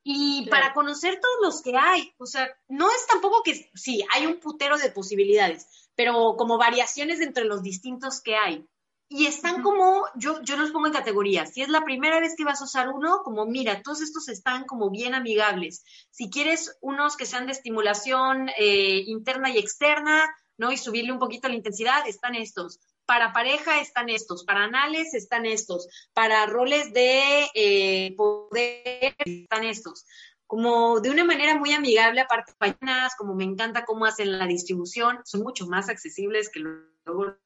Y 0.03 0.47
para 0.49 0.73
conocer 0.73 1.19
todos 1.21 1.37
los 1.41 1.61
que 1.61 1.77
hay, 1.77 2.13
o 2.17 2.25
sea, 2.25 2.49
no 2.67 2.91
es 2.91 3.07
tampoco 3.07 3.41
que, 3.41 3.69
sí, 3.73 4.03
hay 4.13 4.25
un 4.25 4.39
putero 4.39 4.77
de 4.77 4.91
posibilidades, 4.91 5.65
pero 5.95 6.35
como 6.37 6.57
variaciones 6.57 7.21
entre 7.21 7.45
los 7.45 7.63
distintos 7.63 8.21
que 8.21 8.35
hay. 8.35 8.67
Y 9.15 9.27
están 9.27 9.61
como, 9.61 10.07
yo, 10.15 10.41
yo 10.41 10.57
los 10.57 10.71
pongo 10.71 10.87
en 10.87 10.93
categorías. 10.93 11.53
Si 11.53 11.61
es 11.61 11.69
la 11.69 11.83
primera 11.83 12.19
vez 12.19 12.33
que 12.35 12.45
vas 12.45 12.61
a 12.61 12.63
usar 12.63 12.89
uno, 12.89 13.21
como 13.23 13.45
mira, 13.45 13.83
todos 13.83 14.01
estos 14.01 14.27
están 14.27 14.65
como 14.65 14.89
bien 14.89 15.13
amigables. 15.13 15.83
Si 16.09 16.31
quieres 16.31 16.75
unos 16.81 17.15
que 17.15 17.27
sean 17.27 17.45
de 17.45 17.51
estimulación 17.51 18.49
eh, 18.57 19.03
interna 19.05 19.51
y 19.51 19.59
externa, 19.59 20.27
¿no? 20.57 20.71
Y 20.71 20.77
subirle 20.77 21.11
un 21.11 21.19
poquito 21.19 21.47
la 21.47 21.53
intensidad, 21.53 22.07
están 22.07 22.33
estos. 22.33 22.79
Para 23.05 23.33
pareja 23.33 23.81
están 23.81 24.09
estos, 24.09 24.45
para 24.45 24.63
anales 24.63 25.13
están 25.13 25.45
estos, 25.45 25.87
para 26.15 26.47
roles 26.47 26.91
de 26.91 27.51
eh, 27.53 28.15
poder 28.17 29.15
están 29.19 29.63
estos. 29.63 30.07
Como 30.47 31.01
de 31.01 31.11
una 31.11 31.23
manera 31.23 31.55
muy 31.55 31.71
amigable, 31.71 32.21
aparte, 32.21 32.53
páginas, 32.57 33.13
como 33.15 33.35
me 33.35 33.43
encanta 33.43 33.85
cómo 33.85 34.05
hacen 34.05 34.39
la 34.39 34.47
distribución, 34.47 35.19
son 35.23 35.41
mucho 35.41 35.67
más 35.67 35.87
accesibles 35.87 36.49
que 36.49 36.61
luego 36.61 37.37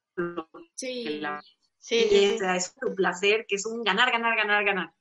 Sí. 0.75 1.21
Sí, 1.79 2.07
es 2.11 2.73
un 2.81 2.95
placer, 2.95 3.45
que 3.47 3.55
es 3.55 3.65
un 3.65 3.83
ganar, 3.83 4.11
ganar, 4.11 4.35
ganar, 4.35 4.65
ganar. 4.65 4.93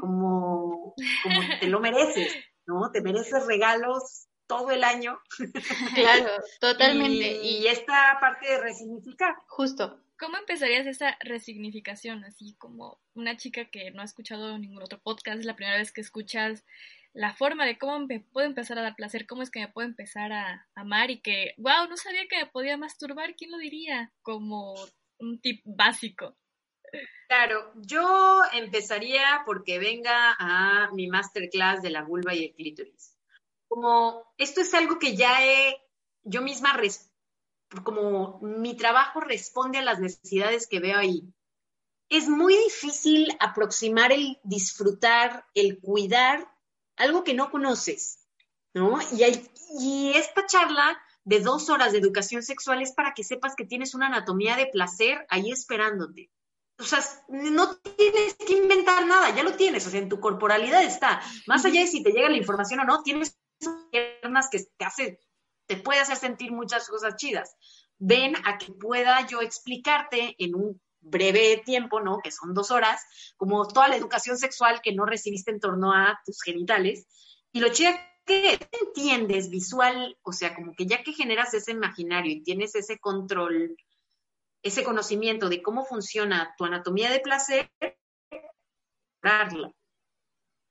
Como 0.00 0.62
como, 0.92 0.94
como 1.22 1.40
te 1.60 1.66
lo 1.66 1.80
mereces, 1.80 2.34
¿no? 2.66 2.90
Te 2.90 3.00
mereces 3.00 3.46
regalos 3.46 4.28
todo 4.46 4.70
el 4.70 4.84
año. 4.84 5.18
Claro, 5.94 6.30
totalmente. 6.60 7.40
y, 7.42 7.66
esta 7.66 8.18
parte 8.20 8.48
de 8.48 8.60
resignificar. 8.60 9.34
Justo. 9.46 9.98
¿Cómo 10.18 10.36
empezarías 10.36 10.86
esa 10.86 11.16
resignificación? 11.20 12.24
Así 12.24 12.54
como 12.58 13.00
una 13.14 13.36
chica 13.36 13.64
que 13.64 13.90
no 13.90 14.02
ha 14.02 14.04
escuchado 14.04 14.56
ningún 14.58 14.82
otro 14.82 15.00
podcast, 15.00 15.40
es 15.40 15.46
la 15.46 15.56
primera 15.56 15.78
vez 15.78 15.90
que 15.90 16.00
escuchas 16.00 16.64
la 17.12 17.34
forma 17.34 17.66
de 17.66 17.76
cómo 17.76 17.98
me 18.06 18.20
puedo 18.20 18.46
empezar 18.46 18.78
a 18.78 18.82
dar 18.82 18.94
placer, 18.94 19.26
cómo 19.26 19.42
es 19.42 19.50
que 19.50 19.60
me 19.60 19.68
puedo 19.68 19.86
empezar 19.86 20.32
a 20.32 20.66
amar 20.74 21.10
y 21.10 21.20
que, 21.20 21.54
wow, 21.58 21.88
no 21.88 21.96
sabía 21.96 22.26
que 22.28 22.38
me 22.38 22.46
podía 22.46 22.76
masturbar, 22.76 23.34
¿quién 23.34 23.50
lo 23.50 23.58
diría? 23.58 24.12
Como 24.22 24.74
un 25.22 25.40
tip 25.40 25.62
básico. 25.64 26.36
Claro, 27.28 27.72
yo 27.76 28.42
empezaría 28.52 29.42
porque 29.46 29.78
venga 29.78 30.36
a 30.38 30.90
mi 30.92 31.06
masterclass 31.06 31.80
de 31.80 31.90
la 31.90 32.02
vulva 32.02 32.34
y 32.34 32.44
el 32.44 32.54
clítoris. 32.54 33.16
Como 33.68 34.34
esto 34.36 34.60
es 34.60 34.74
algo 34.74 34.98
que 34.98 35.16
ya 35.16 35.42
he, 35.46 35.80
yo 36.24 36.42
misma, 36.42 36.78
como 37.84 38.38
mi 38.42 38.76
trabajo 38.76 39.20
responde 39.20 39.78
a 39.78 39.82
las 39.82 39.98
necesidades 39.98 40.66
que 40.66 40.80
veo 40.80 40.98
ahí. 40.98 41.32
Es 42.10 42.28
muy 42.28 42.54
difícil 42.54 43.34
aproximar 43.40 44.12
el 44.12 44.38
disfrutar, 44.42 45.46
el 45.54 45.80
cuidar 45.80 46.46
algo 46.96 47.24
que 47.24 47.32
no 47.32 47.50
conoces, 47.50 48.28
¿no? 48.74 48.98
Y, 49.00 49.24
y 49.80 50.12
esta 50.14 50.44
charla 50.44 51.00
de 51.24 51.40
dos 51.40 51.70
horas 51.70 51.92
de 51.92 51.98
educación 51.98 52.42
sexual 52.42 52.82
es 52.82 52.92
para 52.92 53.14
que 53.14 53.24
sepas 53.24 53.54
que 53.54 53.64
tienes 53.64 53.94
una 53.94 54.06
anatomía 54.06 54.56
de 54.56 54.66
placer 54.66 55.24
ahí 55.28 55.50
esperándote. 55.50 56.30
O 56.78 56.84
sea, 56.84 57.00
no 57.28 57.76
tienes 57.76 58.34
que 58.34 58.54
inventar 58.54 59.06
nada, 59.06 59.34
ya 59.34 59.42
lo 59.42 59.54
tienes, 59.54 59.86
o 59.86 59.90
sea, 59.90 60.00
en 60.00 60.08
tu 60.08 60.18
corporalidad 60.18 60.82
está. 60.82 61.22
Más 61.46 61.64
allá 61.64 61.80
de 61.80 61.86
si 61.86 62.02
te 62.02 62.10
llega 62.10 62.28
la 62.28 62.36
información 62.36 62.80
o 62.80 62.84
no, 62.84 63.02
tienes 63.02 63.38
piernas 63.90 64.48
que 64.50 64.64
te 64.76 64.84
hace, 64.84 65.20
te 65.66 65.76
puede 65.76 66.00
hacer 66.00 66.16
sentir 66.16 66.50
muchas 66.50 66.88
cosas 66.88 67.14
chidas. 67.16 67.54
Ven 67.98 68.34
a 68.44 68.58
que 68.58 68.72
pueda 68.72 69.24
yo 69.28 69.42
explicarte 69.42 70.34
en 70.38 70.56
un 70.56 70.80
breve 71.00 71.62
tiempo, 71.64 72.00
¿no? 72.00 72.18
Que 72.18 72.32
son 72.32 72.54
dos 72.54 72.70
horas, 72.70 73.00
como 73.36 73.66
toda 73.68 73.88
la 73.88 73.96
educación 73.96 74.36
sexual 74.36 74.80
que 74.82 74.92
no 74.92 75.04
recibiste 75.04 75.50
en 75.50 75.60
torno 75.60 75.92
a 75.92 76.20
tus 76.24 76.42
genitales. 76.42 77.06
Y 77.52 77.60
lo 77.60 77.68
chido 77.68 77.92
que 78.24 78.58
entiendes 78.80 79.50
visual, 79.50 80.16
o 80.22 80.32
sea, 80.32 80.54
como 80.54 80.74
que 80.74 80.86
ya 80.86 81.02
que 81.02 81.12
generas 81.12 81.54
ese 81.54 81.72
imaginario 81.72 82.32
y 82.32 82.42
tienes 82.42 82.74
ese 82.74 82.98
control, 82.98 83.76
ese 84.62 84.84
conocimiento 84.84 85.48
de 85.48 85.62
cómo 85.62 85.84
funciona 85.84 86.54
tu 86.56 86.64
anatomía 86.64 87.10
de 87.10 87.20
placer, 87.20 87.70
darla. 89.22 89.68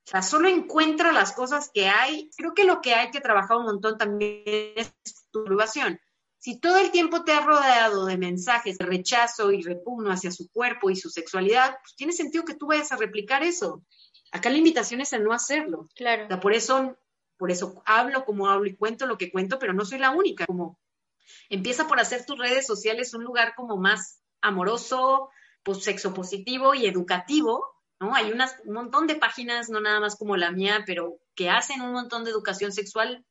O 0.04 0.10
sea, 0.10 0.22
solo 0.22 0.48
encuentra 0.48 1.12
las 1.12 1.32
cosas 1.32 1.70
que 1.72 1.88
hay. 1.88 2.28
Creo 2.36 2.54
que 2.54 2.64
lo 2.64 2.80
que 2.80 2.94
hay 2.94 3.10
que 3.10 3.20
trabajar 3.20 3.56
un 3.56 3.66
montón 3.66 3.96
también 3.98 4.42
es 4.76 4.92
tu 5.30 5.44
turbación. 5.44 6.00
Si 6.38 6.58
todo 6.58 6.78
el 6.78 6.90
tiempo 6.90 7.22
te 7.22 7.32
has 7.32 7.46
rodeado 7.46 8.04
de 8.04 8.18
mensajes 8.18 8.76
de 8.78 8.84
rechazo 8.84 9.52
y 9.52 9.62
repugno 9.62 10.10
hacia 10.10 10.32
su 10.32 10.50
cuerpo 10.50 10.90
y 10.90 10.96
su 10.96 11.08
sexualidad, 11.08 11.78
pues 11.80 11.94
tiene 11.94 12.12
sentido 12.12 12.44
que 12.44 12.56
tú 12.56 12.66
vayas 12.66 12.90
a 12.90 12.96
replicar 12.96 13.44
eso. 13.44 13.84
Acá 14.32 14.50
la 14.50 14.58
invitación 14.58 15.00
es 15.00 15.12
a 15.12 15.20
no 15.20 15.32
hacerlo. 15.32 15.86
Claro. 15.94 16.24
O 16.24 16.28
sea, 16.28 16.40
por 16.40 16.52
eso, 16.52 16.96
por 17.42 17.50
eso 17.50 17.82
hablo 17.86 18.24
como 18.24 18.48
hablo 18.48 18.66
y 18.66 18.76
cuento 18.76 19.04
lo 19.04 19.18
que 19.18 19.32
cuento, 19.32 19.58
pero 19.58 19.72
no 19.72 19.84
soy 19.84 19.98
la 19.98 20.12
única. 20.12 20.46
Como 20.46 20.78
empieza 21.48 21.88
por 21.88 21.98
hacer 21.98 22.24
tus 22.24 22.38
redes 22.38 22.68
sociales 22.68 23.14
un 23.14 23.24
lugar 23.24 23.54
como 23.56 23.76
más 23.76 24.22
amoroso, 24.40 25.28
pues 25.64 25.82
sexo 25.82 26.14
positivo 26.14 26.72
y 26.72 26.86
educativo, 26.86 27.66
¿no? 27.98 28.14
Hay 28.14 28.30
unas, 28.30 28.54
un 28.64 28.74
montón 28.74 29.08
de 29.08 29.16
páginas, 29.16 29.70
no 29.70 29.80
nada 29.80 29.98
más 29.98 30.14
como 30.14 30.36
la 30.36 30.52
mía, 30.52 30.84
pero 30.86 31.18
que 31.34 31.50
hacen 31.50 31.80
un 31.80 31.90
montón 31.90 32.22
de 32.22 32.30
educación 32.30 32.70
sexual 32.70 33.26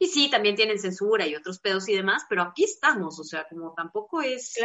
y 0.00 0.08
sí, 0.08 0.28
también 0.28 0.56
tienen 0.56 0.80
censura 0.80 1.24
y 1.24 1.36
otros 1.36 1.60
pedos 1.60 1.88
y 1.88 1.94
demás, 1.94 2.24
pero 2.28 2.42
aquí 2.42 2.64
estamos, 2.64 3.20
o 3.20 3.22
sea, 3.22 3.46
como 3.48 3.72
tampoco 3.72 4.20
es 4.20 4.56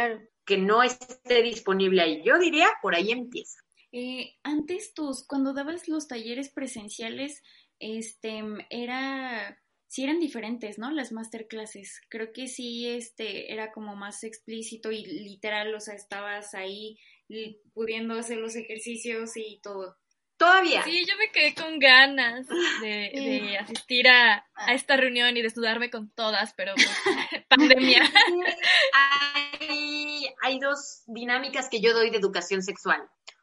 que 0.44 0.58
no 0.58 0.82
esté 0.82 1.42
disponible 1.42 2.02
ahí. 2.02 2.24
Yo 2.24 2.40
diría, 2.40 2.70
por 2.82 2.96
ahí 2.96 3.12
empieza. 3.12 3.60
Eh, 3.92 4.36
antes 4.44 4.94
tus, 4.94 5.26
cuando 5.26 5.52
dabas 5.52 5.88
los 5.88 6.06
talleres 6.06 6.50
presenciales, 6.50 7.42
este, 7.80 8.42
era, 8.70 9.60
sí 9.88 10.04
eran 10.04 10.20
diferentes, 10.20 10.78
¿no? 10.78 10.90
Las 10.92 11.10
masterclasses. 11.10 12.00
Creo 12.08 12.32
que 12.32 12.46
sí, 12.46 12.88
este, 12.88 13.52
era 13.52 13.72
como 13.72 13.96
más 13.96 14.22
explícito 14.22 14.92
y 14.92 15.04
literal, 15.04 15.74
o 15.74 15.80
sea, 15.80 15.94
estabas 15.94 16.54
ahí 16.54 16.98
pudiendo 17.74 18.14
hacer 18.14 18.38
los 18.38 18.54
ejercicios 18.56 19.36
y 19.36 19.60
todo. 19.62 19.96
Todavía. 20.40 20.82
Sí, 20.84 21.04
yo 21.06 21.14
me 21.18 21.30
quedé 21.32 21.54
con 21.54 21.78
ganas 21.78 22.46
de, 22.80 23.58
asistir 23.60 24.08
a, 24.08 24.46
esta 24.68 24.96
reunión 24.96 25.36
y 25.36 25.42
de 25.42 25.48
estudiarme 25.48 25.90
con 25.90 26.10
todas, 26.12 26.54
pero 26.54 26.72
pues, 26.74 26.88
pandemia. 27.48 28.02
Hay, 29.68 30.26
hay 30.42 30.58
dos 30.58 31.02
dinámicas 31.06 31.68
que 31.68 31.82
yo 31.82 31.92
doy 31.92 32.08
de 32.10 32.16
educación 32.16 32.62
sexual. 32.62 33.02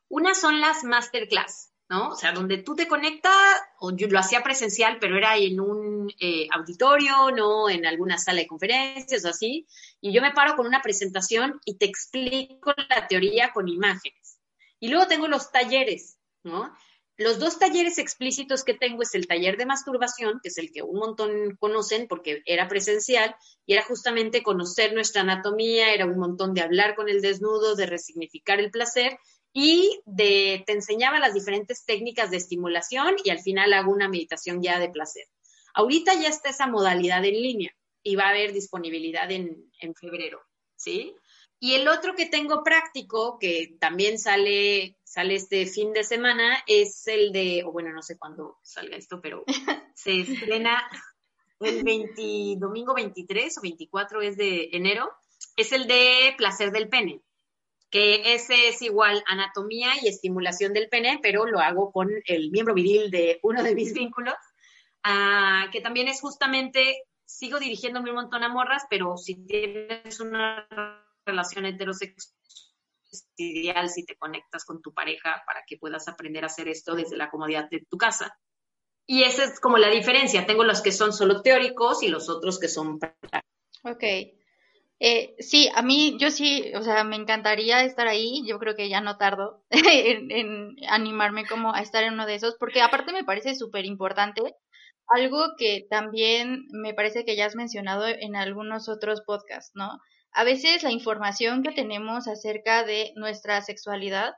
Una 0.10 0.34
son 0.34 0.60
las 0.60 0.84
masterclass, 0.84 1.72
¿no? 1.90 2.10
O 2.10 2.16
sea, 2.16 2.34
donde 2.34 2.58
tú 2.58 2.76
te 2.76 2.88
conectas, 2.88 3.34
o 3.80 3.96
yo 3.96 4.08
lo 4.08 4.20
hacía 4.20 4.44
presencial, 4.44 4.98
pero 5.00 5.18
era 5.18 5.38
en 5.38 5.60
un 5.60 6.12
eh, 6.20 6.48
auditorio, 6.52 7.32
¿no? 7.32 7.70
En 7.70 7.86
alguna 7.86 8.18
sala 8.18 8.42
de 8.42 8.48
conferencias 8.48 9.24
o 9.26 9.30
así, 9.30 9.68
y 10.02 10.12
yo 10.12 10.22
me 10.22 10.34
paro 10.34 10.56
con 10.56 10.68
una 10.68 10.82
presentación 10.82 11.60
y 11.66 11.78
te 11.78 11.86
explico 11.86 12.74
la 12.90 13.08
teoría 13.08 13.52
con 13.54 13.68
imágenes. 13.68 14.40
Y 14.80 14.90
luego 14.90 15.08
tengo 15.08 15.28
los 15.28 15.52
talleres, 15.52 16.18
¿no? 16.44 16.74
Los 17.20 17.40
dos 17.40 17.58
talleres 17.58 17.98
explícitos 17.98 18.64
que 18.64 18.76
tengo 18.76 19.02
es 19.02 19.16
el 19.16 19.26
taller 19.26 19.58
de 19.58 19.66
masturbación, 19.66 20.40
que 20.44 20.50
es 20.50 20.58
el 20.60 20.72
que 20.72 20.84
un 20.84 21.00
montón 21.00 21.56
conocen 21.60 22.08
porque 22.08 22.44
era 22.46 22.68
presencial 22.68 23.36
y 23.66 23.74
era 23.74 23.84
justamente 23.84 24.44
conocer 24.44 24.94
nuestra 24.94 25.22
anatomía, 25.22 25.94
era 25.94 26.06
un 26.06 26.20
montón 26.20 26.54
de 26.54 26.62
hablar 26.62 26.94
con 26.94 27.10
el 27.10 27.22
desnudo, 27.22 27.76
de 27.76 27.88
resignificar 27.88 28.60
el 28.60 28.70
placer 28.70 29.18
y 29.60 30.02
de 30.06 30.64
te 30.68 30.74
enseñaba 30.74 31.18
las 31.18 31.34
diferentes 31.34 31.84
técnicas 31.84 32.30
de 32.30 32.38
estimulación 32.38 33.16
y 33.24 33.32
al 33.32 33.40
final 33.40 33.74
hago 33.74 33.92
una 33.92 34.08
meditación 34.08 34.62
ya 34.62 34.78
de 34.78 34.90
placer. 34.90 35.26
Ahorita 35.74 36.14
ya 36.14 36.30
está 36.30 36.52
esa 36.52 36.68
modalidad 36.68 37.26
en 37.26 37.42
línea 37.42 37.76
y 38.04 38.16
va 38.16 38.26
a 38.26 38.30
haber 38.30 38.54
disponibilidad 38.54 39.32
en, 39.32 39.72
en 39.80 39.96
febrero, 39.96 40.42
¿sí? 40.76 41.16
Y 41.60 41.74
el 41.74 41.88
otro 41.88 42.14
que 42.14 42.28
tengo 42.28 42.64
práctico, 42.64 43.40
que 43.40 43.76
también 43.80 44.20
sale, 44.20 44.96
sale 45.04 45.34
este 45.34 45.66
fin 45.66 45.92
de 45.92 46.04
semana, 46.04 46.64
es 46.68 47.08
el 47.08 47.32
de, 47.32 47.64
o 47.66 47.72
bueno, 47.72 47.92
no 47.92 48.04
sé 48.04 48.16
cuándo 48.16 48.60
salga 48.62 48.96
esto, 48.96 49.22
pero 49.22 49.44
se 49.96 50.22
estrena 50.22 50.88
el 51.62 51.84
20, 51.84 52.58
domingo 52.60 52.94
23 52.94 53.58
o 53.58 53.62
24 53.62 54.22
es 54.22 54.38
de 54.38 54.70
enero, 54.74 55.10
es 55.56 55.72
el 55.72 55.88
de 55.88 56.36
placer 56.38 56.72
del 56.72 56.90
pene, 56.90 57.24
que 57.90 58.34
ese 58.34 58.68
es 58.68 58.82
igual 58.82 59.24
anatomía 59.28 59.92
y 60.02 60.08
estimulación 60.08 60.74
del 60.74 60.90
pene, 60.90 61.20
pero 61.22 61.46
lo 61.46 61.60
hago 61.60 61.92
con 61.92 62.10
el 62.26 62.52
miembro 62.52 62.74
viril 62.74 63.10
de 63.12 63.40
uno 63.44 63.64
de 63.64 63.76
mis 63.76 63.94
vínculos, 63.94 64.36
ah, 65.04 65.68
que 65.72 65.82
también 65.82 66.08
es 66.08 66.20
justamente, 66.22 67.04
sigo 67.26 67.60
dirigiéndome 67.60 68.10
un 68.10 68.18
montón 68.18 68.44
a 68.44 68.50
morras, 68.50 68.84
pero 68.90 69.18
si 69.18 69.36
tienes 69.46 70.20
una 70.20 70.68
relación 71.26 71.66
heterosexual 71.66 72.38
es 73.12 73.30
ideal 73.38 73.90
si 73.90 74.06
te 74.06 74.18
conectas 74.18 74.66
con 74.66 74.82
tu 74.82 74.94
pareja 74.94 75.44
para 75.46 75.64
que 75.66 75.78
puedas 75.78 76.08
aprender 76.08 76.44
a 76.44 76.48
hacer 76.48 76.68
esto 76.68 76.96
desde 76.96 77.18
la 77.18 77.30
comodidad 77.30 77.70
de 77.70 77.86
tu 77.90 77.98
casa. 77.98 78.38
Y 79.06 79.24
esa 79.24 79.46
es 79.46 79.60
como 79.60 79.78
la 79.78 79.90
diferencia. 79.90 80.46
Tengo 80.46 80.66
los 80.66 80.82
que 80.82 80.92
son 80.92 81.14
solo 81.14 81.42
teóricos 81.42 82.04
y 82.04 82.10
los 82.10 82.28
otros 82.30 82.60
que 82.60 82.68
son 82.68 83.00
Ok. 83.84 84.04
Eh, 85.00 85.36
sí, 85.40 85.70
a 85.76 85.82
mí, 85.84 86.18
yo 86.20 86.32
sí, 86.32 86.72
o 86.76 86.82
sea, 86.82 87.04
me 87.04 87.16
encantaría 87.16 87.84
estar 87.84 88.08
ahí. 88.08 88.44
Yo 88.48 88.60
creo 88.60 88.76
que 88.76 88.90
ya 88.90 89.02
no 89.02 89.18
tardo 89.18 89.64
en, 89.70 90.76
animarme 90.90 91.46
como 91.46 91.74
a 91.74 91.82
estar 91.82 92.04
en 92.04 92.14
uno 92.14 92.26
de 92.26 92.36
esos, 92.36 92.56
porque 92.60 92.82
aparte 92.82 93.14
me 93.14 93.24
parece 93.24 93.56
súper 93.56 93.86
importante. 93.86 94.56
Algo 95.08 95.56
que 95.58 95.86
también 95.90 96.66
me 96.72 96.94
parece 96.94 97.26
que 97.26 97.36
ya 97.36 97.46
has 97.46 97.56
mencionado 97.56 98.08
en 98.08 98.36
algunos 98.36 98.90
otros 98.90 99.22
podcasts, 99.22 99.72
¿no? 99.76 100.00
a 100.38 100.44
veces 100.44 100.84
la 100.84 100.92
información 100.92 101.64
que 101.64 101.72
tenemos 101.72 102.28
acerca 102.28 102.84
de 102.84 103.12
nuestra 103.16 103.60
sexualidad 103.62 104.36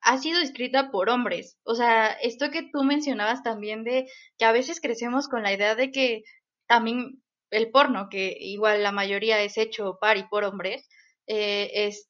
ha 0.00 0.16
sido 0.16 0.40
escrita 0.40 0.90
por 0.90 1.10
hombres. 1.10 1.58
O 1.64 1.74
sea, 1.74 2.12
esto 2.12 2.50
que 2.50 2.62
tú 2.72 2.82
mencionabas 2.82 3.42
también 3.42 3.84
de 3.84 4.06
que 4.38 4.46
a 4.46 4.52
veces 4.52 4.80
crecemos 4.80 5.28
con 5.28 5.42
la 5.42 5.52
idea 5.52 5.74
de 5.74 5.90
que 5.90 6.22
también 6.66 7.22
el 7.54 7.70
porno, 7.70 8.08
que 8.10 8.36
igual 8.38 8.82
la 8.82 8.92
mayoría 8.92 9.40
es 9.42 9.58
hecho 9.58 9.98
par 10.00 10.16
y 10.16 10.28
por 10.28 10.44
hombres, 10.44 10.88
eh, 11.26 11.70
es 11.86 12.08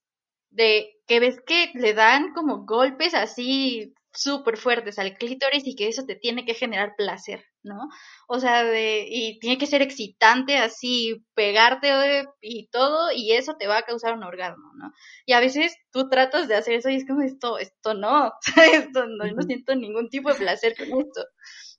de 0.50 0.94
que 1.06 1.20
ves 1.20 1.36
que 1.46 1.70
le 1.74 1.94
dan 1.94 2.32
como 2.32 2.64
golpes 2.64 3.14
así 3.14 3.92
súper 4.14 4.56
fuertes 4.56 4.98
al 4.98 5.16
clítoris 5.18 5.66
y 5.66 5.74
que 5.74 5.88
eso 5.88 6.04
te 6.06 6.14
tiene 6.14 6.44
que 6.44 6.54
generar 6.54 6.94
placer, 6.96 7.44
¿no? 7.62 7.88
O 8.28 8.38
sea, 8.38 8.62
de, 8.62 9.06
y 9.08 9.38
tiene 9.40 9.58
que 9.58 9.66
ser 9.66 9.82
excitante 9.82 10.56
así, 10.56 11.24
pegarte 11.34 12.24
y 12.40 12.68
todo, 12.68 13.10
y 13.12 13.32
eso 13.32 13.56
te 13.58 13.66
va 13.66 13.78
a 13.78 13.82
causar 13.82 14.14
un 14.14 14.22
orgasmo, 14.22 14.70
¿no? 14.76 14.92
Y 15.26 15.32
a 15.32 15.40
veces 15.40 15.76
tú 15.90 16.08
tratas 16.08 16.46
de 16.48 16.54
hacer 16.54 16.74
eso 16.74 16.90
y 16.90 16.96
es 16.96 17.06
como 17.06 17.22
esto, 17.22 17.58
esto 17.58 17.94
no, 17.94 18.32
esto 18.72 19.06
no, 19.06 19.24
no 19.24 19.42
siento 19.42 19.74
ningún 19.74 20.08
tipo 20.08 20.30
de 20.30 20.38
placer 20.38 20.76
con 20.76 20.86
esto. 21.00 21.24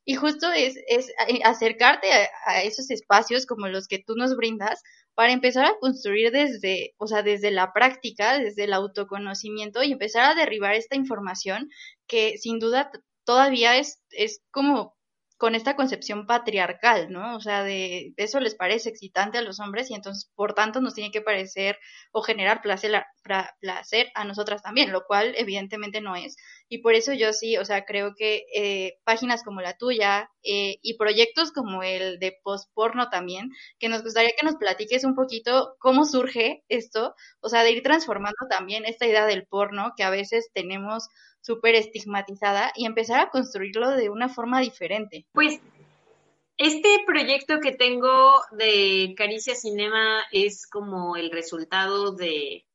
Y 0.05 0.15
justo 0.15 0.51
es, 0.51 0.77
es 0.87 1.09
eh, 1.27 1.41
acercarte 1.43 2.07
a, 2.45 2.61
esos 2.63 2.91
espacios 2.91 3.45
como 3.45 3.67
los 3.67 3.87
que 3.87 3.99
tú 3.99 4.15
nos 4.15 4.35
brindas 4.35 4.81
para 5.15 5.33
empezar 5.33 5.65
a 5.65 5.77
construir 5.79 6.31
desde, 6.31 6.93
o 6.97 7.07
sea, 7.07 7.23
desde 7.23 7.51
la 7.51 7.73
práctica, 7.73 8.37
desde 8.37 8.65
el 8.65 8.73
autoconocimiento 8.73 9.81
y 9.83 9.91
empezar 9.91 10.25
a 10.25 10.35
derribar 10.35 10.75
esta 10.75 10.95
información 10.95 11.69
que 12.07 12.37
sin 12.37 12.59
duda 12.59 12.91
todavía 13.25 13.77
es, 13.77 13.99
es 14.11 14.41
como 14.51 14.94
con 15.37 15.53
esta 15.53 15.75
concepción 15.75 16.25
patriarcal, 16.25 17.11
¿no? 17.11 17.35
O 17.35 17.41
sea, 17.41 17.63
de, 17.63 18.13
eso 18.17 18.39
les 18.39 18.55
parece 18.55 18.89
excitante 18.89 19.37
a 19.37 19.41
los 19.41 19.59
hombres 19.59 19.89
y 19.91 19.93
entonces, 19.93 20.31
por 20.35 20.53
tanto, 20.53 20.79
nos 20.79 20.93
tiene 20.93 21.11
que 21.11 21.21
parecer 21.21 21.77
o 22.11 22.21
generar 22.21 22.61
placer, 22.61 23.03
placer 23.59 24.07
a 24.15 24.23
nosotras 24.23 24.61
también, 24.61 24.91
lo 24.91 25.03
cual 25.05 25.33
evidentemente 25.37 25.99
no 25.99 26.15
es. 26.15 26.37
Y 26.69 26.79
por 26.79 26.93
eso 26.93 27.11
yo 27.13 27.33
sí, 27.33 27.57
o 27.57 27.65
sea, 27.65 27.83
creo 27.83 28.13
que 28.15 28.45
eh, 28.55 28.97
páginas 29.03 29.43
como 29.43 29.61
la 29.61 29.77
tuya 29.77 30.29
eh, 30.43 30.77
y 30.81 30.97
proyectos 30.97 31.51
como 31.51 31.83
el 31.83 32.17
de 32.19 32.37
postporno 32.41 33.09
también, 33.09 33.49
que 33.77 33.89
nos 33.89 34.03
gustaría 34.03 34.31
que 34.39 34.45
nos 34.45 34.55
platiques 34.55 35.03
un 35.03 35.15
poquito 35.15 35.75
cómo 35.79 36.05
surge 36.05 36.63
esto, 36.69 37.13
o 37.41 37.49
sea, 37.49 37.63
de 37.63 37.71
ir 37.71 37.83
transformando 37.83 38.47
también 38.49 38.85
esta 38.85 39.05
idea 39.05 39.25
del 39.25 39.45
porno 39.47 39.91
que 39.97 40.03
a 40.03 40.09
veces 40.09 40.49
tenemos 40.53 41.09
súper 41.45 41.75
estigmatizada 41.75 42.71
y 42.75 42.85
empezar 42.85 43.19
a 43.19 43.29
construirlo 43.29 43.91
de 43.91 44.09
una 44.09 44.29
forma 44.29 44.61
diferente. 44.61 45.25
Pues 45.31 45.59
este 46.57 47.03
proyecto 47.05 47.59
que 47.59 47.73
tengo 47.73 48.41
de 48.51 49.13
Caricia 49.15 49.55
Cinema 49.55 50.23
es 50.31 50.65
como 50.65 51.15
el 51.17 51.29
resultado 51.29 52.13
de, 52.13 52.65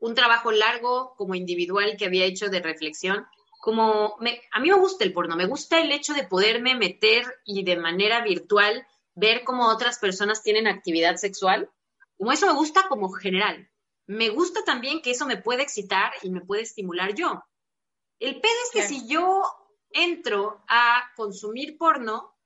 un 0.00 0.14
trabajo 0.14 0.52
largo 0.52 1.14
como 1.16 1.34
individual 1.34 1.96
que 1.98 2.06
había 2.06 2.24
hecho 2.24 2.48
de 2.48 2.60
reflexión. 2.60 3.26
Como 3.60 4.16
a 4.52 4.60
mí 4.60 4.70
me 4.70 4.78
gusta 4.78 5.04
el 5.04 5.12
porno, 5.12 5.36
me 5.36 5.46
gusta 5.46 5.80
el 5.80 5.92
hecho 5.92 6.14
de 6.14 6.24
poderme 6.24 6.74
meter 6.74 7.24
y 7.44 7.62
de 7.62 7.76
manera 7.76 8.22
virtual 8.22 8.86
ver 9.14 9.44
cómo 9.44 9.68
otras 9.68 9.98
personas 9.98 10.42
tienen 10.42 10.66
actividad 10.66 11.16
sexual. 11.16 11.70
Como 12.16 12.32
eso 12.32 12.46
me 12.46 12.54
gusta 12.54 12.88
como 12.88 13.10
general 13.12 13.68
me 14.06 14.28
gusta 14.30 14.64
también 14.64 15.00
que 15.00 15.12
eso 15.12 15.26
me 15.26 15.36
puede 15.36 15.62
excitar 15.62 16.12
y 16.22 16.30
me 16.30 16.40
puede 16.40 16.62
estimular 16.62 17.14
yo. 17.14 17.42
El 18.18 18.40
pedo 18.40 18.54
es 18.64 18.70
que 18.72 18.82
si 18.82 19.06
yo 19.06 19.42
entro 19.90 20.62
a 20.68 21.02
consumir 21.16 21.76
porno 21.76 22.36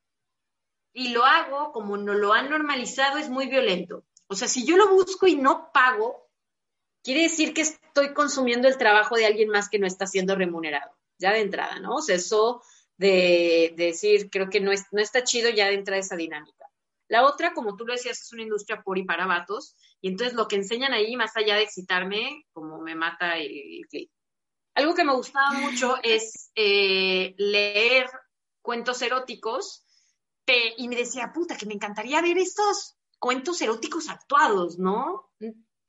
y 0.93 1.09
lo 1.09 1.25
hago 1.25 1.73
como 1.73 1.97
no 1.97 2.15
lo 2.15 2.33
han 2.33 2.51
normalizado, 2.51 3.19
es 3.19 3.29
muy 3.29 3.47
violento. 3.47 4.05
O 4.29 4.35
sea, 4.35 4.49
si 4.49 4.65
yo 4.65 4.77
lo 4.77 4.89
busco 4.89 5.27
y 5.27 5.37
no 5.37 5.71
pago, 5.73 6.29
quiere 7.03 7.23
decir 7.23 7.55
que 7.55 7.61
estoy 7.61 8.15
consumiendo 8.15 8.69
el 8.69 8.79
trabajo 8.79 9.17
de 9.17 9.27
alguien 9.27 9.49
más 9.49 9.69
que 9.69 9.79
no 9.79 9.87
está 9.87 10.07
siendo 10.07 10.35
remunerado, 10.35 10.91
ya 11.19 11.33
de 11.33 11.41
entrada, 11.41 11.79
¿no? 11.79 11.97
O 11.97 12.03
sea, 12.03 12.17
eso 12.17 12.63
de, 12.97 13.75
decir, 13.77 14.31
creo 14.31 14.49
que 14.51 14.61
no, 14.61 14.73
es, 14.73 14.85
no 14.91 15.01
está 15.01 15.23
chido 15.23 15.51
ya 15.51 15.67
de 15.67 15.75
entrada 15.75 16.01
esa 16.01 16.17
dinámica. 16.17 16.66
La 17.09 17.25
otra, 17.25 17.53
como 17.55 17.77
tú 17.77 17.87
lo 17.87 17.93
decías, 17.93 18.21
es 18.21 18.33
una 18.33 18.43
industria 18.43 18.83
por 18.83 18.99
y 18.99 19.05
para 19.05 19.27
vatos, 19.27 19.77
y 20.01 20.09
entonces 20.09 20.35
lo 20.35 20.49
que 20.49 20.57
enseñan 20.57 20.93
ahí, 20.93 21.17
más 21.17 21.37
allá 21.37 21.55
de 21.55 21.63
excitarme, 21.63 22.45
como 22.53 22.81
me 22.81 22.95
mata 22.95 23.37
el, 23.39 23.87
clip. 23.89 24.11
Algo 24.75 24.95
que 24.95 25.05
me 25.05 25.15
gustaba 25.15 25.53
mucho 25.53 25.97
es 26.03 26.51
eh, 26.55 27.35
leer 27.39 28.11
cuentos 28.63 29.01
eróticos 29.03 29.85
y 30.77 30.89
me 30.89 30.97
decía, 30.97 31.33
puta, 31.35 31.57
que 31.57 31.67
me 31.67 31.75
encantaría 31.75 32.23
ver 32.23 32.39
estos 32.39 32.97
cuentos 33.19 33.61
eróticos 33.61 34.09
actuados, 34.09 34.79
¿no? 34.79 35.31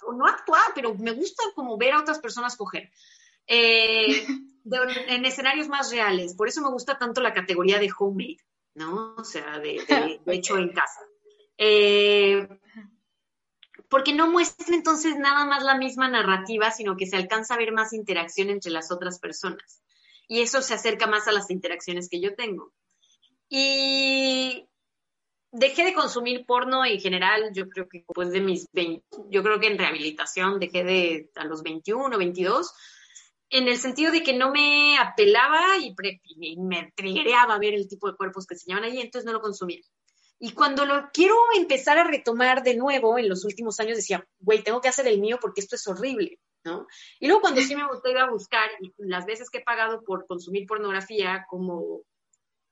O 0.03 0.13
no 0.13 0.25
actuar, 0.25 0.71
pero 0.73 0.95
me 0.95 1.11
gusta 1.11 1.43
como 1.55 1.77
ver 1.77 1.93
a 1.93 1.99
otras 1.99 2.19
personas 2.19 2.55
coger. 2.55 2.89
Eh, 3.45 4.25
en 5.07 5.25
escenarios 5.25 5.67
más 5.67 5.91
reales. 5.91 6.35
Por 6.35 6.47
eso 6.47 6.61
me 6.61 6.71
gusta 6.71 6.97
tanto 6.97 7.21
la 7.21 7.33
categoría 7.33 7.79
de 7.79 7.91
homemade, 7.97 8.37
¿no? 8.77 9.15
O 9.17 9.23
sea, 9.23 9.59
de, 9.59 9.81
hecho 10.27 10.57
en 10.57 10.69
casa. 10.69 11.01
Eh, 11.57 12.47
porque 13.89 14.13
no 14.13 14.29
muestra 14.29 14.75
entonces 14.75 15.17
nada 15.17 15.45
más 15.45 15.63
la 15.63 15.77
misma 15.77 16.07
narrativa, 16.07 16.71
sino 16.71 16.95
que 16.95 17.07
se 17.07 17.15
alcanza 17.15 17.55
a 17.55 17.57
ver 17.57 17.71
más 17.71 17.93
interacción 17.93 18.49
entre 18.49 18.71
las 18.71 18.91
otras 18.91 19.19
personas. 19.19 19.81
Y 20.27 20.41
eso 20.41 20.61
se 20.61 20.75
acerca 20.75 21.07
más 21.07 21.27
a 21.27 21.31
las 21.31 21.49
interacciones 21.49 22.07
que 22.09 22.21
yo 22.21 22.35
tengo. 22.35 22.71
Y 23.49 24.67
dejé 25.51 25.85
de 25.85 25.93
consumir 25.93 26.45
porno 26.45 26.85
en 26.85 26.99
general, 26.99 27.51
yo 27.53 27.69
creo 27.69 27.87
que 27.89 27.99
después 27.99 28.31
de 28.31 28.41
mis 28.41 28.67
20, 28.73 29.03
yo 29.29 29.41
creo 29.41 29.59
que 29.59 29.67
en 29.67 29.77
rehabilitación 29.77 30.59
dejé 30.59 30.83
de 30.83 31.31
a 31.35 31.45
los 31.45 31.63
21, 31.63 32.15
22, 32.15 32.73
en 33.49 33.67
el 33.67 33.77
sentido 33.77 34.11
de 34.11 34.23
que 34.23 34.33
no 34.33 34.51
me 34.51 34.97
apelaba 34.97 35.77
y, 35.77 35.95
me 36.57 36.91
triggereaba 36.95 37.57
ver 37.59 37.73
el 37.73 37.87
tipo 37.87 38.09
de 38.09 38.17
cuerpos 38.17 38.45
que 38.45 38.55
se 38.55 38.67
llaman 38.67 38.85
allí, 38.85 38.99
entonces 38.99 39.25
no 39.25 39.33
lo 39.33 39.41
consumía. 39.41 39.81
Y 40.39 40.51
cuando 40.51 40.85
lo 40.85 41.09
quiero 41.11 41.35
empezar 41.55 41.97
a 41.97 42.03
retomar 42.03 42.61
de 42.61 42.75
nuevo 42.75 43.17
en 43.17 43.27
los 43.27 43.43
últimos 43.43 43.79
años, 43.79 43.97
decía, 43.97 44.27
güey, 44.39 44.63
tengo 44.63 44.81
que 44.81 44.89
hacer 44.89 45.07
el 45.07 45.19
mío 45.19 45.39
porque 45.41 45.61
esto 45.61 45.75
es 45.75 45.87
horrible, 45.87 46.39
¿no? 46.63 46.85
Y 47.19 47.27
luego 47.27 47.41
cuando 47.41 47.61
sí 47.61 47.75
me 47.75 47.87
gustó 47.87 48.09
ir 48.09 48.17
a 48.17 48.29
buscar, 48.29 48.69
y 48.79 48.93
las 48.97 49.25
veces 49.25 49.49
que 49.49 49.59
he 49.59 49.63
pagado 49.63 50.03
por 50.03 50.27
consumir 50.27 50.67
pornografía, 50.67 51.45
como, 51.49 52.01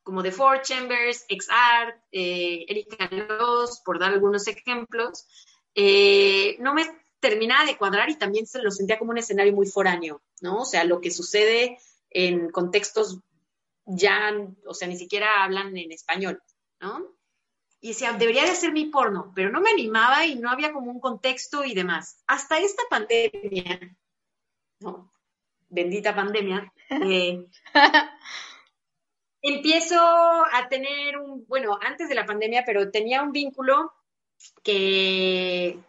como 0.03 0.21
The 0.21 0.31
Four 0.31 0.61
Chambers, 0.61 1.25
XArt, 1.27 2.03
eh, 2.11 2.65
Erika 2.67 3.09
Loss, 3.09 3.81
por 3.83 3.97
dar 3.97 4.13
algunos 4.13 4.47
ejemplos, 4.47 5.25
eh, 5.73 6.57
no 6.59 6.73
me 6.73 6.85
terminaba 7.19 7.65
de 7.65 7.77
cuadrar 7.77 8.09
y 8.09 8.15
también 8.15 8.45
se 8.45 8.61
lo 8.61 8.71
sentía 8.71 8.99
como 8.99 9.11
un 9.11 9.17
escenario 9.17 9.53
muy 9.53 9.67
foráneo, 9.67 10.21
¿no? 10.41 10.61
O 10.61 10.65
sea, 10.65 10.83
lo 10.83 11.01
que 11.01 11.11
sucede 11.11 11.77
en 12.09 12.49
contextos 12.49 13.19
ya, 13.85 14.33
o 14.65 14.73
sea, 14.73 14.87
ni 14.87 14.97
siquiera 14.97 15.43
hablan 15.43 15.75
en 15.77 15.91
español, 15.91 16.41
¿no? 16.79 17.15
Y 17.81 17.89
decía, 17.89 18.13
debería 18.13 18.45
de 18.45 18.55
ser 18.55 18.71
mi 18.71 18.85
porno, 18.85 19.31
pero 19.35 19.51
no 19.51 19.61
me 19.61 19.69
animaba 19.69 20.25
y 20.25 20.35
no 20.35 20.49
había 20.49 20.73
como 20.73 20.91
un 20.91 20.99
contexto 20.99 21.63
y 21.63 21.75
demás. 21.75 22.23
Hasta 22.25 22.57
esta 22.57 22.83
pandemia, 22.89 23.95
¿no? 24.79 25.11
Bendita 25.69 26.15
pandemia, 26.15 26.71
eh, 26.89 27.45
empiezo 29.41 29.99
a 29.99 30.67
tener 30.69 31.17
un, 31.17 31.45
bueno, 31.47 31.77
antes 31.81 32.09
de 32.09 32.15
la 32.15 32.25
pandemia, 32.25 32.63
pero 32.65 32.89
tenía 32.89 33.21
un 33.21 33.31
vínculo 33.31 33.93
que 34.63 35.79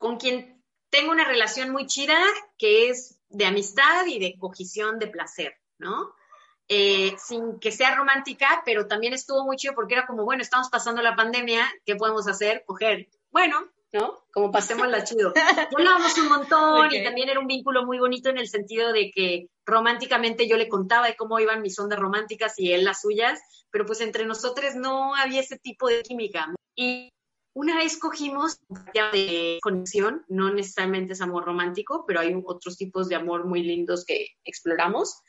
con 0.00 0.16
quien 0.16 0.64
tengo 0.88 1.12
una 1.12 1.24
relación 1.24 1.70
muy 1.70 1.86
chida, 1.86 2.18
que 2.58 2.88
es 2.88 3.20
de 3.28 3.44
amistad 3.44 4.06
y 4.06 4.18
de 4.18 4.34
cogición 4.38 4.98
de 4.98 5.08
placer, 5.08 5.54
¿no? 5.78 6.14
Eh, 6.68 7.14
sin 7.18 7.60
que 7.60 7.70
sea 7.70 7.94
romántica, 7.94 8.62
pero 8.64 8.86
también 8.86 9.12
estuvo 9.12 9.44
muy 9.44 9.56
chido 9.56 9.74
porque 9.74 9.94
era 9.94 10.06
como, 10.06 10.24
bueno, 10.24 10.42
estamos 10.42 10.70
pasando 10.70 11.02
la 11.02 11.14
pandemia, 11.14 11.70
¿qué 11.84 11.96
podemos 11.96 12.26
hacer? 12.28 12.64
Coger. 12.64 13.08
Bueno, 13.30 13.58
¿no? 13.92 14.24
Como 14.32 14.50
pasemos 14.50 14.88
la 14.88 15.04
chido. 15.04 15.34
Hablábamos 15.76 16.16
un 16.16 16.28
montón 16.28 16.94
y 16.94 17.04
también 17.04 17.28
era 17.28 17.38
un 17.38 17.46
vínculo 17.46 17.84
muy 17.84 17.98
bonito 17.98 18.30
en 18.30 18.38
el 18.38 18.48
sentido 18.48 18.92
de 18.92 19.10
que 19.10 19.48
románticamente 19.66 20.48
yo 20.48 20.56
le 20.56 20.68
contaba 20.68 21.08
de 21.08 21.16
cómo 21.16 21.38
iban 21.40 21.60
mis 21.60 21.78
ondas 21.78 21.98
románticas 21.98 22.58
y 22.58 22.72
él 22.72 22.84
las 22.84 23.02
suyas, 23.02 23.38
pero 23.70 23.84
pues 23.84 24.00
entre 24.00 24.24
nosotros 24.24 24.76
no 24.76 25.14
había 25.14 25.40
ese 25.40 25.58
tipo 25.58 25.88
de 25.88 26.02
química. 26.02 26.54
Y 26.74 27.10
una 27.52 27.76
vez 27.76 27.98
cogimos 27.98 28.60
de 28.68 29.58
conexión, 29.62 30.24
no 30.28 30.52
necesariamente 30.52 31.14
es 31.14 31.20
amor 31.20 31.44
romántico, 31.44 32.04
pero 32.06 32.20
hay 32.20 32.40
otros 32.44 32.76
tipos 32.76 33.08
de 33.08 33.16
amor 33.16 33.46
muy 33.46 33.62
lindos 33.62 34.04
que 34.04 34.28
exploramos 34.44 35.22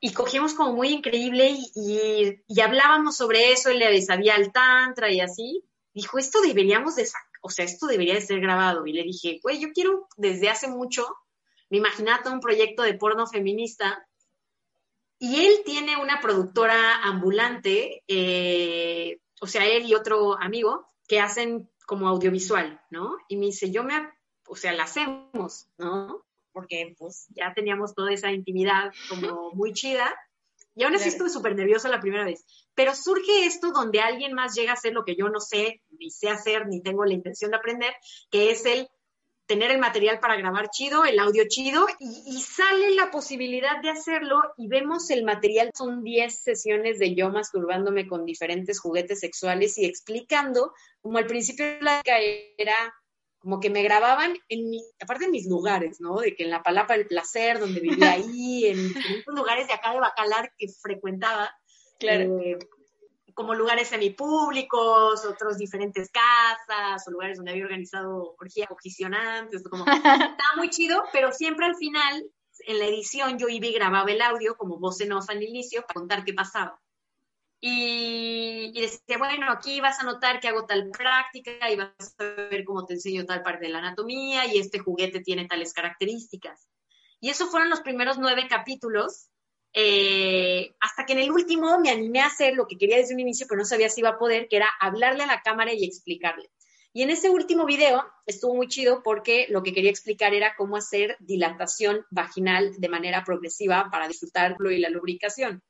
y 0.00 0.12
cogimos 0.12 0.54
como 0.54 0.74
muy 0.74 0.88
increíble 0.88 1.56
y, 1.74 2.60
hablábamos 2.60 3.16
sobre 3.16 3.52
eso, 3.52 3.70
él 3.70 3.80
le 3.80 4.02
sabía 4.02 4.36
al 4.36 4.52
tantra 4.52 5.10
y 5.10 5.20
así. 5.20 5.64
Dijo, 5.92 6.18
esto 6.18 6.40
deberíamos 6.40 6.94
de, 6.94 7.08
o 7.42 7.50
sea, 7.50 7.64
esto 7.64 7.86
debería 7.86 8.14
de 8.14 8.20
ser 8.20 8.40
grabado. 8.40 8.86
Y 8.86 8.92
le 8.92 9.02
dije, 9.02 9.40
güey, 9.42 9.58
yo 9.58 9.72
quiero 9.72 10.06
desde 10.16 10.48
hace 10.48 10.68
mucho, 10.68 11.06
me 11.70 11.78
imaginaba 11.78 12.30
un 12.30 12.40
proyecto 12.40 12.82
de 12.82 12.94
porno 12.94 13.26
feminista. 13.26 14.06
Y 15.18 15.46
él 15.46 15.62
tiene 15.64 15.96
una 15.96 16.20
productora 16.20 17.02
ambulante, 17.02 18.04
eh, 18.06 19.18
o 19.40 19.48
sea, 19.48 19.66
él 19.66 19.84
y 19.86 19.94
otro 19.96 20.40
amigo, 20.40 20.92
que 21.08 21.20
hacen 21.20 21.68
como 21.86 22.06
audiovisual, 22.06 22.80
¿no? 22.90 23.16
Y 23.28 23.36
me 23.36 23.46
dice, 23.46 23.70
yo 23.70 23.82
me, 23.82 23.94
o 24.46 24.54
sea, 24.54 24.72
la 24.72 24.84
hacemos, 24.84 25.66
¿no? 25.78 26.24
porque 26.58 26.96
pues 26.98 27.28
ya 27.36 27.54
teníamos 27.54 27.94
toda 27.94 28.12
esa 28.12 28.32
intimidad 28.32 28.92
como 29.08 29.52
muy 29.54 29.72
chida. 29.72 30.12
Y 30.74 30.82
aún 30.82 30.94
así 30.94 31.08
estuve 31.08 31.30
súper 31.30 31.54
nerviosa 31.54 31.88
la 31.88 32.00
primera 32.00 32.24
vez. 32.24 32.44
Pero 32.74 32.96
surge 32.96 33.46
esto 33.46 33.70
donde 33.70 34.00
alguien 34.00 34.32
más 34.32 34.56
llega 34.56 34.72
a 34.72 34.74
hacer 34.74 34.92
lo 34.92 35.04
que 35.04 35.14
yo 35.14 35.28
no 35.28 35.38
sé, 35.38 35.82
ni 35.90 36.10
sé 36.10 36.30
hacer, 36.30 36.66
ni 36.66 36.80
tengo 36.80 37.04
la 37.04 37.14
intención 37.14 37.52
de 37.52 37.58
aprender, 37.58 37.92
que 38.28 38.50
es 38.50 38.64
el 38.66 38.88
tener 39.48 39.70
el 39.70 39.78
material 39.78 40.20
para 40.20 40.36
grabar 40.36 40.68
chido, 40.70 41.06
el 41.06 41.18
audio 41.18 41.44
chido, 41.48 41.86
y, 41.98 42.40
sale 42.42 42.94
la 42.94 43.10
posibilidad 43.10 43.80
de 43.80 43.88
hacerlo 43.88 44.40
y 44.58 44.68
vemos 44.68 45.10
el 45.10 45.24
material. 45.24 45.70
Son 45.74 46.04
10 46.04 46.42
sesiones 46.42 46.98
de 46.98 47.14
yo 47.14 47.30
masturbándome 47.30 48.06
con 48.06 48.26
diferentes 48.26 48.78
juguetes 48.78 49.20
sexuales 49.20 49.78
y 49.78 49.86
explicando, 49.86 50.74
como 51.00 51.16
al 51.16 51.26
principio 51.26 51.64
la 51.80 52.02
era 52.04 52.94
como 53.38 53.58
que 53.60 53.70
me 53.70 53.82
grababan 53.82 54.36
en 54.48 54.68
mi, 54.68 54.84
aparte 55.00 55.24
en 55.24 55.30
mis 55.30 55.46
lugares, 55.46 56.00
¿no? 56.00 56.18
De 56.18 56.34
que 56.34 56.42
en 56.42 56.50
la 56.50 56.62
Palapa 56.62 56.94
del 56.94 57.06
Placer, 57.06 57.58
donde 57.58 57.80
vivía 57.80 58.12
ahí, 58.12 58.66
en 58.66 58.88
diferentes 58.88 59.34
lugares 59.34 59.66
de 59.66 59.72
acá 59.72 59.92
de 59.92 60.00
Bacalar 60.00 60.52
que 60.58 60.68
frecuentaba. 60.68 61.50
Claro. 61.98 62.38
Eh, 62.40 62.58
como 63.38 63.54
lugares 63.54 63.86
semipúblicos, 63.86 65.24
otros 65.24 65.58
diferentes 65.58 66.10
casas, 66.10 67.06
o 67.06 67.10
lugares 67.12 67.36
donde 67.36 67.52
había 67.52 67.66
organizado 67.66 68.34
orgías 68.36 68.68
cogisionantes, 68.68 69.62
como, 69.62 69.84
estaba 69.86 70.56
muy 70.56 70.70
chido, 70.70 71.04
pero 71.12 71.30
siempre 71.30 71.66
al 71.66 71.76
final, 71.76 72.28
en 72.66 72.78
la 72.80 72.86
edición, 72.86 73.38
yo 73.38 73.46
iba 73.48 73.66
y 73.66 73.72
grababa 73.72 74.10
el 74.10 74.22
audio 74.22 74.56
como 74.56 74.80
voz 74.80 75.00
en 75.02 75.12
off 75.12 75.30
al 75.30 75.40
inicio 75.40 75.82
para 75.82 76.00
contar 76.00 76.24
qué 76.24 76.34
pasaba. 76.34 76.80
Y, 77.60 78.72
y, 78.74 78.80
decía, 78.80 79.18
bueno, 79.18 79.52
aquí 79.52 79.80
vas 79.80 80.00
a 80.00 80.04
notar 80.04 80.40
que 80.40 80.48
hago 80.48 80.66
tal 80.66 80.90
práctica 80.90 81.70
y 81.70 81.76
vas 81.76 81.92
a 82.18 82.24
ver 82.24 82.64
cómo 82.64 82.86
te 82.86 82.94
enseño 82.94 83.24
tal 83.24 83.44
parte 83.44 83.66
de 83.66 83.72
la 83.72 83.78
anatomía 83.78 84.46
y 84.46 84.58
este 84.58 84.80
juguete 84.80 85.20
tiene 85.20 85.46
tales 85.46 85.72
características. 85.72 86.68
Y 87.20 87.30
esos 87.30 87.50
fueron 87.50 87.70
los 87.70 87.82
primeros 87.82 88.18
nueve 88.18 88.48
capítulos 88.48 89.30
eh, 89.72 90.74
hasta 90.80 91.04
que 91.04 91.12
en 91.12 91.20
el 91.20 91.30
último 91.30 91.78
me 91.78 91.90
animé 91.90 92.20
a 92.20 92.26
hacer 92.26 92.54
lo 92.54 92.66
que 92.66 92.76
quería 92.76 92.96
desde 92.96 93.14
un 93.14 93.20
inicio, 93.20 93.46
pero 93.48 93.60
no 93.60 93.64
sabía 93.64 93.90
si 93.90 94.00
iba 94.00 94.10
a 94.10 94.18
poder, 94.18 94.48
que 94.48 94.56
era 94.56 94.68
hablarle 94.80 95.24
a 95.24 95.26
la 95.26 95.42
cámara 95.42 95.72
y 95.72 95.84
explicarle. 95.84 96.50
Y 96.92 97.02
en 97.02 97.10
ese 97.10 97.30
último 97.30 97.66
video 97.66 98.02
estuvo 98.26 98.54
muy 98.54 98.66
chido 98.66 99.02
porque 99.02 99.46
lo 99.50 99.62
que 99.62 99.72
quería 99.72 99.90
explicar 99.90 100.34
era 100.34 100.54
cómo 100.56 100.76
hacer 100.76 101.16
dilatación 101.20 102.04
vaginal 102.10 102.74
de 102.78 102.88
manera 102.88 103.24
progresiva 103.24 103.88
para 103.92 104.08
disfrutarlo 104.08 104.70
y 104.70 104.78
la 104.78 104.88
lubricación. 104.88 105.62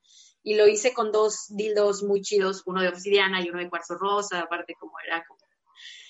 Y 0.43 0.55
lo 0.55 0.69
hice 0.69 0.95
con 0.95 1.11
dos 1.11 1.47
dildos 1.49 2.03
muy 2.03 2.23
chidos, 2.23 2.63
uno 2.67 2.81
de 2.81 2.89
obsidiana 2.89 3.43
y 3.43 3.51
uno 3.51 3.59
de 3.59 3.69
cuarzo 3.69 3.99
rosa, 3.99 4.41
aparte 4.41 4.75
como 4.79 4.93
era 5.05 5.25
como, 5.27 5.41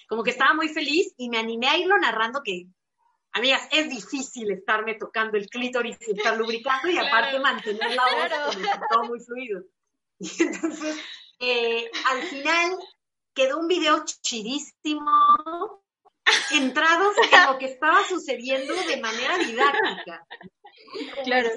como 0.08 0.22
que 0.22 0.30
estaba 0.30 0.54
muy 0.54 0.68
feliz 0.68 1.12
y 1.16 1.30
me 1.30 1.38
animé 1.38 1.68
a 1.68 1.78
irlo 1.78 1.96
narrando 1.98 2.42
que 2.44 2.66
amigas, 3.32 3.62
es 3.70 3.88
difícil 3.88 4.50
estarme 4.50 4.94
tocando 4.94 5.36
el 5.36 5.48
clítoris 5.48 5.96
y 6.06 6.16
estar 6.16 6.36
lubricando 6.36 6.88
y 6.88 6.98
aparte 6.98 7.38
mantener 7.38 7.94
la 7.94 8.02
voz 8.02 8.58
todo 8.90 9.04
muy 9.04 9.20
fluido. 9.20 9.62
Y 10.20 10.42
entonces, 10.42 10.96
eh, 11.38 11.88
al 12.10 12.22
final 12.22 12.76
quedó 13.32 13.58
un 13.58 13.68
video 13.68 14.04
chidísimo, 14.04 15.84
entrados 16.50 17.14
en 17.32 17.52
lo 17.52 17.56
que 17.58 17.66
estaba 17.66 18.04
sucediendo 18.04 18.74
de 18.74 19.00
manera 19.00 19.38
didáctica. 19.38 20.26
Claro. 21.24 21.50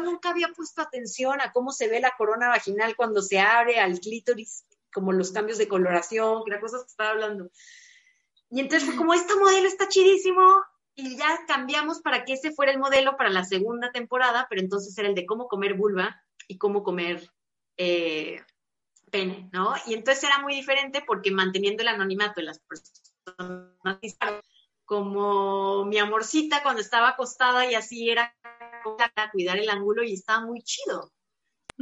nunca 0.00 0.30
había 0.30 0.48
puesto 0.48 0.82
atención 0.82 1.40
a 1.40 1.52
cómo 1.52 1.70
se 1.70 1.88
ve 1.88 2.00
la 2.00 2.14
corona 2.16 2.48
vaginal 2.48 2.96
cuando 2.96 3.22
se 3.22 3.38
abre 3.38 3.78
al 3.78 4.00
clítoris, 4.00 4.64
como 4.92 5.12
los 5.12 5.30
cambios 5.32 5.58
de 5.58 5.68
coloración, 5.68 6.42
las 6.46 6.60
cosas 6.60 6.82
que 6.82 6.90
estaba 6.90 7.10
hablando. 7.10 7.50
Y 8.50 8.60
entonces 8.60 8.88
fue 8.88 8.96
como, 8.96 9.14
este 9.14 9.36
modelo 9.36 9.68
está 9.68 9.88
chidísimo, 9.88 10.64
y 10.94 11.16
ya 11.16 11.44
cambiamos 11.46 12.00
para 12.00 12.24
que 12.24 12.34
ese 12.34 12.52
fuera 12.52 12.72
el 12.72 12.78
modelo 12.78 13.16
para 13.16 13.30
la 13.30 13.44
segunda 13.44 13.92
temporada, 13.92 14.46
pero 14.48 14.60
entonces 14.60 14.96
era 14.98 15.08
el 15.08 15.14
de 15.14 15.26
cómo 15.26 15.48
comer 15.48 15.74
vulva 15.74 16.22
y 16.48 16.58
cómo 16.58 16.82
comer 16.82 17.30
eh, 17.76 18.42
pene, 19.10 19.48
¿no? 19.52 19.74
Y 19.86 19.94
entonces 19.94 20.24
era 20.24 20.38
muy 20.40 20.54
diferente 20.54 21.02
porque 21.06 21.30
manteniendo 21.30 21.82
el 21.82 21.88
anonimato 21.88 22.40
de 22.40 22.46
las 22.46 22.60
personas, 22.60 24.18
como 24.84 25.84
mi 25.84 25.98
amorcita 25.98 26.62
cuando 26.62 26.80
estaba 26.80 27.10
acostada 27.10 27.70
y 27.70 27.74
así 27.74 28.10
era 28.10 28.34
para 28.82 29.30
cuidar 29.30 29.58
el 29.58 29.70
ángulo 29.70 30.02
y 30.02 30.14
estaba 30.14 30.44
muy 30.44 30.62
chido. 30.62 31.12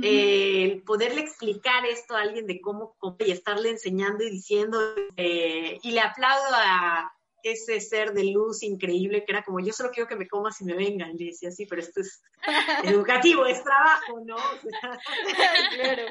Eh, 0.01 0.81
poderle 0.87 1.23
explicar 1.23 1.85
esto 1.85 2.15
a 2.15 2.21
alguien 2.21 2.47
de 2.47 2.61
cómo 2.61 2.95
comer 2.99 3.29
y 3.29 3.33
estarle 3.33 3.71
enseñando 3.71 4.23
y 4.23 4.31
diciendo, 4.31 4.79
eh, 5.17 5.81
y 5.83 5.91
le 5.91 6.01
aplaudo 6.01 6.55
a, 6.55 7.18
ese 7.43 7.81
ser 7.81 8.13
de 8.13 8.25
luz 8.25 8.63
increíble 8.63 9.25
que 9.25 9.33
era 9.33 9.43
como, 9.43 9.61
yo 9.61 9.73
solo 9.73 9.91
quiero 9.91 10.09
que 10.09 10.17
me 10.17 10.29
comas 10.29 10.61
y 10.61 10.65
me 10.65 10.75
vengan. 10.75 11.17
Le 11.17 11.27
decía, 11.27 11.51
sí, 11.51 11.67
pero 11.67 11.83
esto 11.83 12.01
es 12.01 12.23
educativo, 12.85 13.47
es 13.47 13.63
trabajo, 13.63 14.21
¿no? 14.25 14.37
claro. 15.75 16.03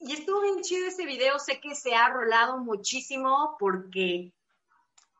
Y 0.00 0.12
estuvo 0.12 0.40
bien 0.42 0.62
chido 0.62 0.86
ese 0.86 1.04
video, 1.06 1.38
sé 1.38 1.60
que 1.60 1.74
se 1.74 1.94
ha 1.94 2.08
rolado 2.08 2.58
muchísimo 2.58 3.56
porque 3.58 4.32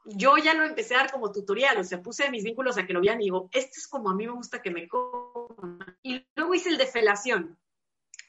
yo 0.04 0.36
ya 0.38 0.54
lo 0.54 0.64
empecé 0.64 0.94
a 0.94 0.98
dar 0.98 1.12
como 1.12 1.32
tutorial, 1.32 1.78
o 1.78 1.84
sea, 1.84 2.00
puse 2.00 2.30
mis 2.30 2.44
vínculos 2.44 2.78
a 2.78 2.86
que 2.86 2.92
lo 2.92 3.00
vean 3.00 3.20
y 3.20 3.24
digo, 3.24 3.48
esto 3.52 3.72
es 3.76 3.88
como 3.88 4.10
a 4.10 4.14
mí 4.14 4.26
me 4.26 4.32
gusta 4.32 4.62
que 4.62 4.70
me 4.70 4.88
coman. 4.88 5.98
Y 6.02 6.24
luego 6.34 6.54
hice 6.54 6.70
el 6.70 6.78
de 6.78 6.86
felación, 6.86 7.58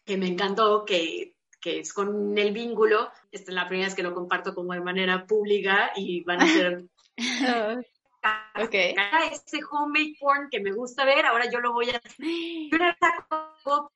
que 0.06 0.18
me 0.18 0.28
encantó, 0.28 0.86
que 0.86 1.36
que 1.60 1.80
es 1.80 1.94
con 1.94 2.38
el 2.38 2.52
vínculo. 2.52 3.12
Esta 3.32 3.52
es 3.52 3.56
la 3.56 3.68
primera 3.68 3.88
vez 3.88 3.96
que 3.96 4.04
lo 4.04 4.14
comparto 4.14 4.54
como 4.54 4.74
de 4.74 4.82
manera 4.82 5.26
pública 5.26 5.92
y 5.96 6.24
van 6.24 6.42
a 6.42 6.48
ser... 6.48 6.86
okay. 8.62 8.96
Ese 9.32 9.60
homemade 9.70 10.16
porn 10.20 10.50
que 10.50 10.60
me 10.60 10.72
gusta 10.72 11.06
ver, 11.06 11.26
ahora 11.26 11.50
yo 11.50 11.60
lo 11.60 11.74
voy 11.74 11.90
a 11.90 11.98
hacer. 11.98 12.14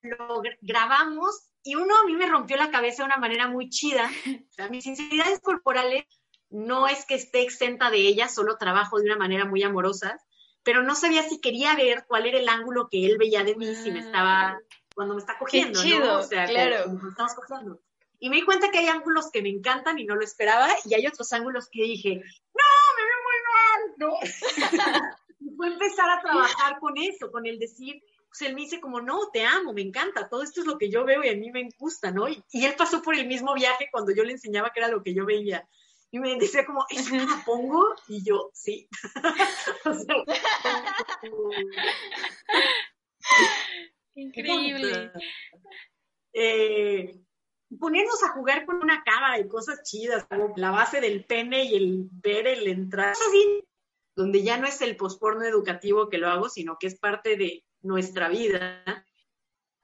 Lo 0.01 0.41
grabamos 0.61 1.49
y 1.63 1.75
uno 1.75 1.97
a 1.97 2.05
mí 2.05 2.13
me 2.13 2.27
rompió 2.27 2.57
la 2.57 2.71
cabeza 2.71 3.03
de 3.03 3.07
una 3.07 3.17
manera 3.17 3.47
muy 3.47 3.69
chida. 3.69 4.09
O 4.27 4.53
sea, 4.53 4.69
mis 4.69 4.83
sinceridades 4.83 5.39
corporales 5.39 6.05
no 6.49 6.87
es 6.87 7.05
que 7.05 7.15
esté 7.15 7.41
exenta 7.41 7.89
de 7.89 7.97
ellas, 7.97 8.33
solo 8.33 8.57
trabajo 8.57 8.99
de 8.99 9.05
una 9.05 9.17
manera 9.17 9.45
muy 9.45 9.63
amorosa, 9.63 10.19
pero 10.63 10.83
no 10.83 10.95
sabía 10.95 11.23
si 11.23 11.41
quería 11.41 11.75
ver 11.75 12.05
cuál 12.07 12.25
era 12.25 12.37
el 12.37 12.47
ángulo 12.47 12.87
que 12.89 13.05
él 13.05 13.17
veía 13.17 13.43
de 13.43 13.55
mí, 13.55 13.73
si 13.75 13.91
me 13.91 13.99
estaba 13.99 14.59
cuando 14.93 15.15
me 15.15 15.21
está 15.21 15.37
cogiendo, 15.37 15.83
¿no? 15.83 16.19
O 16.19 16.23
sea, 16.23 16.45
claro. 16.45 16.97
estamos 17.09 17.33
cogiendo. 17.33 17.81
Y 18.19 18.29
me 18.29 18.37
di 18.37 18.43
cuenta 18.43 18.71
que 18.71 18.77
hay 18.77 18.87
ángulos 18.87 19.29
que 19.31 19.41
me 19.41 19.49
encantan 19.49 19.99
y 19.99 20.05
no 20.05 20.15
lo 20.15 20.23
esperaba, 20.23 20.69
y 20.85 20.93
hay 20.93 21.05
otros 21.07 21.33
ángulos 21.33 21.67
que 21.69 21.83
dije, 21.83 22.15
no, 22.15 22.21
me 22.95 23.03
veo 23.03 23.17
muy 23.23 23.35
mal, 23.51 23.81
¿no? 23.97 24.13
y 25.39 25.49
fue 25.55 25.67
empezar 25.67 26.09
a 26.09 26.21
trabajar 26.21 26.79
con 26.79 26.97
eso, 26.97 27.29
con 27.31 27.45
el 27.45 27.59
decir, 27.59 28.01
pues 28.29 28.49
él 28.49 28.55
me 28.55 28.61
dice 28.61 28.79
como, 28.79 29.01
no, 29.01 29.29
te 29.31 29.45
amo, 29.45 29.73
me 29.73 29.81
encanta, 29.81 30.27
todo 30.27 30.41
esto 30.41 30.61
es 30.61 30.67
lo 30.67 30.77
que 30.77 30.89
yo 30.89 31.05
veo 31.05 31.23
y 31.23 31.29
a 31.29 31.35
mí 31.35 31.51
me 31.51 31.69
gusta, 31.77 32.11
¿no? 32.11 32.27
Y, 32.27 32.43
él 32.53 32.73
pasó 32.75 33.01
por 33.01 33.15
el 33.15 33.27
mismo 33.27 33.53
viaje 33.53 33.89
cuando 33.91 34.11
yo 34.11 34.23
le 34.23 34.31
enseñaba 34.31 34.71
que 34.71 34.79
era 34.79 34.87
lo 34.87 35.03
que 35.03 35.13
yo 35.13 35.25
veía. 35.25 35.67
Y 36.09 36.19
me 36.19 36.35
decía 36.37 36.65
como, 36.65 36.85
¿eso 36.89 37.13
me 37.13 37.25
lo 37.25 37.43
pongo? 37.45 37.93
Y 38.07 38.23
yo, 38.23 38.49
sí. 38.53 38.87
o 39.85 39.93
sea, 39.93 40.15
Increíble. 44.15 45.11
Eh, 46.33 47.19
ponernos 47.79 48.23
a 48.23 48.29
jugar 48.29 48.65
con 48.65 48.77
una 48.77 49.03
cámara 49.03 49.39
y 49.39 49.47
cosas 49.47 49.83
chidas, 49.83 50.25
como 50.25 50.53
la 50.57 50.71
base 50.71 51.01
del 51.01 51.25
pene 51.25 51.65
y 51.65 51.75
el 51.75 52.07
ver 52.11 52.47
el 52.47 52.67
entrar, 52.67 53.15
donde 54.15 54.43
ya 54.43 54.57
no 54.57 54.67
es 54.67 54.81
el 54.81 54.95
posporno 54.95 55.43
educativo 55.45 56.09
que 56.09 56.17
lo 56.17 56.29
hago, 56.29 56.49
sino 56.49 56.77
que 56.79 56.87
es 56.87 56.99
parte 56.99 57.37
de 57.37 57.63
nuestra 57.81 58.29
vida. 58.29 58.83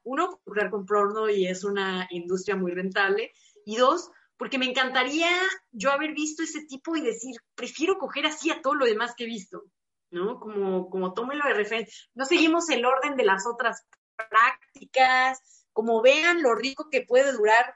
Uno, 0.04 0.40
jugar 0.46 0.70
con 0.70 0.86
porno 0.86 1.30
y 1.30 1.48
es 1.48 1.64
una 1.64 2.08
industria 2.12 2.56
muy 2.56 2.72
rentable. 2.72 3.32
Y 3.66 3.76
dos, 3.76 4.10
porque 4.38 4.58
me 4.58 4.66
encantaría 4.66 5.30
yo 5.72 5.92
haber 5.92 6.14
visto 6.14 6.44
ese 6.44 6.66
tipo 6.66 6.96
y 6.96 7.02
decir, 7.02 7.36
prefiero 7.56 7.98
coger 7.98 8.26
así 8.26 8.50
a 8.50 8.62
todo 8.62 8.76
lo 8.76 8.86
demás 8.86 9.14
que 9.16 9.26
he 9.26 9.28
visto, 9.28 9.64
¿no? 10.12 10.40
Como, 10.40 10.90
como 10.90 11.14
tómelo 11.14 11.46
de 11.46 11.54
referencia. 11.54 11.94
No 12.14 12.26
seguimos 12.26 12.70
el 12.70 12.86
orden 12.86 13.16
de 13.16 13.26
las 13.26 13.46
otras 13.46 13.86
prácticas, 14.30 15.66
como 15.74 16.02
vean 16.02 16.42
lo 16.42 16.56
rico 16.56 16.90
que 16.90 17.02
puede 17.02 17.32
durar, 17.32 17.76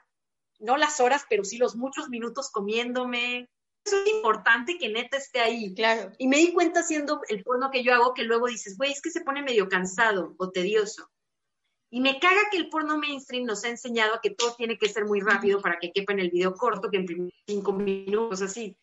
no 0.58 0.76
las 0.76 1.00
horas, 1.00 1.24
pero 1.28 1.44
sí 1.44 1.58
los 1.58 1.76
muchos 1.76 2.08
minutos 2.08 2.50
comiéndome. 2.50 3.50
Eso 3.84 4.02
es 4.02 4.14
importante 4.14 4.78
que 4.78 4.88
neta 4.88 5.16
esté 5.16 5.40
ahí. 5.40 5.74
Claro. 5.74 6.12
Y 6.18 6.28
me 6.28 6.38
di 6.38 6.52
cuenta 6.52 6.80
haciendo 6.80 7.20
el 7.28 7.42
porno 7.42 7.70
que 7.70 7.82
yo 7.82 7.94
hago 7.94 8.14
que 8.14 8.22
luego 8.22 8.46
dices, 8.46 8.76
güey, 8.76 8.92
es 8.92 9.02
que 9.02 9.10
se 9.10 9.22
pone 9.22 9.42
medio 9.42 9.68
cansado 9.68 10.34
o 10.38 10.50
tedioso. 10.50 11.10
Y 11.90 12.00
me 12.00 12.18
caga 12.18 12.40
que 12.50 12.56
el 12.56 12.70
porno 12.70 12.98
mainstream 12.98 13.44
nos 13.44 13.64
ha 13.64 13.68
enseñado 13.68 14.14
a 14.14 14.20
que 14.20 14.30
todo 14.30 14.54
tiene 14.56 14.78
que 14.78 14.88
ser 14.88 15.04
muy 15.04 15.20
rápido 15.20 15.60
para 15.60 15.78
que 15.78 15.92
quepa 15.92 16.12
en 16.12 16.20
el 16.20 16.30
video 16.30 16.54
corto, 16.54 16.90
que 16.90 16.96
en 16.96 17.30
cinco 17.46 17.72
minutos, 17.72 18.42
así. 18.42 18.76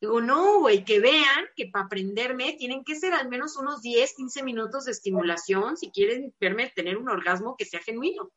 Digo, 0.00 0.20
no, 0.20 0.60
güey, 0.60 0.84
que 0.84 1.00
vean 1.00 1.46
que 1.56 1.68
para 1.72 1.86
aprenderme 1.86 2.56
tienen 2.58 2.84
que 2.84 2.94
ser 2.94 3.14
al 3.14 3.28
menos 3.28 3.56
unos 3.56 3.80
10, 3.80 4.14
15 4.14 4.42
minutos 4.42 4.84
de 4.84 4.92
estimulación 4.92 5.76
si 5.76 5.90
quieren 5.90 6.34
verme 6.40 6.72
tener 6.74 6.98
un 6.98 7.08
orgasmo 7.08 7.56
que 7.56 7.64
sea 7.64 7.80
genuino, 7.80 8.30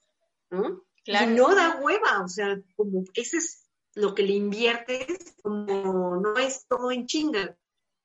¿no? 0.50 0.84
Claro. 1.04 1.32
Y 1.32 1.36
no 1.36 1.56
da 1.56 1.80
hueva, 1.82 2.24
o 2.24 2.28
sea, 2.28 2.60
como 2.76 3.04
ese 3.14 3.38
es 3.38 3.68
lo 3.96 4.14
que 4.14 4.24
le 4.24 4.34
inviertes, 4.34 5.36
como 5.42 6.18
no 6.18 6.38
es 6.38 6.68
todo 6.68 6.92
en 6.92 7.06
chinga. 7.06 7.58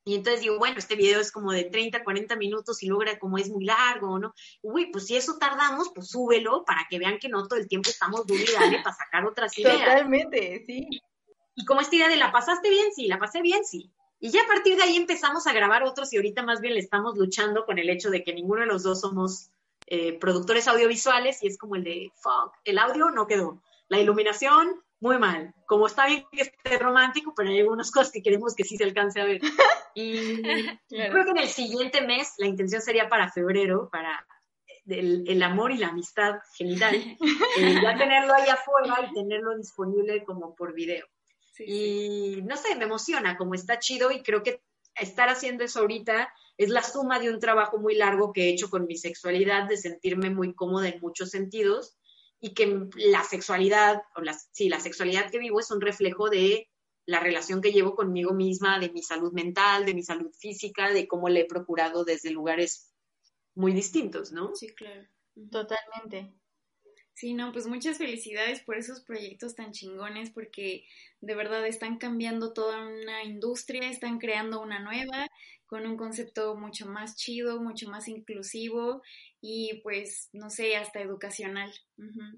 Y 0.04 0.16
entonces 0.16 0.40
digo, 0.40 0.58
bueno, 0.58 0.78
este 0.78 0.96
video 0.96 1.20
es 1.20 1.30
como 1.30 1.52
de 1.52 1.64
30, 1.64 2.02
40 2.02 2.34
minutos 2.36 2.82
y 2.82 2.86
logra 2.86 3.18
como 3.18 3.38
es 3.38 3.48
muy 3.48 3.64
largo, 3.64 4.18
¿no? 4.18 4.34
Uy, 4.62 4.90
pues 4.90 5.06
si 5.06 5.16
eso 5.16 5.38
tardamos, 5.38 5.92
pues 5.94 6.08
súbelo 6.08 6.64
para 6.64 6.86
que 6.90 6.98
vean 6.98 7.18
que 7.18 7.28
no 7.28 7.46
todo 7.46 7.58
el 7.58 7.68
tiempo 7.68 7.90
estamos 7.90 8.26
duro 8.26 8.42
para 8.84 8.94
sacar 8.94 9.24
otras 9.26 9.56
ideas. 9.58 9.78
Totalmente, 9.78 10.64
sí. 10.66 10.88
Y 11.54 11.64
como 11.64 11.80
esta 11.80 11.96
idea 11.96 12.08
de 12.08 12.16
la 12.16 12.32
pasaste 12.32 12.70
bien, 12.70 12.92
sí, 12.94 13.06
la 13.06 13.18
pasé 13.18 13.42
bien, 13.42 13.64
sí. 13.64 13.90
Y 14.20 14.30
ya 14.30 14.42
a 14.42 14.46
partir 14.46 14.76
de 14.76 14.84
ahí 14.84 14.96
empezamos 14.96 15.46
a 15.46 15.52
grabar 15.52 15.82
otros 15.82 16.12
y 16.12 16.16
ahorita 16.16 16.42
más 16.42 16.60
bien 16.60 16.74
le 16.74 16.80
estamos 16.80 17.16
luchando 17.16 17.66
con 17.66 17.78
el 17.78 17.90
hecho 17.90 18.10
de 18.10 18.22
que 18.22 18.32
ninguno 18.32 18.60
de 18.60 18.68
los 18.68 18.84
dos 18.84 19.00
somos 19.00 19.50
eh, 19.86 20.18
productores 20.18 20.68
audiovisuales 20.68 21.42
y 21.42 21.48
es 21.48 21.58
como 21.58 21.74
el 21.76 21.84
de, 21.84 22.12
fuck, 22.14 22.54
el 22.64 22.78
audio 22.78 23.10
no 23.10 23.26
quedó. 23.26 23.60
La 23.88 23.98
iluminación, 23.98 24.80
muy 25.00 25.18
mal. 25.18 25.52
Como 25.66 25.88
está 25.88 26.06
bien 26.06 26.24
que 26.30 26.42
esté 26.42 26.78
romántico, 26.78 27.34
pero 27.36 27.50
hay 27.50 27.58
algunas 27.58 27.90
cosas 27.90 28.12
que 28.12 28.22
queremos 28.22 28.54
que 28.54 28.64
sí 28.64 28.76
se 28.76 28.84
alcance 28.84 29.20
a 29.20 29.24
ver. 29.24 29.40
Y 29.94 30.40
creo 30.88 31.24
que 31.26 31.32
en 31.32 31.38
el 31.38 31.48
siguiente 31.48 32.00
mes, 32.00 32.32
la 32.38 32.46
intención 32.46 32.80
sería 32.80 33.10
para 33.10 33.30
febrero, 33.30 33.90
para 33.92 34.26
el, 34.86 35.42
amor 35.42 35.70
y 35.70 35.76
la 35.76 35.88
amistad 35.88 36.36
genital, 36.56 36.94
eh, 37.58 37.80
ya 37.82 37.98
tenerlo 37.98 38.32
ahí 38.32 38.48
afuera 38.48 39.06
y 39.10 39.12
tenerlo 39.12 39.54
disponible 39.54 40.24
como 40.24 40.54
por 40.54 40.72
video. 40.72 41.06
Y 41.58 42.40
no 42.42 42.56
sé, 42.56 42.74
me 42.76 42.84
emociona, 42.84 43.36
como 43.36 43.54
está 43.54 43.78
chido 43.78 44.10
y 44.10 44.22
creo 44.22 44.42
que 44.42 44.62
estar 44.94 45.28
haciendo 45.28 45.64
eso 45.64 45.80
ahorita 45.80 46.32
es 46.56 46.68
la 46.68 46.82
suma 46.82 47.18
de 47.18 47.30
un 47.30 47.40
trabajo 47.40 47.78
muy 47.78 47.94
largo 47.94 48.32
que 48.32 48.44
he 48.44 48.48
hecho 48.50 48.70
con 48.70 48.86
mi 48.86 48.96
sexualidad, 48.96 49.68
de 49.68 49.76
sentirme 49.76 50.30
muy 50.30 50.54
cómoda 50.54 50.88
en 50.88 51.00
muchos 51.00 51.30
sentidos 51.30 51.96
y 52.40 52.54
que 52.54 52.88
la 52.96 53.22
sexualidad, 53.24 54.02
o 54.16 54.20
la, 54.20 54.36
sí, 54.52 54.68
la 54.68 54.80
sexualidad 54.80 55.30
que 55.30 55.38
vivo 55.38 55.60
es 55.60 55.70
un 55.70 55.80
reflejo 55.80 56.28
de 56.28 56.68
la 57.06 57.20
relación 57.20 57.60
que 57.60 57.72
llevo 57.72 57.94
conmigo 57.94 58.32
misma, 58.32 58.78
de 58.78 58.90
mi 58.90 59.02
salud 59.02 59.32
mental, 59.32 59.86
de 59.86 59.94
mi 59.94 60.02
salud 60.02 60.32
física, 60.38 60.92
de 60.92 61.06
cómo 61.08 61.28
le 61.28 61.40
he 61.40 61.44
procurado 61.46 62.04
desde 62.04 62.30
lugares 62.30 62.92
muy 63.54 63.72
distintos, 63.72 64.32
¿no? 64.32 64.54
Sí, 64.54 64.68
claro. 64.68 65.06
Totalmente. 65.50 66.34
Sí, 67.14 67.34
no, 67.34 67.52
pues 67.52 67.66
muchas 67.66 67.98
felicidades 67.98 68.60
por 68.60 68.76
esos 68.76 69.00
proyectos 69.00 69.54
tan 69.54 69.72
chingones, 69.72 70.30
porque 70.30 70.86
de 71.20 71.34
verdad 71.34 71.66
están 71.66 71.98
cambiando 71.98 72.52
toda 72.52 72.80
una 72.80 73.22
industria, 73.22 73.88
están 73.88 74.18
creando 74.18 74.60
una 74.60 74.80
nueva, 74.80 75.28
con 75.72 75.86
un 75.86 75.96
concepto 75.96 76.54
mucho 76.54 76.86
más 76.86 77.16
chido, 77.16 77.58
mucho 77.62 77.88
más 77.88 78.06
inclusivo 78.06 79.02
y 79.40 79.80
pues, 79.82 80.28
no 80.34 80.50
sé, 80.50 80.76
hasta 80.76 81.00
educacional, 81.00 81.72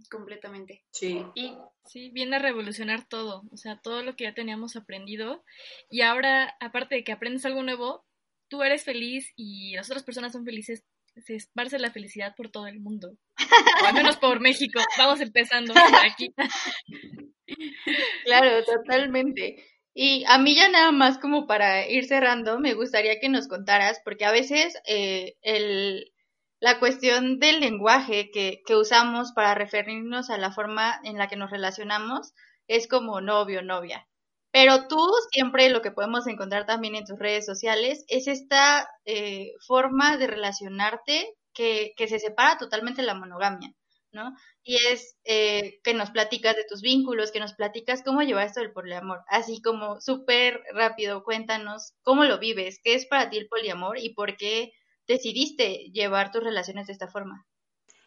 completamente. 0.08 0.84
Sí, 0.92 1.20
y 1.34 1.56
sí, 1.84 2.10
viene 2.10 2.36
a 2.36 2.38
revolucionar 2.38 3.08
todo, 3.08 3.42
o 3.50 3.56
sea, 3.56 3.80
todo 3.80 4.02
lo 4.02 4.14
que 4.14 4.24
ya 4.24 4.34
teníamos 4.34 4.76
aprendido. 4.76 5.44
Y 5.90 6.02
ahora, 6.02 6.56
aparte 6.60 6.94
de 6.94 7.02
que 7.02 7.10
aprendes 7.10 7.44
algo 7.44 7.64
nuevo, 7.64 8.04
tú 8.46 8.62
eres 8.62 8.84
feliz 8.84 9.32
y 9.34 9.74
las 9.74 9.90
otras 9.90 10.04
personas 10.04 10.32
son 10.32 10.44
felices 10.44 10.84
se 11.16 11.36
esparce 11.36 11.78
la 11.78 11.90
felicidad 11.90 12.34
por 12.36 12.50
todo 12.50 12.66
el 12.66 12.80
mundo. 12.80 13.16
O 13.82 13.86
al 13.86 13.94
menos 13.94 14.16
por 14.16 14.40
México. 14.40 14.80
Vamos 14.98 15.20
empezando 15.20 15.74
aquí. 16.02 16.34
Claro, 18.24 18.64
totalmente. 18.64 19.64
Y 19.94 20.24
a 20.26 20.38
mí 20.38 20.56
ya 20.56 20.68
nada 20.68 20.90
más 20.90 21.18
como 21.18 21.46
para 21.46 21.88
ir 21.88 22.06
cerrando, 22.06 22.58
me 22.58 22.74
gustaría 22.74 23.20
que 23.20 23.28
nos 23.28 23.46
contaras, 23.46 24.00
porque 24.04 24.24
a 24.24 24.32
veces 24.32 24.74
eh, 24.88 25.36
el, 25.42 26.12
la 26.58 26.80
cuestión 26.80 27.38
del 27.38 27.60
lenguaje 27.60 28.30
que, 28.32 28.62
que 28.66 28.74
usamos 28.74 29.32
para 29.32 29.54
referirnos 29.54 30.30
a 30.30 30.38
la 30.38 30.50
forma 30.50 31.00
en 31.04 31.16
la 31.16 31.28
que 31.28 31.36
nos 31.36 31.50
relacionamos 31.50 32.32
es 32.66 32.88
como 32.88 33.20
novio, 33.20 33.62
novia. 33.62 34.08
Pero 34.54 34.86
tú 34.86 35.04
siempre 35.32 35.68
lo 35.68 35.82
que 35.82 35.90
podemos 35.90 36.28
encontrar 36.28 36.64
también 36.64 36.94
en 36.94 37.04
tus 37.04 37.18
redes 37.18 37.44
sociales 37.44 38.04
es 38.06 38.28
esta 38.28 38.88
eh, 39.04 39.50
forma 39.66 40.16
de 40.16 40.28
relacionarte 40.28 41.34
que, 41.52 41.92
que, 41.96 42.06
se 42.06 42.20
separa 42.20 42.56
totalmente 42.56 43.00
de 43.00 43.08
la 43.08 43.16
monogamia, 43.16 43.74
¿no? 44.12 44.32
Y 44.62 44.76
es 44.76 45.16
eh, 45.24 45.80
que 45.82 45.92
nos 45.92 46.12
platicas 46.12 46.54
de 46.54 46.64
tus 46.68 46.82
vínculos, 46.82 47.32
que 47.32 47.40
nos 47.40 47.54
platicas 47.54 48.04
cómo 48.04 48.22
llevar 48.22 48.46
esto 48.46 48.60
del 48.60 48.72
poliamor. 48.72 49.22
Así 49.26 49.60
como 49.60 50.00
súper 50.00 50.62
rápido, 50.72 51.24
cuéntanos 51.24 51.94
cómo 52.02 52.22
lo 52.22 52.38
vives, 52.38 52.78
qué 52.84 52.94
es 52.94 53.06
para 53.06 53.30
ti 53.30 53.38
el 53.38 53.48
poliamor 53.48 53.98
y 53.98 54.14
por 54.14 54.36
qué 54.36 54.70
decidiste 55.08 55.90
llevar 55.92 56.30
tus 56.30 56.44
relaciones 56.44 56.86
de 56.86 56.92
esta 56.92 57.08
forma. 57.08 57.44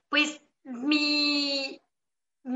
Pues 0.07 0.41
mi, 0.63 1.66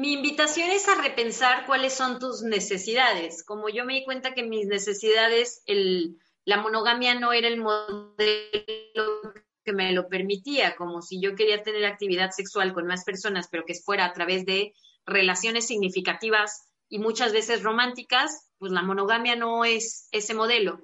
mi 0.02 0.14
invitación 0.14 0.72
es 0.72 0.88
a 0.88 0.95
repensar 0.99 1.68
cuáles 1.68 1.93
son 1.93 2.18
tus 2.18 2.41
necesidades. 2.41 3.45
Como 3.45 3.70
yo 3.70 3.86
me 3.86 3.93
di 3.93 4.04
cuenta 4.04 4.34
que 4.34 4.41
mis 4.41 4.66
necesidades, 4.66 5.64
la 6.43 6.58
monogamia 6.58 7.14
no 7.14 7.34
era 7.34 7.47
el 7.47 7.58
modelo 7.58 8.02
que 9.64 9.74
me 9.74 9.91
lo 9.91 10.10
permitía, 10.10 10.76
como 10.76 11.04
si 11.04 11.22
yo 11.22 11.36
quería 11.36 11.62
tener 11.62 11.86
actividad 11.86 12.32
sexual 12.32 12.74
con 12.74 12.88
más 12.88 13.04
personas, 13.04 13.47
pero 13.52 13.64
que 13.64 13.76
fuera 13.76 14.06
a 14.06 14.14
través 14.14 14.43
de 14.43 14.74
relaciones 15.06 15.68
significativas 15.68 16.68
y 16.89 16.97
muchas 16.97 17.32
veces 17.32 17.62
románticas, 17.62 18.49
pues 18.58 18.72
la 18.72 18.82
monogamia 18.82 19.36
no 19.36 19.66
es 19.66 20.08
ese 20.12 20.34
modelo. 20.34 20.80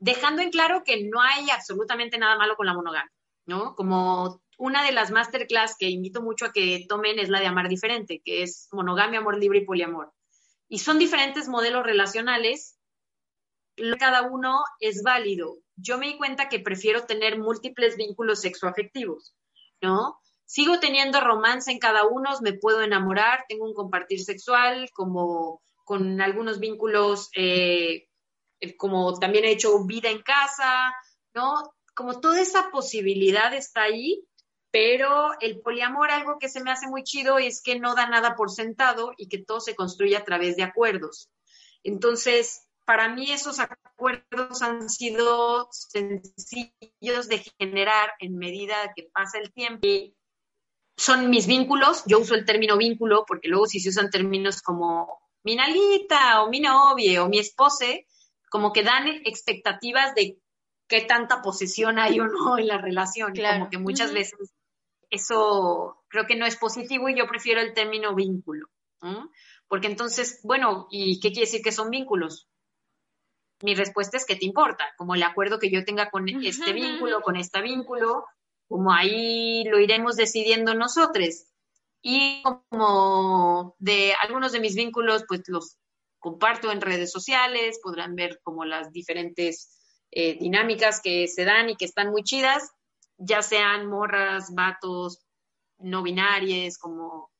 Dejando 0.00 0.42
en 0.42 0.50
claro 0.50 0.82
que 0.84 1.08
no 1.08 1.22
hay 1.22 1.48
absolutamente 1.48 2.18
nada 2.18 2.36
malo 2.36 2.56
con 2.56 2.66
la 2.66 2.74
monogamia, 2.74 3.10
¿no? 3.46 3.74
Como 3.74 4.42
una 4.60 4.84
de 4.84 4.92
las 4.92 5.10
masterclass 5.10 5.74
que 5.78 5.88
invito 5.88 6.20
mucho 6.20 6.44
a 6.44 6.52
que 6.52 6.84
tomen 6.86 7.18
es 7.18 7.30
la 7.30 7.40
de 7.40 7.46
amar 7.46 7.68
diferente, 7.68 8.20
que 8.22 8.42
es 8.42 8.68
monogamia, 8.72 9.20
amor 9.20 9.38
libre 9.38 9.60
y 9.60 9.64
poliamor. 9.64 10.12
Y 10.68 10.80
son 10.80 10.98
diferentes 10.98 11.48
modelos 11.48 11.82
relacionales, 11.82 12.78
cada 13.98 14.20
uno 14.22 14.62
es 14.78 15.02
válido. 15.02 15.56
Yo 15.76 15.96
me 15.96 16.08
di 16.08 16.18
cuenta 16.18 16.50
que 16.50 16.60
prefiero 16.60 17.06
tener 17.06 17.38
múltiples 17.38 17.96
vínculos 17.96 18.42
sexoafectivos, 18.42 19.34
¿no? 19.80 20.20
Sigo 20.44 20.78
teniendo 20.78 21.22
romance 21.22 21.70
en 21.70 21.78
cada 21.78 22.06
uno, 22.06 22.28
me 22.42 22.52
puedo 22.52 22.82
enamorar, 22.82 23.46
tengo 23.48 23.64
un 23.64 23.72
compartir 23.72 24.22
sexual, 24.22 24.90
como 24.92 25.62
con 25.84 26.20
algunos 26.20 26.60
vínculos, 26.60 27.30
eh, 27.34 28.08
como 28.76 29.18
también 29.18 29.46
he 29.46 29.52
hecho 29.52 29.86
vida 29.86 30.10
en 30.10 30.20
casa, 30.20 30.92
¿no? 31.32 31.54
Como 31.94 32.20
toda 32.20 32.42
esa 32.42 32.70
posibilidad 32.70 33.54
está 33.54 33.84
ahí 33.84 34.26
pero 34.70 35.32
el 35.40 35.60
poliamor, 35.60 36.10
algo 36.10 36.38
que 36.38 36.48
se 36.48 36.62
me 36.62 36.70
hace 36.70 36.86
muy 36.86 37.02
chido 37.02 37.38
es 37.38 37.62
que 37.62 37.78
no 37.78 37.94
da 37.94 38.06
nada 38.06 38.36
por 38.36 38.50
sentado 38.50 39.12
y 39.16 39.28
que 39.28 39.38
todo 39.38 39.60
se 39.60 39.74
construye 39.74 40.16
a 40.16 40.24
través 40.24 40.56
de 40.56 40.62
acuerdos. 40.62 41.28
Entonces, 41.82 42.68
para 42.84 43.08
mí 43.08 43.30
esos 43.30 43.58
acuerdos 43.58 44.62
han 44.62 44.88
sido 44.88 45.68
sencillos 45.70 47.28
de 47.28 47.44
generar 47.58 48.12
en 48.20 48.36
medida 48.36 48.92
que 48.94 49.08
pasa 49.12 49.38
el 49.38 49.52
tiempo. 49.52 49.86
Son 50.96 51.30
mis 51.30 51.46
vínculos, 51.46 52.04
yo 52.06 52.20
uso 52.20 52.34
el 52.34 52.44
término 52.44 52.76
vínculo 52.76 53.24
porque 53.26 53.48
luego 53.48 53.66
si 53.66 53.80
se 53.80 53.88
usan 53.88 54.10
términos 54.10 54.60
como 54.62 55.20
mi 55.42 55.56
nalita 55.56 56.42
o 56.42 56.50
mi 56.50 56.60
novia 56.60 57.24
o 57.24 57.28
mi 57.28 57.38
espose, 57.38 58.06
como 58.50 58.72
que 58.72 58.82
dan 58.82 59.08
expectativas 59.24 60.14
de 60.14 60.38
qué 60.86 61.02
tanta 61.02 61.40
posesión 61.40 61.98
hay 61.98 62.20
o 62.20 62.26
no 62.26 62.58
en 62.58 62.66
la 62.66 62.78
relación. 62.78 63.32
Como 63.34 63.70
que 63.70 63.78
muchas 63.78 64.12
veces 64.12 64.52
eso 65.10 66.04
creo 66.08 66.26
que 66.26 66.36
no 66.36 66.46
es 66.46 66.56
positivo 66.56 67.08
y 67.08 67.18
yo 67.18 67.26
prefiero 67.26 67.60
el 67.60 67.74
término 67.74 68.14
vínculo. 68.14 68.68
Porque 69.66 69.86
entonces, 69.86 70.40
bueno, 70.42 70.86
¿y 70.90 71.20
qué 71.20 71.28
quiere 71.28 71.46
decir 71.46 71.62
que 71.62 71.72
son 71.72 71.90
vínculos? 71.90 72.48
Mi 73.62 73.74
respuesta 73.74 74.16
es 74.16 74.24
que 74.24 74.36
te 74.36 74.44
importa, 74.46 74.84
como 74.96 75.14
el 75.14 75.22
acuerdo 75.22 75.58
que 75.58 75.70
yo 75.70 75.84
tenga 75.84 76.10
con 76.10 76.28
este 76.28 76.72
vínculo, 76.72 77.20
con 77.20 77.36
este 77.36 77.60
vínculo, 77.60 78.24
como 78.68 78.92
ahí 78.92 79.64
lo 79.64 79.78
iremos 79.78 80.16
decidiendo 80.16 80.74
nosotros. 80.74 81.46
Y 82.02 82.42
como 82.42 83.74
de 83.78 84.14
algunos 84.22 84.52
de 84.52 84.60
mis 84.60 84.74
vínculos, 84.74 85.24
pues 85.28 85.42
los 85.48 85.76
comparto 86.18 86.70
en 86.70 86.80
redes 86.80 87.10
sociales, 87.10 87.80
podrán 87.82 88.14
ver 88.14 88.40
como 88.42 88.64
las 88.64 88.92
diferentes 88.92 89.76
eh, 90.10 90.38
dinámicas 90.38 91.00
que 91.02 91.26
se 91.28 91.44
dan 91.44 91.70
y 91.70 91.76
que 91.76 91.84
están 91.84 92.10
muy 92.10 92.22
chidas 92.22 92.70
ya 93.20 93.42
sean 93.42 93.86
morras, 93.86 94.54
vatos, 94.54 95.22
no 95.78 96.02
binarias, 96.02 96.78
como 96.78 97.30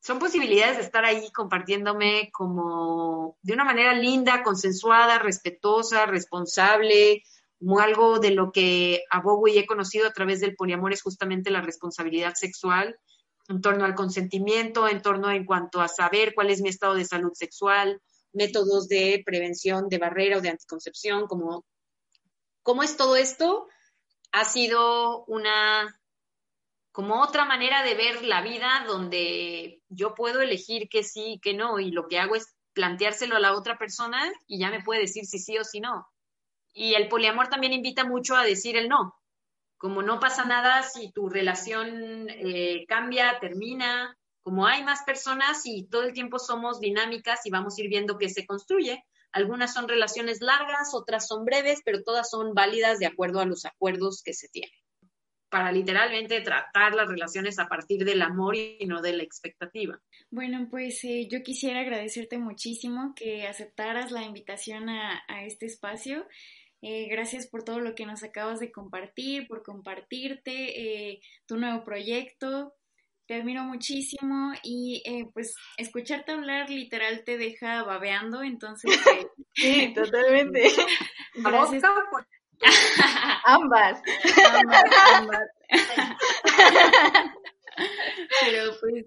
son 0.00 0.18
posibilidades 0.18 0.76
de 0.76 0.82
estar 0.84 1.04
ahí 1.04 1.30
compartiéndome 1.32 2.30
como 2.32 3.36
de 3.42 3.54
una 3.54 3.64
manera 3.64 3.94
linda, 3.94 4.42
consensuada, 4.42 5.18
respetuosa, 5.18 6.06
responsable, 6.06 7.22
como 7.58 7.80
algo 7.80 8.18
de 8.18 8.30
lo 8.30 8.52
que 8.52 9.02
abogo 9.10 9.48
y 9.48 9.58
he 9.58 9.66
conocido 9.66 10.06
a 10.06 10.12
través 10.12 10.40
del 10.40 10.54
poliamor 10.54 10.92
es 10.92 11.02
justamente 11.02 11.50
la 11.50 11.60
responsabilidad 11.60 12.34
sexual 12.34 12.96
en 13.48 13.60
torno 13.62 13.84
al 13.86 13.94
consentimiento, 13.94 14.86
en 14.86 15.02
torno 15.02 15.30
en 15.30 15.46
cuanto 15.46 15.80
a 15.80 15.88
saber 15.88 16.34
cuál 16.34 16.50
es 16.50 16.60
mi 16.60 16.68
estado 16.68 16.94
de 16.94 17.06
salud 17.06 17.32
sexual, 17.32 18.00
métodos 18.32 18.88
de 18.88 19.22
prevención 19.24 19.88
de 19.88 19.98
barrera 19.98 20.36
o 20.36 20.40
de 20.42 20.50
anticoncepción, 20.50 21.26
como 21.26 21.64
cómo 22.62 22.82
es 22.82 22.98
todo 22.98 23.16
esto 23.16 23.66
ha 24.32 24.44
sido 24.44 25.24
una 25.26 25.98
como 26.92 27.22
otra 27.22 27.44
manera 27.44 27.84
de 27.84 27.94
ver 27.94 28.24
la 28.24 28.42
vida 28.42 28.84
donde 28.86 29.82
yo 29.88 30.14
puedo 30.14 30.40
elegir 30.40 30.88
que 30.88 31.04
sí 31.04 31.34
y 31.34 31.38
que 31.38 31.54
no 31.54 31.78
y 31.78 31.90
lo 31.92 32.08
que 32.08 32.18
hago 32.18 32.34
es 32.34 32.56
planteárselo 32.72 33.36
a 33.36 33.40
la 33.40 33.54
otra 33.54 33.78
persona 33.78 34.20
y 34.46 34.58
ya 34.58 34.70
me 34.70 34.82
puede 34.82 35.02
decir 35.02 35.24
si 35.24 35.38
sí 35.38 35.58
o 35.58 35.64
si 35.64 35.80
no. 35.80 36.08
Y 36.72 36.94
el 36.94 37.08
poliamor 37.08 37.48
también 37.48 37.72
invita 37.72 38.04
mucho 38.04 38.36
a 38.36 38.44
decir 38.44 38.76
el 38.76 38.88
no. 38.88 39.14
Como 39.76 40.02
no 40.02 40.18
pasa 40.18 40.44
nada 40.44 40.82
si 40.82 41.12
tu 41.12 41.28
relación 41.28 42.28
eh, 42.28 42.84
cambia, 42.88 43.38
termina, 43.40 44.16
como 44.42 44.66
hay 44.66 44.82
más 44.82 45.02
personas 45.02 45.66
y 45.66 45.88
todo 45.88 46.02
el 46.02 46.12
tiempo 46.12 46.38
somos 46.38 46.80
dinámicas 46.80 47.46
y 47.46 47.50
vamos 47.50 47.76
a 47.76 47.82
ir 47.82 47.88
viendo 47.88 48.18
qué 48.18 48.28
se 48.28 48.46
construye, 48.46 49.04
Algunas 49.32 49.74
son 49.74 49.88
relaciones 49.88 50.40
largas, 50.40 50.94
otras 50.94 51.26
son 51.26 51.44
breves, 51.44 51.80
pero 51.84 52.02
todas 52.02 52.30
son 52.30 52.54
válidas 52.54 52.98
de 52.98 53.06
acuerdo 53.06 53.40
a 53.40 53.46
los 53.46 53.64
acuerdos 53.64 54.22
que 54.22 54.32
se 54.32 54.48
tienen. 54.48 54.74
Para 55.50 55.72
literalmente 55.72 56.40
tratar 56.40 56.94
las 56.94 57.08
relaciones 57.08 57.58
a 57.58 57.68
partir 57.68 58.04
del 58.04 58.22
amor 58.22 58.56
y 58.56 58.84
no 58.86 59.00
de 59.00 59.14
la 59.14 59.22
expectativa. 59.22 59.98
Bueno, 60.30 60.68
pues 60.70 61.02
eh, 61.04 61.26
yo 61.30 61.42
quisiera 61.42 61.80
agradecerte 61.80 62.38
muchísimo 62.38 63.14
que 63.14 63.46
aceptaras 63.46 64.10
la 64.10 64.24
invitación 64.24 64.88
a, 64.90 65.22
este 65.46 65.66
espacio. 65.66 66.26
Eh, 66.82 67.08
gracias 67.08 67.48
por 67.48 67.64
todo 67.64 67.80
lo 67.80 67.94
que 67.94 68.06
nos 68.06 68.22
acabas 68.22 68.60
de 68.60 68.70
compartir, 68.70 69.48
por 69.48 69.62
compartirte 69.62 71.10
eh, 71.10 71.20
tu 71.46 71.56
nuevo 71.56 71.82
proyecto, 71.82 72.74
te 73.28 73.34
admiro 73.34 73.62
muchísimo 73.62 74.54
y 74.62 75.02
eh, 75.04 75.28
pues 75.34 75.54
escucharte 75.76 76.32
hablar 76.32 76.70
literal 76.70 77.24
te 77.24 77.36
deja 77.36 77.84
babeando, 77.84 78.42
entonces... 78.42 78.90
Eh, 79.06 79.26
sí, 79.54 79.94
totalmente. 79.94 80.62
Gracias. 81.34 81.84
ambas. 83.44 84.02
ambas, 84.54 84.84
ambas. 85.14 85.48
Pero 88.40 88.72
pues... 88.80 89.06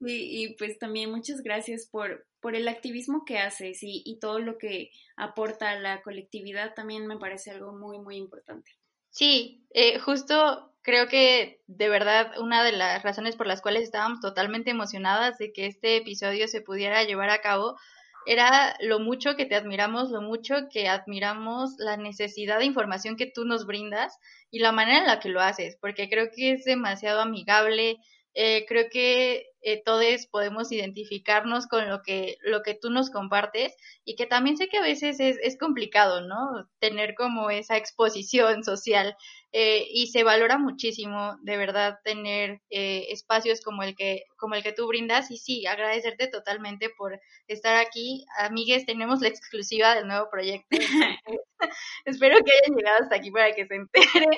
y 0.00 0.54
pues 0.56 0.78
también 0.78 1.10
muchas 1.10 1.40
gracias 1.42 1.88
por, 1.90 2.26
por 2.40 2.54
el 2.54 2.68
activismo 2.68 3.24
que 3.24 3.38
haces 3.38 3.82
y, 3.82 4.02
y 4.04 4.20
todo 4.20 4.40
lo 4.40 4.58
que 4.58 4.90
aporta 5.16 5.70
a 5.70 5.80
la 5.80 6.02
colectividad 6.02 6.74
también 6.74 7.06
me 7.06 7.16
parece 7.16 7.50
algo 7.50 7.72
muy, 7.72 7.98
muy 7.98 8.16
importante. 8.16 8.70
Sí, 9.10 9.66
eh, 9.70 9.98
justo 9.98 10.74
creo 10.88 11.06
que 11.06 11.60
de 11.66 11.90
verdad 11.90 12.32
una 12.40 12.64
de 12.64 12.72
las 12.72 13.02
razones 13.02 13.36
por 13.36 13.46
las 13.46 13.60
cuales 13.60 13.82
estábamos 13.82 14.20
totalmente 14.20 14.70
emocionadas 14.70 15.36
de 15.36 15.52
que 15.52 15.66
este 15.66 15.98
episodio 15.98 16.48
se 16.48 16.62
pudiera 16.62 17.04
llevar 17.04 17.28
a 17.28 17.42
cabo 17.42 17.76
era 18.24 18.74
lo 18.80 18.98
mucho 18.98 19.36
que 19.36 19.44
te 19.44 19.54
admiramos, 19.54 20.08
lo 20.08 20.22
mucho 20.22 20.54
que 20.72 20.88
admiramos 20.88 21.74
la 21.76 21.98
necesidad 21.98 22.58
de 22.58 22.64
información 22.64 23.16
que 23.16 23.30
tú 23.30 23.44
nos 23.44 23.66
brindas 23.66 24.16
y 24.50 24.60
la 24.60 24.72
manera 24.72 25.00
en 25.00 25.06
la 25.06 25.20
que 25.20 25.28
lo 25.28 25.42
haces, 25.42 25.76
porque 25.78 26.08
creo 26.08 26.30
que 26.34 26.52
es 26.52 26.64
demasiado 26.64 27.20
amigable, 27.20 27.98
eh, 28.32 28.64
creo 28.66 28.88
que 28.90 29.44
eh, 29.62 29.82
todos 29.84 30.26
podemos 30.30 30.70
identificarnos 30.72 31.66
con 31.66 31.88
lo 31.88 32.02
que, 32.02 32.36
lo 32.42 32.62
que 32.62 32.74
tú 32.74 32.90
nos 32.90 33.10
compartes 33.10 33.74
y 34.04 34.16
que 34.16 34.26
también 34.26 34.56
sé 34.56 34.68
que 34.68 34.78
a 34.78 34.82
veces 34.82 35.20
es, 35.20 35.36
es 35.42 35.58
complicado, 35.58 36.20
¿no? 36.20 36.68
Tener 36.78 37.14
como 37.14 37.50
esa 37.50 37.76
exposición 37.76 38.64
social 38.64 39.16
eh, 39.52 39.86
y 39.90 40.08
se 40.08 40.24
valora 40.24 40.58
muchísimo, 40.58 41.36
de 41.42 41.56
verdad, 41.56 41.98
tener 42.04 42.60
eh, 42.70 43.06
espacios 43.10 43.60
como 43.62 43.82
el, 43.82 43.96
que, 43.96 44.24
como 44.36 44.54
el 44.54 44.62
que 44.62 44.72
tú 44.72 44.86
brindas 44.86 45.30
y 45.30 45.38
sí, 45.38 45.66
agradecerte 45.66 46.28
totalmente 46.28 46.90
por 46.90 47.18
estar 47.46 47.76
aquí. 47.76 48.26
Amigues, 48.38 48.86
tenemos 48.86 49.20
la 49.20 49.28
exclusiva 49.28 49.94
del 49.94 50.06
nuevo 50.06 50.28
proyecto. 50.30 50.68
espero 52.04 52.36
que 52.44 52.52
hayan 52.52 52.76
llegado 52.76 52.98
hasta 53.02 53.16
aquí 53.16 53.30
para 53.30 53.52
que 53.54 53.66
se 53.66 53.74
enteren 53.74 54.30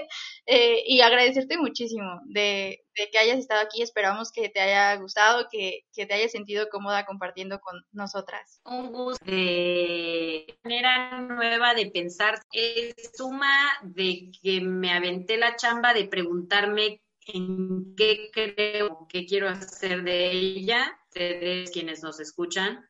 eh, 0.46 0.82
y 0.86 1.00
agradecerte 1.00 1.58
muchísimo 1.58 2.20
de, 2.26 2.84
de, 2.96 3.10
que 3.10 3.18
hayas 3.18 3.38
estado 3.38 3.60
aquí. 3.60 3.82
Esperamos 3.82 4.32
que 4.32 4.48
te 4.48 4.60
haya 4.60 4.96
gustado, 4.96 5.09
que, 5.50 5.84
te 5.94 6.14
hayas 6.14 6.32
sentido 6.32 6.68
cómoda 6.68 7.06
compartiendo 7.06 7.60
con 7.60 7.84
nosotras. 7.92 8.60
Un 8.64 8.92
gusto 8.92 9.24
de 9.24 10.58
manera 10.64 11.20
nueva 11.20 11.74
de 11.74 11.90
pensar. 11.90 12.40
Es 12.52 12.94
suma 13.14 13.52
de 13.82 14.30
que 14.42 14.60
me 14.60 14.92
aventé 14.92 15.36
la 15.36 15.56
chamba 15.56 15.94
de 15.94 16.06
preguntarme 16.06 17.00
en 17.26 17.94
qué 17.96 18.30
creo, 18.32 19.06
qué 19.08 19.26
quiero 19.26 19.48
hacer 19.48 20.02
de 20.02 20.30
ella, 20.30 20.98
ustedes 21.08 21.70
quienes 21.70 22.02
nos 22.02 22.20
escuchan, 22.20 22.88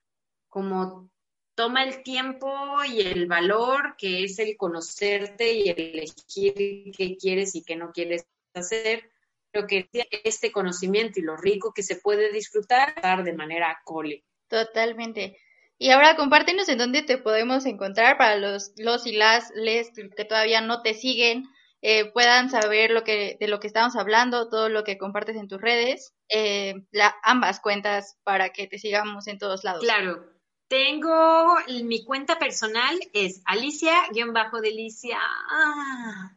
como 0.49 1.11
toma 1.55 1.85
el 1.85 2.03
tiempo 2.03 2.51
y 2.85 3.01
el 3.01 3.27
valor 3.27 3.95
que 3.99 4.25
es 4.25 4.39
el 4.39 4.57
conocerte 4.57 5.53
y 5.53 5.68
elegir 5.68 6.93
qué 6.97 7.16
quieres 7.21 7.55
y 7.55 7.62
qué 7.62 7.77
no 7.77 7.93
quieres 7.93 8.27
hacer. 8.55 9.11
Creo 9.53 9.66
que 9.66 9.88
este 10.24 10.53
conocimiento 10.53 11.20
y 11.20 11.22
lo 11.22 11.36
rico 11.36 11.72
que 11.74 11.82
se 11.82 11.96
puede 11.96 12.32
disfrutar 12.32 13.24
de 13.24 13.32
manera 13.32 13.80
cole. 13.84 14.24
Totalmente. 14.48 15.38
Y 15.78 15.90
ahora 15.90 16.16
compártenos 16.16 16.68
en 16.68 16.78
dónde 16.78 17.03
te 17.03 17.18
podemos 17.18 17.66
encontrar 17.66 18.18
para 18.18 18.36
los, 18.36 18.72
los 18.76 19.07
y 19.07 19.12
las 19.12 19.51
les 19.55 19.90
que 19.92 20.24
todavía 20.24 20.61
no 20.61 20.82
te 20.82 20.94
siguen 20.94 21.48
eh, 21.82 22.12
puedan 22.12 22.51
saber 22.51 22.90
lo 22.90 23.05
que, 23.05 23.38
de 23.40 23.48
lo 23.48 23.59
que 23.59 23.66
estamos 23.66 23.96
hablando, 23.96 24.51
todo 24.51 24.68
lo 24.68 24.84
que 24.84 24.98
compartes 24.98 25.36
en 25.36 25.48
tus 25.48 25.61
redes, 25.61 26.12
eh, 26.28 26.74
la, 26.90 27.16
ambas 27.22 27.61
cuentas 27.61 28.18
para 28.22 28.51
que 28.51 28.66
te 28.66 28.78
sigamos 28.78 29.26
en 29.28 29.38
todos 29.38 29.64
lados. 29.64 29.82
Claro. 29.82 30.28
Tengo 30.68 31.57
mi 31.82 32.05
cuenta 32.05 32.38
personal 32.38 32.96
es 33.12 33.42
Alicia-Delicia. 33.44 35.18
Ah, 35.18 36.36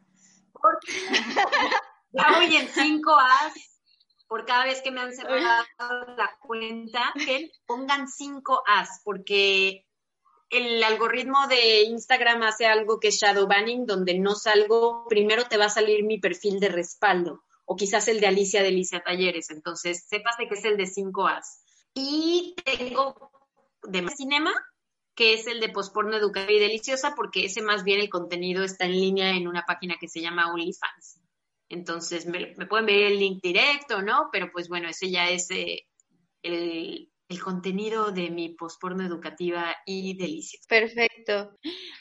ya 2.14 2.32
voy 2.32 2.56
en 2.56 2.68
5 2.68 3.12
As 3.12 3.52
por 4.28 4.46
cada 4.46 4.64
vez 4.64 4.80
que 4.82 4.90
me 4.90 5.00
han 5.00 5.12
cerrado 5.12 5.64
la 6.16 6.30
cuenta, 6.40 7.12
que 7.14 7.50
pongan 7.66 8.08
5 8.08 8.62
As, 8.66 9.00
porque 9.04 9.86
el 10.50 10.82
algoritmo 10.82 11.46
de 11.48 11.82
Instagram 11.82 12.42
hace 12.42 12.66
algo 12.66 12.98
que 12.98 13.08
es 13.08 13.16
shadow 13.16 13.46
banning, 13.46 13.86
donde 13.86 14.18
no 14.18 14.34
salgo, 14.34 15.06
primero 15.08 15.44
te 15.44 15.56
va 15.56 15.66
a 15.66 15.70
salir 15.70 16.04
mi 16.04 16.18
perfil 16.18 16.60
de 16.60 16.68
respaldo, 16.68 17.44
o 17.64 17.76
quizás 17.76 18.08
el 18.08 18.20
de 18.20 18.26
Alicia 18.26 18.62
de 18.62 18.68
Alicia 18.68 19.02
Talleres, 19.02 19.50
entonces 19.50 20.04
sepas 20.08 20.36
que 20.36 20.54
es 20.54 20.64
el 20.64 20.76
de 20.76 20.84
5As. 20.84 21.60
Y 21.94 22.54
tengo 22.64 23.30
de 23.82 24.08
cinema, 24.08 24.52
que 25.14 25.34
es 25.34 25.46
el 25.46 25.60
de 25.60 25.68
posporno 25.68 26.16
educativa 26.16 26.52
y 26.52 26.60
deliciosa, 26.60 27.14
porque 27.14 27.44
ese 27.44 27.62
más 27.62 27.84
bien 27.84 28.00
el 28.00 28.08
contenido 28.08 28.64
está 28.64 28.84
en 28.86 28.92
línea 28.92 29.30
en 29.30 29.46
una 29.46 29.64
página 29.64 29.96
que 30.00 30.08
se 30.08 30.20
llama 30.20 30.52
OnlyFans. 30.52 31.23
Entonces 31.68 32.26
me, 32.26 32.54
pueden 32.66 32.86
ver 32.86 33.12
el 33.12 33.18
link 33.18 33.42
directo, 33.42 34.02
¿no? 34.02 34.28
Pero 34.32 34.50
pues 34.52 34.68
bueno, 34.68 34.88
ese 34.88 35.10
ya 35.10 35.30
es 35.30 35.50
eh, 35.50 35.86
el, 36.42 37.10
el 37.28 37.40
contenido 37.40 38.12
de 38.12 38.30
mi 38.30 38.50
posporno 38.50 39.04
educativa 39.04 39.74
y 39.86 40.16
deliciosa. 40.16 40.66
Perfecto. 40.68 41.58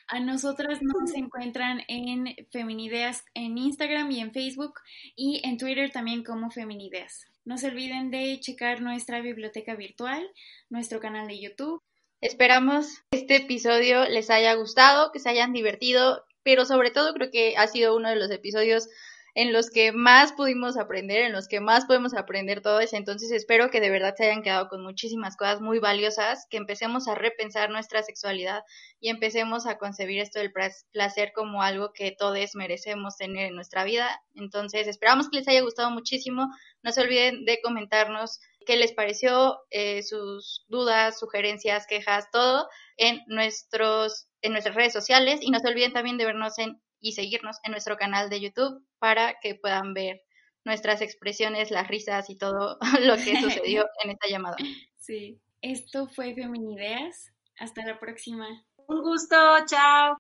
A 0.07 0.20
nosotras 0.20 0.80
nos 0.82 1.14
encuentran 1.16 1.82
en 1.88 2.36
Feminideas 2.51 3.24
en 3.34 3.57
Instagram 3.57 4.11
y 4.11 4.20
en 4.20 4.34
Facebook 4.34 4.74
y 5.16 5.41
en 5.43 5.57
Twitter 5.57 5.91
también 5.91 6.24
como 6.24 6.51
Feminideas. 6.51 7.26
No 7.45 7.57
se 7.57 7.68
olviden 7.68 8.11
de 8.11 8.39
checar 8.39 8.82
nuestra 8.82 9.22
biblioteca 9.22 9.76
virtual, 9.76 10.30
nuestro 10.70 10.99
canal 10.99 11.28
de 11.28 11.39
YouTube. 11.39 11.82
Esperamos 12.22 13.01
que 13.11 13.20
este 13.20 13.38
episodio 13.38 14.07
les 14.07 14.30
haya 14.30 14.53
gustado, 14.53 15.11
que 15.11 15.20
se 15.20 15.30
hayan 15.30 15.51
divertido, 15.51 16.24
pero 16.43 16.66
sobre 16.66 16.91
todo 16.91 17.14
creo 17.14 17.32
que 17.32 17.55
ha 17.57 17.68
sido 17.68 17.95
uno 17.95 18.09
de 18.09 18.16
los 18.16 18.32
episodios 18.32 18.88
en 19.36 19.52
los 19.52 19.72
que 19.72 19.92
más 19.92 20.34
pudimos 20.34 20.78
aprender, 20.78 21.24
en 21.24 21.32
los 21.32 21.48
que 21.48 21.60
más 21.60 21.86
podemos 21.86 22.14
aprender 22.14 22.62
todo 22.62 22.80
eso. 22.80 22.98
Entonces 22.98 23.32
espero 23.32 23.72
que 23.72 23.80
de 23.80 23.90
verdad 23.90 24.14
se 24.16 24.26
hayan 24.26 24.44
quedado 24.44 24.68
con 24.68 24.84
muchísimas 24.84 25.36
cosas 25.36 25.60
muy 25.60 25.80
valiosas, 25.80 26.46
que 26.50 26.58
empecemos 26.58 27.08
a 27.08 27.16
repensar 27.16 27.70
nuestra 27.72 28.04
sexualidad 28.04 28.64
y 29.00 29.10
empecemos 29.10 29.66
a 29.66 29.78
concebir 29.78 30.20
esto 30.20 30.40
del 30.40 30.54
placer 30.92 31.32
como 31.34 31.64
algo 31.64 31.94
que 31.94 32.12
todos 32.12 32.56
merecemos 32.56 33.18
tener 33.18 33.48
en 33.48 33.56
nuestra 33.56 33.84
vida. 33.84 34.22
Entonces 34.36 34.88
esperamos 34.88 35.30
que 35.30 35.38
les 35.38 35.48
haya 35.48 35.62
gustado 35.62 35.90
muchísimo. 35.90 36.48
No 36.84 36.92
se 36.92 37.02
olviden 37.02 37.46
de 37.46 37.60
comentarnos 37.62 38.40
qué 38.66 38.78
les 38.78 38.94
pareció, 38.94 39.60
eh, 39.72 40.04
sus 40.04 40.64
dudas, 40.68 41.20
sugerencias, 41.20 41.88
quejas, 41.88 42.30
todo 42.32 42.68
en 42.98 43.22
nuestros 43.28 44.28
en 44.42 44.52
nuestras 44.52 44.76
redes 44.76 44.94
sociales 44.94 45.40
y 45.42 45.52
no 45.52 45.60
se 45.60 45.70
olviden 45.70 45.94
también 45.94 46.18
de 46.18 46.26
vernos 46.26 46.60
en 46.60 46.82
y 47.04 47.12
seguirnos 47.12 47.58
en 47.64 47.74
nuestro 47.74 47.97
canal 47.97 48.30
de 48.30 48.39
YouTube 48.39 48.84
para 48.97 49.36
que 49.41 49.56
puedan 49.56 49.93
ver 49.93 50.22
nuestras 50.66 51.01
expresiones, 51.01 51.70
las 51.70 51.88
risas 51.88 52.30
y 52.30 52.38
todo 52.38 52.80
lo 53.01 53.16
que 53.18 53.39
sucedió 53.41 53.86
en 54.04 54.12
esta 54.12 54.30
llamada. 54.30 54.56
Sí, 54.97 55.39
esto 55.62 56.08
fue 56.08 56.34
Feminideas. 56.34 57.30
Hasta 57.60 57.86
la 57.86 57.99
próxima. 57.99 58.47
Un 58.88 59.01
gusto, 59.01 59.36
chao. 59.68 60.18